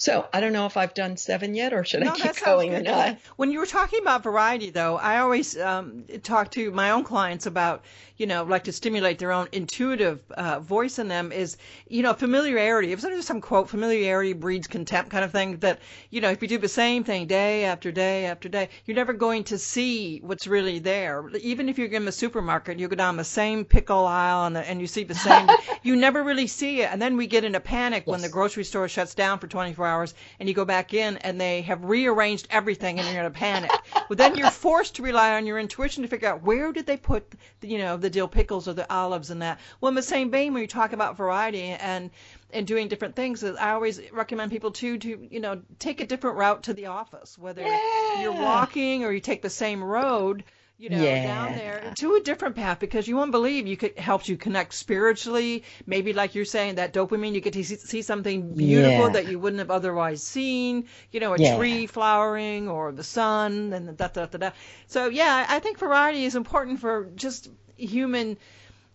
So 0.00 0.28
I 0.32 0.40
don't 0.40 0.52
know 0.52 0.66
if 0.66 0.76
I've 0.76 0.94
done 0.94 1.16
seven 1.16 1.56
yet, 1.56 1.72
or 1.72 1.84
should 1.84 2.04
no, 2.04 2.12
I 2.12 2.16
keep 2.16 2.44
going 2.44 2.72
or 2.72 2.80
not. 2.80 3.18
When 3.34 3.50
you 3.50 3.58
were 3.58 3.66
talking 3.66 3.98
about 4.00 4.22
variety, 4.22 4.70
though, 4.70 4.96
I 4.96 5.18
always 5.18 5.58
um, 5.58 6.04
talk 6.22 6.52
to 6.52 6.70
my 6.70 6.90
own 6.90 7.02
clients 7.02 7.46
about, 7.46 7.84
you 8.16 8.26
know, 8.26 8.44
like 8.44 8.62
to 8.64 8.72
stimulate 8.72 9.18
their 9.18 9.32
own 9.32 9.48
intuitive 9.50 10.20
uh, 10.30 10.60
voice 10.60 11.00
in 11.00 11.08
them 11.08 11.32
is, 11.32 11.56
you 11.88 12.04
know, 12.04 12.14
familiarity. 12.14 12.92
If 12.92 13.00
there's 13.00 13.26
some 13.26 13.40
quote, 13.40 13.68
familiarity 13.68 14.34
breeds 14.34 14.68
contempt 14.68 15.10
kind 15.10 15.24
of 15.24 15.32
thing. 15.32 15.56
That 15.58 15.80
you 16.10 16.20
know, 16.20 16.30
if 16.30 16.42
you 16.42 16.48
do 16.48 16.58
the 16.58 16.68
same 16.68 17.02
thing 17.02 17.26
day 17.26 17.64
after 17.64 17.90
day 17.90 18.26
after 18.26 18.48
day, 18.48 18.68
you're 18.84 18.94
never 18.96 19.12
going 19.12 19.42
to 19.44 19.58
see 19.58 20.20
what's 20.20 20.46
really 20.46 20.78
there. 20.78 21.28
Even 21.40 21.68
if 21.68 21.76
you're 21.76 21.88
in 21.88 22.04
the 22.04 22.12
supermarket, 22.12 22.78
you 22.78 22.86
go 22.86 22.94
down 22.94 23.16
the 23.16 23.24
same 23.24 23.64
pickle 23.64 24.06
aisle 24.06 24.46
and, 24.46 24.54
the, 24.54 24.60
and 24.60 24.80
you 24.80 24.86
see 24.86 25.02
the 25.02 25.16
same, 25.16 25.48
you 25.82 25.96
never 25.96 26.22
really 26.22 26.46
see 26.46 26.82
it. 26.82 26.92
And 26.92 27.02
then 27.02 27.16
we 27.16 27.26
get 27.26 27.42
in 27.42 27.56
a 27.56 27.60
panic 27.60 28.04
yes. 28.06 28.12
when 28.12 28.20
the 28.20 28.28
grocery 28.28 28.64
store 28.64 28.86
shuts 28.86 29.16
down 29.16 29.40
for 29.40 29.48
24 29.48 29.87
hours 29.88 30.14
and 30.38 30.48
you 30.48 30.54
go 30.54 30.64
back 30.64 30.94
in 30.94 31.16
and 31.18 31.40
they 31.40 31.62
have 31.62 31.84
rearranged 31.84 32.46
everything 32.50 32.98
and 32.98 33.08
you're 33.08 33.20
in 33.20 33.26
a 33.26 33.30
panic. 33.30 33.70
well, 33.94 34.16
then 34.16 34.36
you're 34.36 34.50
forced 34.50 34.96
to 34.96 35.02
rely 35.02 35.34
on 35.34 35.46
your 35.46 35.58
intuition 35.58 36.02
to 36.02 36.08
figure 36.08 36.28
out 36.28 36.42
where 36.42 36.72
did 36.72 36.86
they 36.86 36.96
put, 36.96 37.32
the, 37.60 37.68
you 37.68 37.78
know, 37.78 37.96
the 37.96 38.10
dill 38.10 38.28
pickles 38.28 38.68
or 38.68 38.74
the 38.74 38.90
olives 38.92 39.30
and 39.30 39.42
that. 39.42 39.58
Well, 39.80 39.88
in 39.88 39.94
the 39.94 40.02
same 40.02 40.30
vein, 40.30 40.52
when 40.52 40.62
you 40.62 40.68
talk 40.68 40.92
about 40.92 41.16
variety 41.16 41.62
and 41.62 42.10
and 42.50 42.66
doing 42.66 42.88
different 42.88 43.14
things, 43.14 43.44
I 43.44 43.72
always 43.72 44.00
recommend 44.10 44.50
people 44.50 44.70
to 44.72 44.98
to 44.98 45.28
you 45.30 45.40
know 45.40 45.60
take 45.78 46.00
a 46.00 46.06
different 46.06 46.36
route 46.36 46.62
to 46.64 46.74
the 46.74 46.86
office, 46.86 47.36
whether 47.38 47.62
yeah. 47.62 48.22
you're 48.22 48.32
walking 48.32 49.04
or 49.04 49.12
you 49.12 49.20
take 49.20 49.42
the 49.42 49.50
same 49.50 49.82
road 49.84 50.44
you 50.78 50.88
know, 50.90 51.02
yeah. 51.02 51.26
down 51.26 51.56
there 51.56 51.92
to 51.96 52.14
a 52.14 52.20
different 52.20 52.54
path 52.54 52.78
because 52.78 53.08
you 53.08 53.16
won't 53.16 53.32
believe 53.32 53.66
you 53.66 53.76
could 53.76 53.98
helps 53.98 54.28
you 54.28 54.36
connect 54.36 54.72
spiritually. 54.72 55.64
Maybe 55.86 56.12
like 56.12 56.36
you're 56.36 56.44
saying 56.44 56.76
that 56.76 56.92
dopamine, 56.92 57.34
you 57.34 57.40
get 57.40 57.52
to 57.54 57.64
see, 57.64 57.74
see 57.74 58.02
something 58.02 58.54
beautiful 58.54 59.06
yeah. 59.06 59.12
that 59.14 59.28
you 59.28 59.40
wouldn't 59.40 59.58
have 59.58 59.72
otherwise 59.72 60.22
seen. 60.22 60.86
You 61.10 61.18
know, 61.18 61.34
a 61.34 61.38
yeah. 61.38 61.56
tree 61.56 61.86
flowering 61.86 62.68
or 62.68 62.92
the 62.92 63.02
sun 63.02 63.72
and 63.72 63.96
da 63.96 64.06
da 64.06 64.26
da 64.26 64.38
da. 64.38 64.50
So 64.86 65.08
yeah, 65.08 65.46
I 65.48 65.58
think 65.58 65.78
variety 65.78 66.24
is 66.24 66.36
important 66.36 66.78
for 66.78 67.08
just 67.16 67.50
human. 67.76 68.36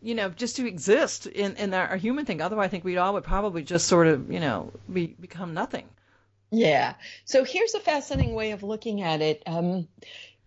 You 0.02 0.16
know, 0.16 0.30
just 0.30 0.56
to 0.58 0.68
exist 0.68 1.28
in 1.28 1.58
in 1.58 1.74
our, 1.74 1.90
our 1.90 1.98
human 1.98 2.26
thing. 2.26 2.42
Otherwise, 2.42 2.66
I 2.66 2.70
think 2.70 2.86
we'd 2.86 2.98
all 2.98 3.14
would 3.14 3.26
probably 3.26 3.64
just 3.64 3.88
sort 3.88 4.08
of, 4.08 4.32
you 4.32 4.40
know, 4.40 4.72
be 4.92 5.16
become 5.20 5.54
nothing. 5.54 5.86
Yeah. 6.50 6.94
So 7.26 7.44
here's 7.44 7.74
a 7.74 7.80
fascinating 7.80 8.36
way 8.36 8.52
of 8.52 8.64
looking 8.64 9.02
at 9.02 9.22
it. 9.22 9.42
Um, 9.48 9.88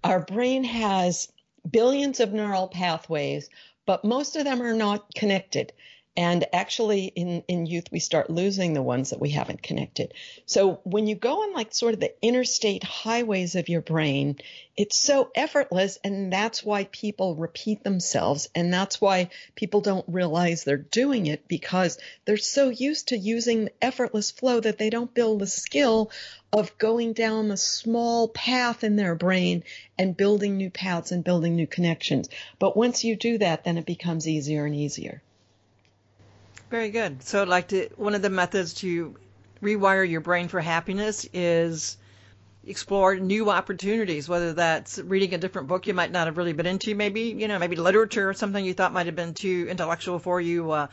our 0.06 0.20
brain 0.20 0.62
has 0.62 1.32
billions 1.68 2.20
of 2.20 2.32
neural 2.32 2.68
pathways, 2.68 3.50
but 3.86 4.04
most 4.04 4.36
of 4.36 4.44
them 4.44 4.62
are 4.62 4.74
not 4.74 5.12
connected. 5.14 5.72
And 6.18 6.46
actually, 6.50 7.04
in, 7.14 7.44
in 7.46 7.66
youth, 7.66 7.92
we 7.92 7.98
start 7.98 8.30
losing 8.30 8.72
the 8.72 8.82
ones 8.82 9.10
that 9.10 9.20
we 9.20 9.30
haven't 9.30 9.62
connected. 9.62 10.14
So 10.46 10.80
when 10.84 11.06
you 11.06 11.14
go 11.14 11.42
on 11.42 11.52
like 11.52 11.74
sort 11.74 11.92
of 11.92 12.00
the 12.00 12.14
interstate 12.22 12.82
highways 12.82 13.54
of 13.54 13.68
your 13.68 13.82
brain, 13.82 14.38
it's 14.78 14.98
so 14.98 15.30
effortless. 15.34 15.98
And 16.02 16.32
that's 16.32 16.64
why 16.64 16.84
people 16.84 17.34
repeat 17.34 17.84
themselves. 17.84 18.48
And 18.54 18.72
that's 18.72 18.98
why 18.98 19.28
people 19.56 19.82
don't 19.82 20.06
realize 20.08 20.64
they're 20.64 20.78
doing 20.78 21.26
it 21.26 21.46
because 21.48 21.98
they're 22.24 22.38
so 22.38 22.70
used 22.70 23.08
to 23.08 23.18
using 23.18 23.68
effortless 23.82 24.30
flow 24.30 24.58
that 24.60 24.78
they 24.78 24.88
don't 24.88 25.12
build 25.12 25.40
the 25.40 25.46
skill 25.46 26.10
of 26.50 26.78
going 26.78 27.12
down 27.12 27.48
the 27.48 27.58
small 27.58 28.28
path 28.28 28.84
in 28.84 28.96
their 28.96 29.14
brain 29.14 29.64
and 29.98 30.16
building 30.16 30.56
new 30.56 30.70
paths 30.70 31.12
and 31.12 31.22
building 31.22 31.56
new 31.56 31.66
connections. 31.66 32.30
But 32.58 32.74
once 32.74 33.04
you 33.04 33.16
do 33.16 33.36
that, 33.36 33.64
then 33.64 33.76
it 33.76 33.84
becomes 33.84 34.26
easier 34.26 34.64
and 34.64 34.74
easier. 34.74 35.22
Very 36.70 36.90
good. 36.90 37.22
So, 37.22 37.44
like 37.44 37.68
to, 37.68 37.88
one 37.96 38.14
of 38.14 38.22
the 38.22 38.30
methods 38.30 38.74
to 38.74 39.16
rewire 39.62 40.08
your 40.08 40.20
brain 40.20 40.48
for 40.48 40.60
happiness 40.60 41.26
is 41.32 41.96
explore 42.66 43.16
new 43.16 43.48
opportunities, 43.50 44.28
whether 44.28 44.52
that's 44.52 44.98
reading 44.98 45.34
a 45.34 45.38
different 45.38 45.68
book 45.68 45.86
you 45.86 45.94
might 45.94 46.10
not 46.10 46.26
have 46.26 46.36
really 46.36 46.52
been 46.52 46.66
into, 46.66 46.94
maybe, 46.94 47.22
you 47.38 47.46
know, 47.46 47.58
maybe 47.58 47.76
literature 47.76 48.28
or 48.28 48.34
something 48.34 48.64
you 48.64 48.74
thought 48.74 48.92
might 48.92 49.06
have 49.06 49.14
been 49.14 49.34
too 49.34 49.68
intellectual 49.70 50.18
for 50.18 50.40
you, 50.40 50.72
uh, 50.72 50.86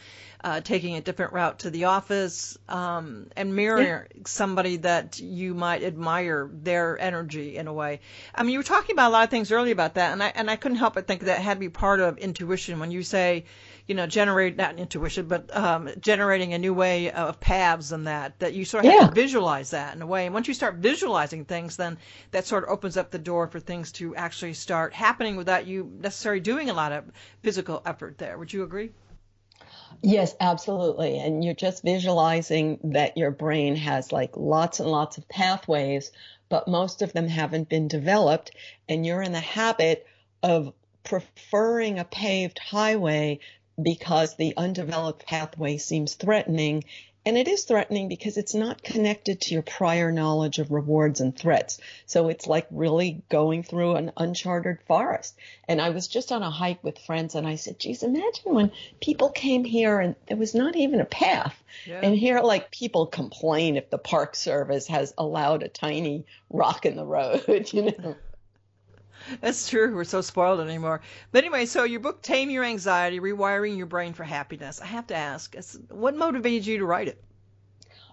uh, 0.44 0.62
taking 0.62 0.96
a 0.96 1.02
different 1.02 1.34
route 1.34 1.60
to 1.60 1.72
the 1.72 1.86
office, 1.86 2.58
um, 2.70 3.28
and 3.36 3.56
mirroring 3.56 3.88
yeah. 3.88 4.22
somebody 4.26 4.78
that 4.78 5.20
you 5.20 5.56
might 5.56 5.84
admire 5.84 6.50
their 6.54 7.00
energy 7.00 7.58
in 7.58 7.68
a 7.68 7.74
way. 7.74 8.02
I 8.36 8.44
mean, 8.44 8.52
you 8.52 8.60
were 8.60 8.64
talking 8.64 8.94
about 8.94 9.10
a 9.10 9.14
lot 9.14 9.24
of 9.24 9.30
things 9.32 9.52
earlier 9.52 9.74
about 9.74 9.96
that, 9.96 10.12
and 10.12 10.22
I, 10.22 10.32
and 10.36 10.52
I 10.52 10.58
couldn't 10.58 10.78
help 10.78 10.94
but 10.94 11.08
think 11.08 11.24
that 11.24 11.40
had 11.40 11.56
to 11.56 11.60
be 11.60 11.70
part 11.70 12.00
of 12.00 12.20
intuition 12.20 12.80
when 12.80 12.92
you 12.92 13.02
say, 13.02 13.46
you 13.88 13.96
know, 13.96 14.08
generate 14.08 14.56
not 14.56 14.80
intuition, 14.80 15.28
but 15.28 15.56
um, 15.56 15.90
generating 16.00 16.54
a 16.54 16.58
new 16.58 16.74
way 16.74 17.12
of 17.12 17.40
paths 17.40 17.92
and 17.92 18.08
that 18.08 18.40
that 18.40 18.54
you 18.54 18.64
sort 18.64 18.86
of 18.86 18.92
yeah. 18.92 19.02
have 19.02 19.10
to 19.10 19.16
visualize 19.16 19.72
that 19.72 19.96
in 19.96 20.02
a 20.02 20.08
way. 20.08 20.26
And 20.26 20.34
once 20.34 20.48
you 20.48 20.54
start 20.54 20.76
visualizing 20.76 21.46
things, 21.46 21.76
then 21.76 21.98
that 22.32 22.46
sort 22.46 22.64
of 22.64 22.70
opens 22.70 22.96
up 22.96 23.12
the 23.12 23.20
door 23.20 23.48
for 23.48 23.60
things 23.60 23.92
to 23.94 24.16
actually 24.16 24.54
start 24.54 24.94
happening 24.94 25.36
without 25.36 25.68
you 25.68 25.92
necessarily 26.00 26.40
doing 26.40 26.70
a 26.70 26.74
lot 26.74 26.92
of 26.92 27.04
physical 27.42 27.82
effort. 27.86 28.18
There, 28.18 28.38
would 28.38 28.54
you 28.54 28.64
agree? 28.64 28.92
Yes, 30.02 30.36
absolutely. 30.40 31.20
And 31.20 31.44
you're 31.44 31.54
just 31.54 31.84
visualizing 31.84 32.80
that 32.86 33.18
your 33.18 33.32
brain 33.32 33.76
has 33.76 34.12
like 34.12 34.36
lots 34.36 34.80
and 34.80 34.90
lots 34.90 35.18
of 35.18 35.28
pathways, 35.28 36.12
but 36.50 36.68
most 36.68 37.02
of 37.02 37.14
them 37.14 37.28
haven't 37.28 37.70
been 37.70 37.88
developed. 37.88 38.52
And 38.88 39.06
you're 39.06 39.22
in 39.22 39.34
the 39.34 39.40
habit 39.40 40.08
of 40.42 40.74
preferring 41.04 42.00
a 42.00 42.06
paved 42.06 42.60
highway 42.60 43.40
because 43.82 44.36
the 44.36 44.54
undeveloped 44.58 45.26
pathway 45.26 45.78
seems 45.78 46.14
threatening. 46.14 46.84
And 47.26 47.38
it 47.38 47.48
is 47.48 47.64
threatening 47.64 48.10
because 48.10 48.36
it's 48.36 48.54
not 48.54 48.84
connected 48.84 49.40
to 49.42 49.54
your 49.54 49.64
prior 49.64 50.12
knowledge 50.12 50.60
of 50.60 50.72
rewards 50.72 51.22
and 51.22 51.34
threats. 51.34 51.80
So 52.06 52.28
it's 52.28 52.48
like 52.48 52.68
really 52.70 53.24
going 53.30 53.64
through 53.64 53.96
an 53.96 54.12
uncharted 54.18 54.80
forest. 54.88 55.38
And 55.66 55.82
I 55.82 55.92
was 55.92 56.10
just 56.10 56.34
on 56.34 56.44
a 56.44 56.52
hike 56.52 56.84
with 56.84 57.00
friends 57.00 57.36
and 57.36 57.48
I 57.48 57.56
said, 57.56 57.80
geez, 57.80 58.04
imagine 58.04 58.54
when 58.54 58.72
people 59.00 59.30
came 59.30 59.64
here 59.64 60.00
and 60.00 60.16
there 60.28 60.36
was 60.36 60.54
not 60.54 60.76
even 60.76 61.00
a 61.00 61.06
path. 61.06 61.56
Yeah. 61.86 62.02
And 62.04 62.14
here, 62.14 62.42
like 62.42 62.72
people 62.72 63.08
complain 63.08 63.78
if 63.78 63.90
the 63.90 63.98
park 63.98 64.36
service 64.36 64.88
has 64.88 65.14
allowed 65.18 65.64
a 65.64 65.70
tiny 65.70 66.26
rock 66.50 66.86
in 66.86 66.98
the 66.98 67.06
road, 67.06 67.46
you 67.72 67.84
know. 67.84 68.16
That's 69.42 69.70
true. 69.70 69.96
We're 69.96 70.04
so 70.04 70.22
spoiled 70.22 70.60
anymore. 70.60 71.02
But 71.32 71.44
anyway, 71.44 71.66
so 71.66 71.84
your 71.84 72.00
book, 72.00 72.22
Tame 72.22 72.50
Your 72.50 72.64
Anxiety 72.64 73.20
Rewiring 73.20 73.78
Your 73.78 73.86
Brain 73.86 74.14
for 74.14 74.24
Happiness. 74.24 74.82
I 74.82 74.86
have 74.86 75.08
to 75.08 75.16
ask, 75.16 75.56
what 75.90 76.16
motivated 76.16 76.66
you 76.66 76.80
to 76.80 76.86
write 76.86 77.08
it? 77.08 77.24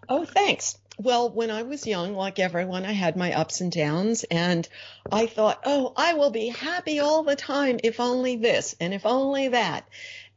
Oh, 0.09 0.25
thanks. 0.25 0.77
Well, 0.99 1.31
when 1.31 1.51
I 1.51 1.63
was 1.63 1.87
young, 1.87 2.15
like 2.15 2.39
everyone, 2.39 2.85
I 2.85 2.93
had 2.93 3.17
my 3.17 3.33
ups 3.33 3.63
and 3.63 3.73
downs, 3.73 4.25
and 4.25 4.69
I 5.11 5.27
thought, 5.27 5.61
oh, 5.65 5.95
I 5.97 6.13
will 6.15 6.31
be 6.31 6.49
happy 6.49 6.99
all 6.99 7.23
the 7.23 7.37
time 7.37 7.81
if 7.83 8.01
only 8.01 8.37
this 8.37 8.75
and 8.81 8.93
if 8.93 9.07
only 9.07 9.49
that. 9.49 9.89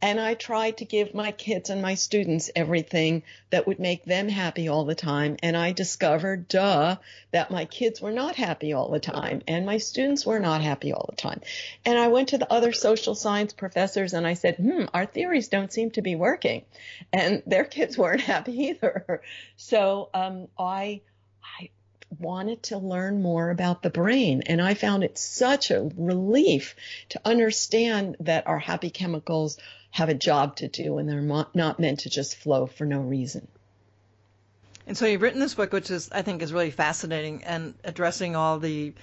And 0.04 0.20
I 0.20 0.34
tried 0.34 0.80
to 0.80 0.86
give 0.86 1.14
my 1.14 1.32
kids 1.32 1.70
and 1.70 1.82
my 1.82 1.96
students 1.96 2.52
everything 2.58 3.24
that 3.52 3.66
would 3.68 3.80
make 3.80 4.04
them 4.04 4.28
happy 4.28 4.68
all 4.68 4.84
the 4.84 4.96
time. 4.96 5.38
And 5.42 5.56
I 5.56 5.72
discovered, 5.72 6.50
duh, 6.50 6.98
that 7.32 7.52
my 7.52 7.64
kids 7.64 8.02
were 8.02 8.12
not 8.12 8.36
happy 8.36 8.74
all 8.74 8.90
the 8.90 9.00
time 9.00 9.44
and 9.48 9.66
my 9.66 9.78
students 9.78 10.26
were 10.26 10.42
not 10.42 10.62
happy 10.62 10.92
all 10.92 11.06
the 11.10 11.16
time. 11.16 11.40
And 11.86 11.98
I 11.98 12.10
went 12.10 12.28
to 12.30 12.38
the 12.38 12.52
other 12.52 12.74
social 12.74 13.16
science 13.16 13.54
professors 13.54 14.12
and 14.12 14.28
I 14.28 14.34
said, 14.34 14.58
hmm, 14.58 14.84
our 14.94 15.06
theories 15.06 15.48
don't 15.48 15.72
seem 15.72 15.92
to 15.92 16.02
be 16.02 16.16
working. 16.16 16.66
And 17.14 17.42
their 17.48 17.64
kids 17.64 17.98
weren't 17.98 18.22
happy 18.34 18.72
either. 18.72 19.22
So 19.56 20.10
um, 20.14 20.50
I, 20.60 21.00
I 21.42 21.70
wanted 22.20 22.64
to 22.64 22.78
learn 22.78 23.22
more 23.22 23.50
about 23.50 23.82
the 23.82 23.90
brain. 23.90 24.44
And 24.48 24.62
I 24.62 24.74
found 24.74 25.06
it 25.06 25.18
such 25.18 25.72
a 25.72 25.90
relief 25.96 26.76
to 27.10 27.22
understand 27.24 28.18
that 28.20 28.48
our 28.48 28.60
happy 28.60 28.90
chemicals 28.90 29.58
have 29.94 30.10
a 30.10 30.14
job 30.16 30.56
to 30.56 30.68
do 30.68 30.98
and 30.98 31.08
they're 31.08 31.22
not 31.22 31.80
meant 31.80 32.00
to 32.00 32.10
just 32.10 32.36
flow 32.36 32.66
for 32.66 32.84
no 32.84 33.00
reason. 33.00 33.48
And 34.88 34.98
so 34.98 35.06
you've 35.06 35.22
written 35.22 35.40
this 35.40 35.54
book, 35.54 35.72
which 35.72 35.92
is 35.92 36.10
I 36.12 36.24
think 36.24 36.42
is 36.42 36.52
really 36.52 36.72
fascinating 36.72 37.44
and 37.44 37.76
addressing 37.84 38.36
all 38.36 38.58
the, 38.58 38.94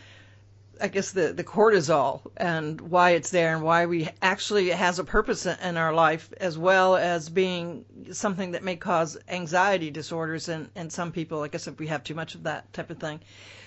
I 0.80 0.88
guess 0.88 1.12
the 1.12 1.32
the 1.32 1.44
cortisol 1.44 2.22
and 2.36 2.80
why 2.80 3.10
it's 3.10 3.30
there 3.30 3.54
and 3.54 3.62
why 3.62 3.86
we 3.86 4.08
actually 4.20 4.70
it 4.70 4.78
has 4.78 4.98
a 4.98 5.04
purpose 5.04 5.46
in 5.46 5.76
our 5.76 5.94
life 5.94 6.32
as 6.40 6.58
well 6.58 6.96
as 6.96 7.28
being 7.28 7.84
something 8.10 8.50
that 8.50 8.64
may 8.64 8.74
cause 8.74 9.16
anxiety 9.28 9.92
disorders 9.92 10.48
in 10.48 10.70
in 10.74 10.90
some 10.90 11.12
people. 11.12 11.42
I 11.42 11.48
guess 11.48 11.68
if 11.68 11.78
we 11.78 11.86
have 11.86 12.02
too 12.02 12.16
much 12.16 12.34
of 12.34 12.42
that 12.42 12.72
type 12.72 12.90
of 12.90 12.98
thing. 12.98 13.20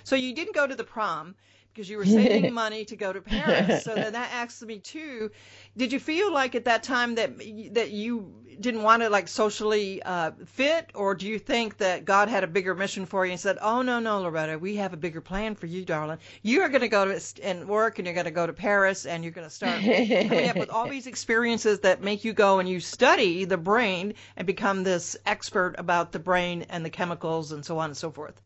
So 0.03 0.17
you 0.17 0.35
didn't 0.35 0.55
go 0.55 0.67
to 0.67 0.75
the 0.75 0.83
prom 0.83 1.35
because 1.73 1.89
you 1.89 1.97
were 1.97 2.05
saving 2.05 2.53
money 2.63 2.85
to 2.85 2.95
go 2.95 3.11
to 3.11 3.21
Paris. 3.21 3.83
So 3.83 3.95
then 3.95 4.13
that 4.13 4.31
asks 4.31 4.61
me 4.61 4.79
too, 4.79 5.31
did 5.75 5.91
you 5.91 5.99
feel 5.99 6.31
like 6.31 6.55
at 6.55 6.65
that 6.65 6.83
time 6.83 7.15
that 7.15 7.37
that 7.73 7.91
you 7.91 8.33
didn't 8.59 8.83
want 8.83 9.01
to 9.01 9.09
like 9.09 9.27
socially 9.27 10.01
uh, 10.03 10.31
fit, 10.45 10.91
or 10.93 11.15
do 11.15 11.27
you 11.27 11.39
think 11.39 11.77
that 11.77 12.05
God 12.05 12.29
had 12.29 12.43
a 12.43 12.47
bigger 12.47 12.75
mission 12.75 13.05
for 13.05 13.25
you 13.25 13.31
and 13.31 13.39
said, 13.39 13.57
"Oh 13.61 13.81
no, 13.81 13.99
no, 13.99 14.21
Loretta, 14.21 14.59
we 14.59 14.75
have 14.75 14.93
a 14.93 14.97
bigger 14.97 15.21
plan 15.21 15.55
for 15.55 15.65
you, 15.65 15.85
darling. 15.85 16.19
You 16.41 16.61
are 16.61 16.69
going 16.69 16.81
to 16.81 16.87
go 16.87 17.05
to 17.05 17.19
and 17.43 17.67
work, 17.67 17.97
and 17.97 18.05
you're 18.05 18.13
going 18.13 18.25
to 18.25 18.31
go 18.31 18.45
to 18.45 18.53
Paris, 18.53 19.05
and 19.05 19.23
you're 19.23 19.33
going 19.33 19.47
to 19.47 19.53
start 19.53 19.81
coming 19.81 20.49
up 20.49 20.55
with 20.55 20.69
all 20.69 20.87
these 20.87 21.07
experiences 21.07 21.79
that 21.79 22.03
make 22.03 22.23
you 22.23 22.33
go 22.33 22.59
and 22.59 22.69
you 22.69 22.79
study 22.79 23.45
the 23.45 23.57
brain 23.57 24.13
and 24.37 24.45
become 24.45 24.83
this 24.83 25.17
expert 25.25 25.75
about 25.77 26.11
the 26.11 26.19
brain 26.19 26.65
and 26.69 26.85
the 26.85 26.89
chemicals 26.89 27.51
and 27.51 27.65
so 27.65 27.79
on 27.79 27.85
and 27.85 27.97
so 27.97 28.11
forth." 28.11 28.41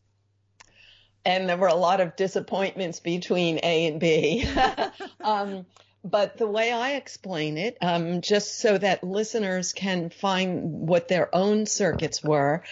And 1.28 1.46
there 1.46 1.58
were 1.58 1.68
a 1.68 1.74
lot 1.74 2.00
of 2.00 2.16
disappointments 2.16 3.00
between 3.00 3.60
A 3.62 3.86
and 3.86 4.00
B. 4.00 4.48
um, 5.20 5.66
but 6.02 6.38
the 6.38 6.46
way 6.46 6.72
I 6.72 6.92
explain 6.92 7.58
it, 7.58 7.76
um, 7.82 8.22
just 8.22 8.58
so 8.60 8.78
that 8.78 9.04
listeners 9.04 9.74
can 9.74 10.08
find 10.08 10.88
what 10.88 11.06
their 11.08 11.32
own 11.34 11.66
circuits 11.66 12.24
were, 12.24 12.62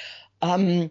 um, 0.41 0.91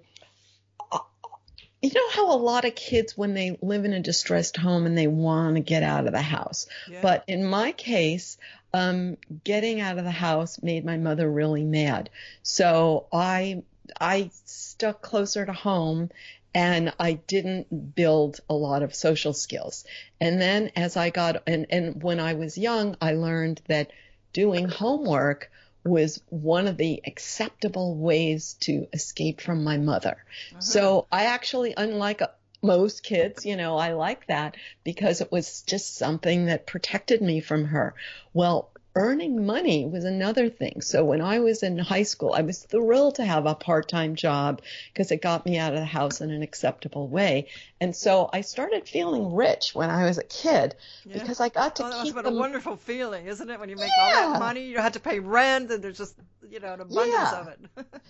you 1.81 1.91
know 1.93 2.09
how 2.11 2.35
a 2.35 2.37
lot 2.37 2.65
of 2.65 2.75
kids, 2.75 3.17
when 3.17 3.33
they 3.33 3.57
live 3.63 3.83
in 3.83 3.93
a 3.93 3.99
distressed 3.99 4.57
home 4.57 4.85
and 4.85 4.95
they 4.95 5.07
want 5.07 5.55
to 5.55 5.61
get 5.61 5.81
out 5.81 6.05
of 6.05 6.13
the 6.13 6.21
house. 6.21 6.67
Yeah. 6.87 6.99
But 7.01 7.23
in 7.27 7.45
my 7.45 7.71
case, 7.71 8.37
um, 8.75 9.17
getting 9.43 9.81
out 9.81 9.97
of 9.97 10.03
the 10.03 10.11
house 10.11 10.61
made 10.61 10.85
my 10.85 10.97
mother 10.97 11.27
really 11.27 11.63
mad. 11.63 12.11
So 12.43 13.07
I 13.11 13.63
I 13.99 14.29
stuck 14.45 15.01
closer 15.01 15.45
to 15.45 15.53
home 15.53 16.11
and 16.55 16.93
I 16.97 17.13
didn't 17.13 17.95
build 17.95 18.39
a 18.49 18.53
lot 18.53 18.81
of 18.81 18.95
social 18.95 19.33
skills. 19.33 19.83
And 20.21 20.41
then 20.41 20.71
as 20.77 20.95
I 20.95 21.09
got, 21.09 21.43
and, 21.45 21.67
and 21.69 22.01
when 22.01 22.21
I 22.21 22.33
was 22.35 22.57
young, 22.57 22.95
I 23.01 23.11
learned 23.11 23.61
that 23.67 23.91
doing 24.31 24.69
homework 24.69 25.51
was 25.83 26.21
one 26.29 26.67
of 26.67 26.77
the 26.77 27.01
acceptable 27.05 27.95
ways 27.95 28.55
to 28.61 28.87
escape 28.93 29.41
from 29.41 29.65
my 29.65 29.77
mother. 29.77 30.23
Uh-huh. 30.51 30.61
So 30.61 31.07
I 31.11 31.25
actually, 31.25 31.73
unlike 31.75 32.21
most 32.63 33.03
kids, 33.03 33.45
you 33.45 33.57
know, 33.57 33.77
I 33.77 33.91
like 33.91 34.25
that 34.27 34.55
because 34.85 35.19
it 35.19 35.31
was 35.33 35.61
just 35.63 35.97
something 35.97 36.45
that 36.45 36.65
protected 36.65 37.21
me 37.21 37.41
from 37.41 37.65
her. 37.65 37.95
Well, 38.33 38.71
earning 38.95 39.45
money 39.45 39.85
was 39.85 40.05
another 40.05 40.49
thing. 40.49 40.81
So 40.81 41.03
when 41.03 41.21
I 41.21 41.39
was 41.39 41.63
in 41.63 41.77
high 41.77 42.03
school, 42.03 42.33
I 42.33 42.41
was 42.41 42.63
thrilled 42.63 43.15
to 43.15 43.25
have 43.25 43.45
a 43.45 43.53
part-time 43.53 44.15
job 44.15 44.61
because 44.93 45.11
it 45.11 45.21
got 45.21 45.45
me 45.45 45.57
out 45.57 45.73
of 45.73 45.79
the 45.79 45.85
house 45.85 46.21
in 46.21 46.31
an 46.31 46.41
acceptable 46.41 47.07
way. 47.07 47.47
And 47.81 47.93
so 47.93 48.29
I 48.31 48.41
started 48.41 48.87
feeling 48.87 49.33
rich 49.33 49.75
when 49.75 49.89
I 49.89 50.05
was 50.05 50.17
a 50.17 50.23
kid 50.23 50.75
yeah. 51.03 51.19
because 51.19 51.41
I 51.41 51.49
got 51.49 51.75
to 51.77 51.85
oh, 51.85 52.03
keep 52.03 52.15
them. 52.15 52.25
a 52.25 52.31
wonderful 52.31 52.77
feeling, 52.77 53.25
isn't 53.25 53.49
it? 53.49 53.59
When 53.59 53.67
you 53.67 53.75
make 53.75 53.91
yeah. 53.97 54.23
all 54.23 54.31
that 54.31 54.39
money, 54.39 54.65
you 54.65 54.73
don't 54.73 54.83
have 54.83 54.93
to 54.93 55.01
pay 55.01 55.19
rent, 55.19 55.69
and 55.71 55.83
there's 55.83 55.97
just 55.97 56.15
you 56.49 56.59
know 56.59 56.73
an 56.73 56.81
abundance 56.81 57.13
yeah. 57.13 57.41
of 57.41 57.47
it. 57.49 57.59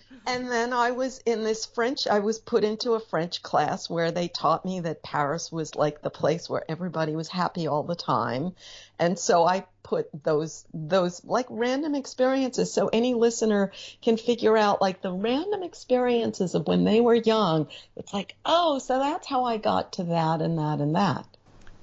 and 0.26 0.48
then 0.48 0.72
I 0.72 0.92
was 0.92 1.18
in 1.26 1.42
this 1.42 1.66
French. 1.66 2.06
I 2.06 2.20
was 2.20 2.38
put 2.38 2.62
into 2.62 2.92
a 2.92 3.00
French 3.00 3.42
class 3.42 3.90
where 3.90 4.12
they 4.12 4.28
taught 4.28 4.64
me 4.64 4.80
that 4.80 5.02
Paris 5.02 5.50
was 5.50 5.74
like 5.74 6.00
the 6.00 6.10
place 6.10 6.48
where 6.48 6.64
everybody 6.70 7.16
was 7.16 7.28
happy 7.28 7.66
all 7.66 7.82
the 7.82 7.96
time, 7.96 8.54
and 8.98 9.18
so 9.18 9.46
I 9.46 9.66
put 9.82 10.08
those 10.24 10.64
those 10.74 11.24
like 11.24 11.46
random 11.48 11.94
experiences. 11.94 12.72
So 12.72 12.88
any 12.88 13.14
listener 13.14 13.72
can 14.02 14.16
figure 14.16 14.56
out 14.56 14.82
like 14.82 15.00
the 15.00 15.12
random 15.12 15.62
experiences 15.62 16.54
of 16.54 16.66
when 16.66 16.84
they 16.84 17.00
were 17.00 17.14
young. 17.14 17.68
It's 17.96 18.12
like 18.12 18.34
oh 18.44 18.78
so 18.78 18.98
that's 18.98 19.26
how 19.26 19.44
i 19.44 19.58
got 19.58 19.94
to 19.94 20.04
that 20.04 20.42
and 20.42 20.58
that 20.58 20.80
and 20.80 20.96
that. 20.96 21.26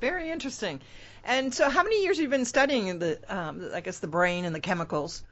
Very 0.02 0.30
interesting. 0.30 0.82
And 1.24 1.54
so 1.54 1.70
how 1.70 1.84
many 1.84 2.04
years 2.04 2.18
have 2.18 2.24
you 2.24 2.30
been 2.30 2.46
studying 2.46 3.00
the 3.00 3.20
um, 3.34 3.70
i 3.74 3.80
guess 3.80 4.00
the 4.00 4.08
brain 4.08 4.44
and 4.46 4.54
the 4.54 4.60
chemicals 4.60 5.24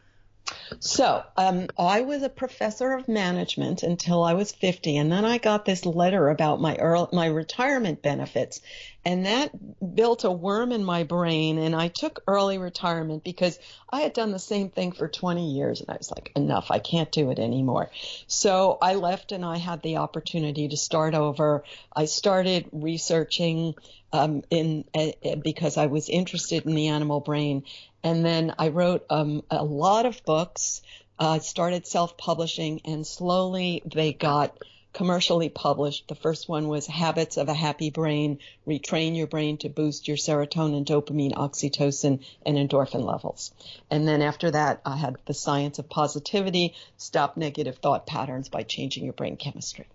so 0.80 1.24
um, 1.38 1.68
I 1.78 2.02
was 2.02 2.24
a 2.24 2.30
professor 2.30 2.94
of 2.94 3.08
management 3.08 3.84
until 3.84 4.24
I 4.24 4.34
was 4.34 4.52
50, 4.52 4.98
and 4.98 5.12
then 5.12 5.26
I 5.26 5.38
got 5.38 5.66
this 5.66 5.86
letter 5.86 6.30
about 6.30 6.62
my 6.62 6.76
early, 6.76 7.08
my 7.14 7.28
retirement 7.28 8.02
benefits, 8.02 8.62
and 9.04 9.26
that 9.26 9.52
built 9.96 10.24
a 10.24 10.32
worm 10.32 10.72
in 10.72 10.84
my 10.84 11.04
brain. 11.04 11.58
And 11.58 11.76
I 11.76 11.88
took 11.88 12.24
early 12.28 12.58
retirement 12.58 13.24
because 13.24 13.60
I 13.90 14.02
had 14.02 14.14
done 14.14 14.32
the 14.32 14.40
same 14.40 14.70
thing 14.70 14.92
for 14.92 15.08
20 15.08 15.52
years, 15.52 15.82
and 15.82 15.90
I 15.90 15.98
was 15.98 16.12
like, 16.12 16.32
enough, 16.36 16.72
I 16.72 16.80
can't 16.80 17.12
do 17.12 17.32
it 17.32 17.40
anymore. 17.40 17.92
So 18.28 18.78
I 18.82 18.96
left, 18.96 19.32
and 19.32 19.46
I 19.46 19.58
had 19.58 19.82
the 19.82 19.98
opportunity 19.98 20.68
to 20.70 20.78
start 20.78 21.16
over. 21.16 21.64
I 21.96 22.06
started 22.06 22.70
researching 22.72 23.76
um, 24.14 24.44
in 24.50 24.86
uh, 24.94 25.36
because 25.42 25.78
I 25.78 25.86
was 25.88 26.10
interested 26.10 26.66
in 26.66 26.76
the 26.76 26.90
animal 26.90 27.20
brain, 27.20 27.64
and 28.04 28.26
then 28.26 28.54
I 28.58 28.70
wrote 28.70 29.06
um, 29.10 29.44
a 29.50 29.64
lot 29.64 30.06
of 30.06 30.24
books, 30.26 30.82
uh, 31.20 31.40
started 31.40 31.86
self 31.86 32.18
publishing, 32.18 32.82
and 32.86 33.06
slowly 33.06 33.82
they 33.86 34.14
got 34.14 34.58
commercially 34.94 35.50
published. 35.50 36.08
The 36.08 36.16
first 36.16 36.50
one 36.50 36.68
was 36.68 36.86
Habits 36.86 37.38
of 37.38 37.48
a 37.48 37.54
Happy 37.54 37.90
Brain 37.90 38.40
Retrain 38.68 39.16
Your 39.16 39.28
Brain 39.28 39.58
to 39.60 39.70
Boost 39.70 40.08
Your 40.08 40.18
Serotonin, 40.18 40.86
Dopamine, 40.86 41.34
Oxytocin, 41.34 42.20
and 42.46 42.58
Endorphin 42.58 43.06
Levels. 43.06 43.52
And 43.90 44.08
then 44.08 44.22
after 44.22 44.52
that, 44.52 44.82
I 44.86 44.98
had 44.98 45.16
The 45.26 45.34
Science 45.34 45.80
of 45.80 45.90
Positivity 45.90 46.76
Stop 46.98 47.38
Negative 47.38 47.78
Thought 47.78 48.06
Patterns 48.06 48.50
by 48.50 48.64
Changing 48.64 49.06
Your 49.06 49.14
Brain 49.14 49.38
Chemistry. 49.38 49.88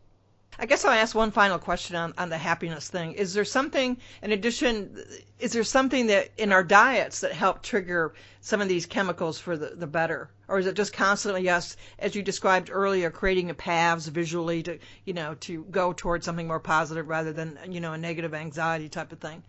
I 0.58 0.66
guess 0.66 0.84
I'll 0.84 0.92
ask 0.92 1.14
one 1.14 1.32
final 1.32 1.58
question 1.58 1.96
on, 1.96 2.14
on 2.16 2.30
the 2.30 2.38
happiness 2.38 2.88
thing. 2.88 3.12
Is 3.12 3.34
there 3.34 3.44
something, 3.44 3.98
in 4.22 4.32
addition, 4.32 4.96
is 5.38 5.52
there 5.52 5.64
something 5.64 6.06
that 6.06 6.30
in 6.38 6.52
our 6.52 6.64
diets 6.64 7.20
that 7.20 7.32
help 7.32 7.62
trigger 7.62 8.14
some 8.40 8.62
of 8.62 8.68
these 8.68 8.86
chemicals 8.86 9.38
for 9.38 9.56
the, 9.56 9.74
the 9.74 9.86
better? 9.86 10.30
Or 10.48 10.58
is 10.58 10.66
it 10.66 10.74
just 10.74 10.92
constantly, 10.92 11.42
yes, 11.42 11.76
as 11.98 12.14
you 12.14 12.22
described 12.22 12.70
earlier, 12.72 13.10
creating 13.10 13.50
a 13.50 13.54
paths 13.54 14.06
visually 14.06 14.62
to, 14.62 14.78
you 15.04 15.12
know, 15.12 15.34
to 15.40 15.64
go 15.64 15.92
towards 15.92 16.24
something 16.24 16.46
more 16.46 16.60
positive 16.60 17.08
rather 17.08 17.32
than, 17.32 17.58
you 17.68 17.80
know, 17.80 17.92
a 17.92 17.98
negative 17.98 18.32
anxiety 18.32 18.88
type 18.88 19.12
of 19.12 19.18
thing? 19.18 19.42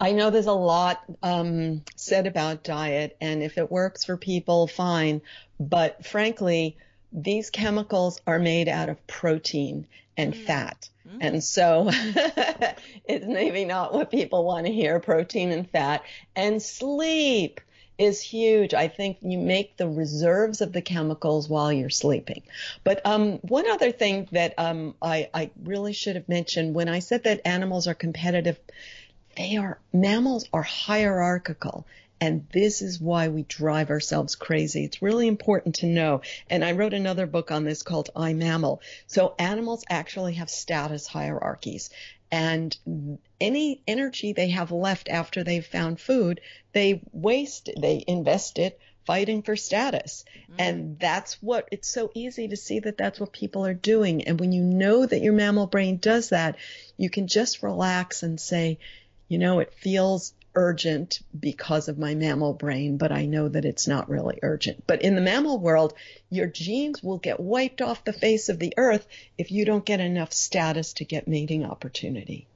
I 0.00 0.12
know 0.12 0.30
there's 0.30 0.46
a 0.46 0.52
lot 0.52 1.04
um, 1.22 1.82
said 1.94 2.26
about 2.26 2.64
diet, 2.64 3.18
and 3.20 3.42
if 3.42 3.58
it 3.58 3.70
works 3.70 4.04
for 4.04 4.16
people, 4.16 4.66
fine. 4.66 5.20
But 5.58 6.06
frankly, 6.06 6.78
these 7.12 7.50
chemicals 7.50 8.20
are 8.26 8.38
made 8.38 8.68
out 8.68 8.88
of 8.88 9.06
protein 9.06 9.86
and 10.16 10.34
mm. 10.34 10.44
fat. 10.44 10.88
Mm. 11.08 11.18
And 11.20 11.44
so 11.44 11.90
it's 13.04 13.26
maybe 13.26 13.64
not 13.64 13.92
what 13.92 14.10
people 14.10 14.44
want 14.44 14.66
to 14.66 14.72
hear 14.72 15.00
protein 15.00 15.50
and 15.50 15.68
fat. 15.68 16.04
And 16.36 16.62
sleep 16.62 17.60
is 17.98 18.20
huge. 18.20 18.72
I 18.72 18.88
think 18.88 19.18
you 19.20 19.36
make 19.36 19.76
the 19.76 19.88
reserves 19.88 20.62
of 20.62 20.72
the 20.72 20.80
chemicals 20.80 21.48
while 21.48 21.70
you're 21.70 21.90
sleeping. 21.90 22.42
But 22.82 23.04
um, 23.04 23.38
one 23.38 23.68
other 23.68 23.92
thing 23.92 24.26
that 24.32 24.54
um, 24.56 24.94
I, 25.02 25.28
I 25.34 25.50
really 25.62 25.92
should 25.92 26.16
have 26.16 26.28
mentioned 26.28 26.74
when 26.74 26.88
I 26.88 27.00
said 27.00 27.24
that 27.24 27.42
animals 27.44 27.86
are 27.86 27.94
competitive, 27.94 28.58
they 29.36 29.58
are 29.58 29.78
mammals 29.92 30.48
are 30.52 30.62
hierarchical 30.62 31.86
and 32.20 32.46
this 32.52 32.82
is 32.82 33.00
why 33.00 33.28
we 33.28 33.42
drive 33.44 33.90
ourselves 33.90 34.36
crazy. 34.36 34.84
It's 34.84 35.00
really 35.00 35.26
important 35.26 35.76
to 35.76 35.86
know. 35.86 36.20
And 36.48 36.64
I 36.64 36.72
wrote 36.72 36.92
another 36.92 37.26
book 37.26 37.50
on 37.50 37.64
this 37.64 37.82
called 37.82 38.10
I 38.14 38.34
Mammal. 38.34 38.82
So 39.06 39.34
animals 39.38 39.84
actually 39.88 40.34
have 40.34 40.50
status 40.50 41.06
hierarchies. 41.06 41.90
And 42.30 42.76
any 43.40 43.82
energy 43.88 44.32
they 44.32 44.50
have 44.50 44.70
left 44.70 45.08
after 45.08 45.42
they've 45.42 45.66
found 45.66 46.00
food, 46.00 46.40
they 46.72 47.02
waste, 47.12 47.70
they 47.76 48.04
invest 48.06 48.58
it 48.58 48.78
fighting 49.06 49.42
for 49.42 49.56
status. 49.56 50.24
Mm. 50.52 50.54
And 50.58 50.98
that's 50.98 51.42
what 51.42 51.68
it's 51.72 51.88
so 51.88 52.12
easy 52.14 52.48
to 52.48 52.56
see 52.56 52.80
that 52.80 52.98
that's 52.98 53.18
what 53.18 53.32
people 53.32 53.66
are 53.66 53.74
doing. 53.74 54.24
And 54.24 54.38
when 54.38 54.52
you 54.52 54.62
know 54.62 55.04
that 55.04 55.22
your 55.22 55.32
mammal 55.32 55.66
brain 55.66 55.96
does 55.96 56.28
that, 56.28 56.56
you 56.96 57.10
can 57.10 57.26
just 57.26 57.62
relax 57.62 58.22
and 58.22 58.40
say, 58.40 58.78
you 59.26 59.38
know, 59.38 59.60
it 59.60 59.74
feels 59.74 60.34
urgent 60.54 61.20
because 61.38 61.88
of 61.88 61.98
my 61.98 62.14
mammal 62.14 62.52
brain, 62.52 62.96
but 62.96 63.12
I 63.12 63.26
know 63.26 63.48
that 63.48 63.64
it's 63.64 63.86
not 63.86 64.08
really 64.08 64.38
urgent. 64.42 64.84
But 64.86 65.02
in 65.02 65.14
the 65.14 65.20
mammal 65.20 65.58
world, 65.58 65.94
your 66.30 66.46
genes 66.46 67.02
will 67.02 67.18
get 67.18 67.40
wiped 67.40 67.80
off 67.80 68.04
the 68.04 68.12
face 68.12 68.48
of 68.48 68.58
the 68.58 68.74
earth 68.76 69.06
if 69.38 69.52
you 69.52 69.64
don't 69.64 69.84
get 69.84 70.00
enough 70.00 70.32
status 70.32 70.92
to 70.94 71.04
get 71.04 71.28
mating 71.28 71.64
opportunity. 71.64 72.46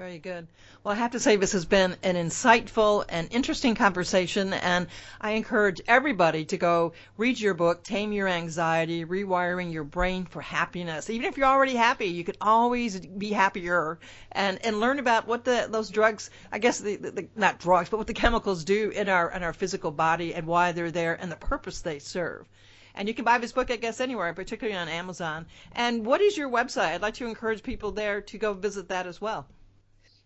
Very 0.00 0.18
good. 0.18 0.46
Well, 0.82 0.94
I 0.94 0.96
have 0.96 1.10
to 1.10 1.20
say 1.20 1.36
this 1.36 1.52
has 1.52 1.66
been 1.66 1.94
an 2.02 2.14
insightful 2.14 3.04
and 3.06 3.28
interesting 3.30 3.74
conversation, 3.74 4.54
and 4.54 4.86
I 5.20 5.32
encourage 5.32 5.82
everybody 5.86 6.46
to 6.46 6.56
go 6.56 6.94
read 7.18 7.38
your 7.38 7.52
book, 7.52 7.82
Tame 7.84 8.10
Your 8.10 8.26
Anxiety, 8.26 9.04
Rewiring 9.04 9.74
Your 9.74 9.84
Brain 9.84 10.24
for 10.24 10.40
Happiness. 10.40 11.10
Even 11.10 11.26
if 11.26 11.36
you're 11.36 11.46
already 11.46 11.76
happy, 11.76 12.06
you 12.06 12.24
can 12.24 12.36
always 12.40 12.98
be 12.98 13.30
happier 13.30 13.98
and, 14.32 14.64
and 14.64 14.80
learn 14.80 15.00
about 15.00 15.26
what 15.26 15.44
the, 15.44 15.68
those 15.70 15.90
drugs, 15.90 16.30
I 16.50 16.60
guess, 16.60 16.78
the, 16.78 16.96
the, 16.96 17.28
not 17.36 17.58
drugs, 17.58 17.90
but 17.90 17.98
what 17.98 18.06
the 18.06 18.14
chemicals 18.14 18.64
do 18.64 18.88
in 18.88 19.10
our, 19.10 19.30
in 19.30 19.42
our 19.42 19.52
physical 19.52 19.90
body 19.90 20.32
and 20.32 20.46
why 20.46 20.72
they're 20.72 20.90
there 20.90 21.12
and 21.20 21.30
the 21.30 21.36
purpose 21.36 21.82
they 21.82 21.98
serve. 21.98 22.46
And 22.94 23.06
you 23.06 23.12
can 23.12 23.26
buy 23.26 23.36
this 23.36 23.52
book, 23.52 23.70
I 23.70 23.76
guess, 23.76 24.00
anywhere, 24.00 24.32
particularly 24.32 24.78
on 24.78 24.88
Amazon. 24.88 25.44
And 25.72 26.06
what 26.06 26.22
is 26.22 26.38
your 26.38 26.48
website? 26.48 26.92
I'd 26.94 27.02
like 27.02 27.14
to 27.16 27.26
encourage 27.26 27.62
people 27.62 27.92
there 27.92 28.22
to 28.22 28.38
go 28.38 28.54
visit 28.54 28.88
that 28.88 29.06
as 29.06 29.20
well. 29.20 29.46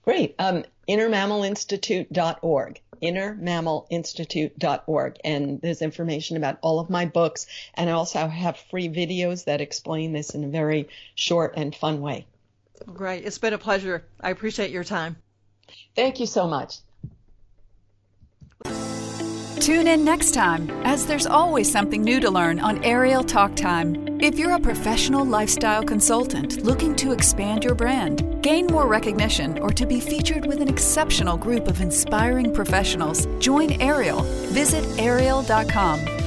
Great. 0.04 0.34
Um, 0.38 0.64
innermammalinstitute.org 0.88 2.80
innermammalinstitute.org 3.02 5.16
and 5.24 5.60
there's 5.60 5.82
information 5.82 6.36
about 6.36 6.58
all 6.62 6.80
of 6.80 6.88
my 6.88 7.04
books 7.04 7.46
and 7.74 7.90
I 7.90 7.92
also 7.92 8.26
have 8.26 8.56
free 8.56 8.88
videos 8.88 9.44
that 9.44 9.60
explain 9.60 10.12
this 10.12 10.30
in 10.30 10.44
a 10.44 10.48
very 10.48 10.88
short 11.14 11.54
and 11.56 11.74
fun 11.74 12.00
way. 12.00 12.26
Great. 12.86 13.24
It's 13.24 13.38
been 13.38 13.52
a 13.52 13.58
pleasure. 13.58 14.04
I 14.20 14.30
appreciate 14.30 14.70
your 14.70 14.84
time. 14.84 15.16
Thank 15.94 16.20
you 16.20 16.26
so 16.26 16.46
much. 16.46 16.76
Tune 19.64 19.88
in 19.88 20.04
next 20.04 20.32
time, 20.34 20.68
as 20.84 21.06
there's 21.06 21.24
always 21.24 21.72
something 21.72 22.02
new 22.02 22.20
to 22.20 22.30
learn 22.30 22.60
on 22.60 22.84
AYRIAL 22.84 23.24
Talk 23.24 23.56
Time. 23.56 24.20
If 24.20 24.38
you're 24.38 24.56
a 24.56 24.60
professional 24.60 25.24
lifestyle 25.24 25.82
consultant 25.82 26.62
looking 26.62 26.94
to 26.96 27.12
expand 27.12 27.64
your 27.64 27.74
brand, 27.74 28.42
gain 28.42 28.66
more 28.66 28.86
recognition, 28.86 29.58
or 29.60 29.70
to 29.70 29.86
be 29.86 30.00
featured 30.00 30.44
with 30.44 30.60
an 30.60 30.68
exceptional 30.68 31.38
group 31.38 31.66
of 31.66 31.80
inspiring 31.80 32.52
professionals, 32.52 33.24
join 33.38 33.80
AYRIAL. 33.80 34.20
Visit 34.52 34.84
ayrial.com 34.98 36.23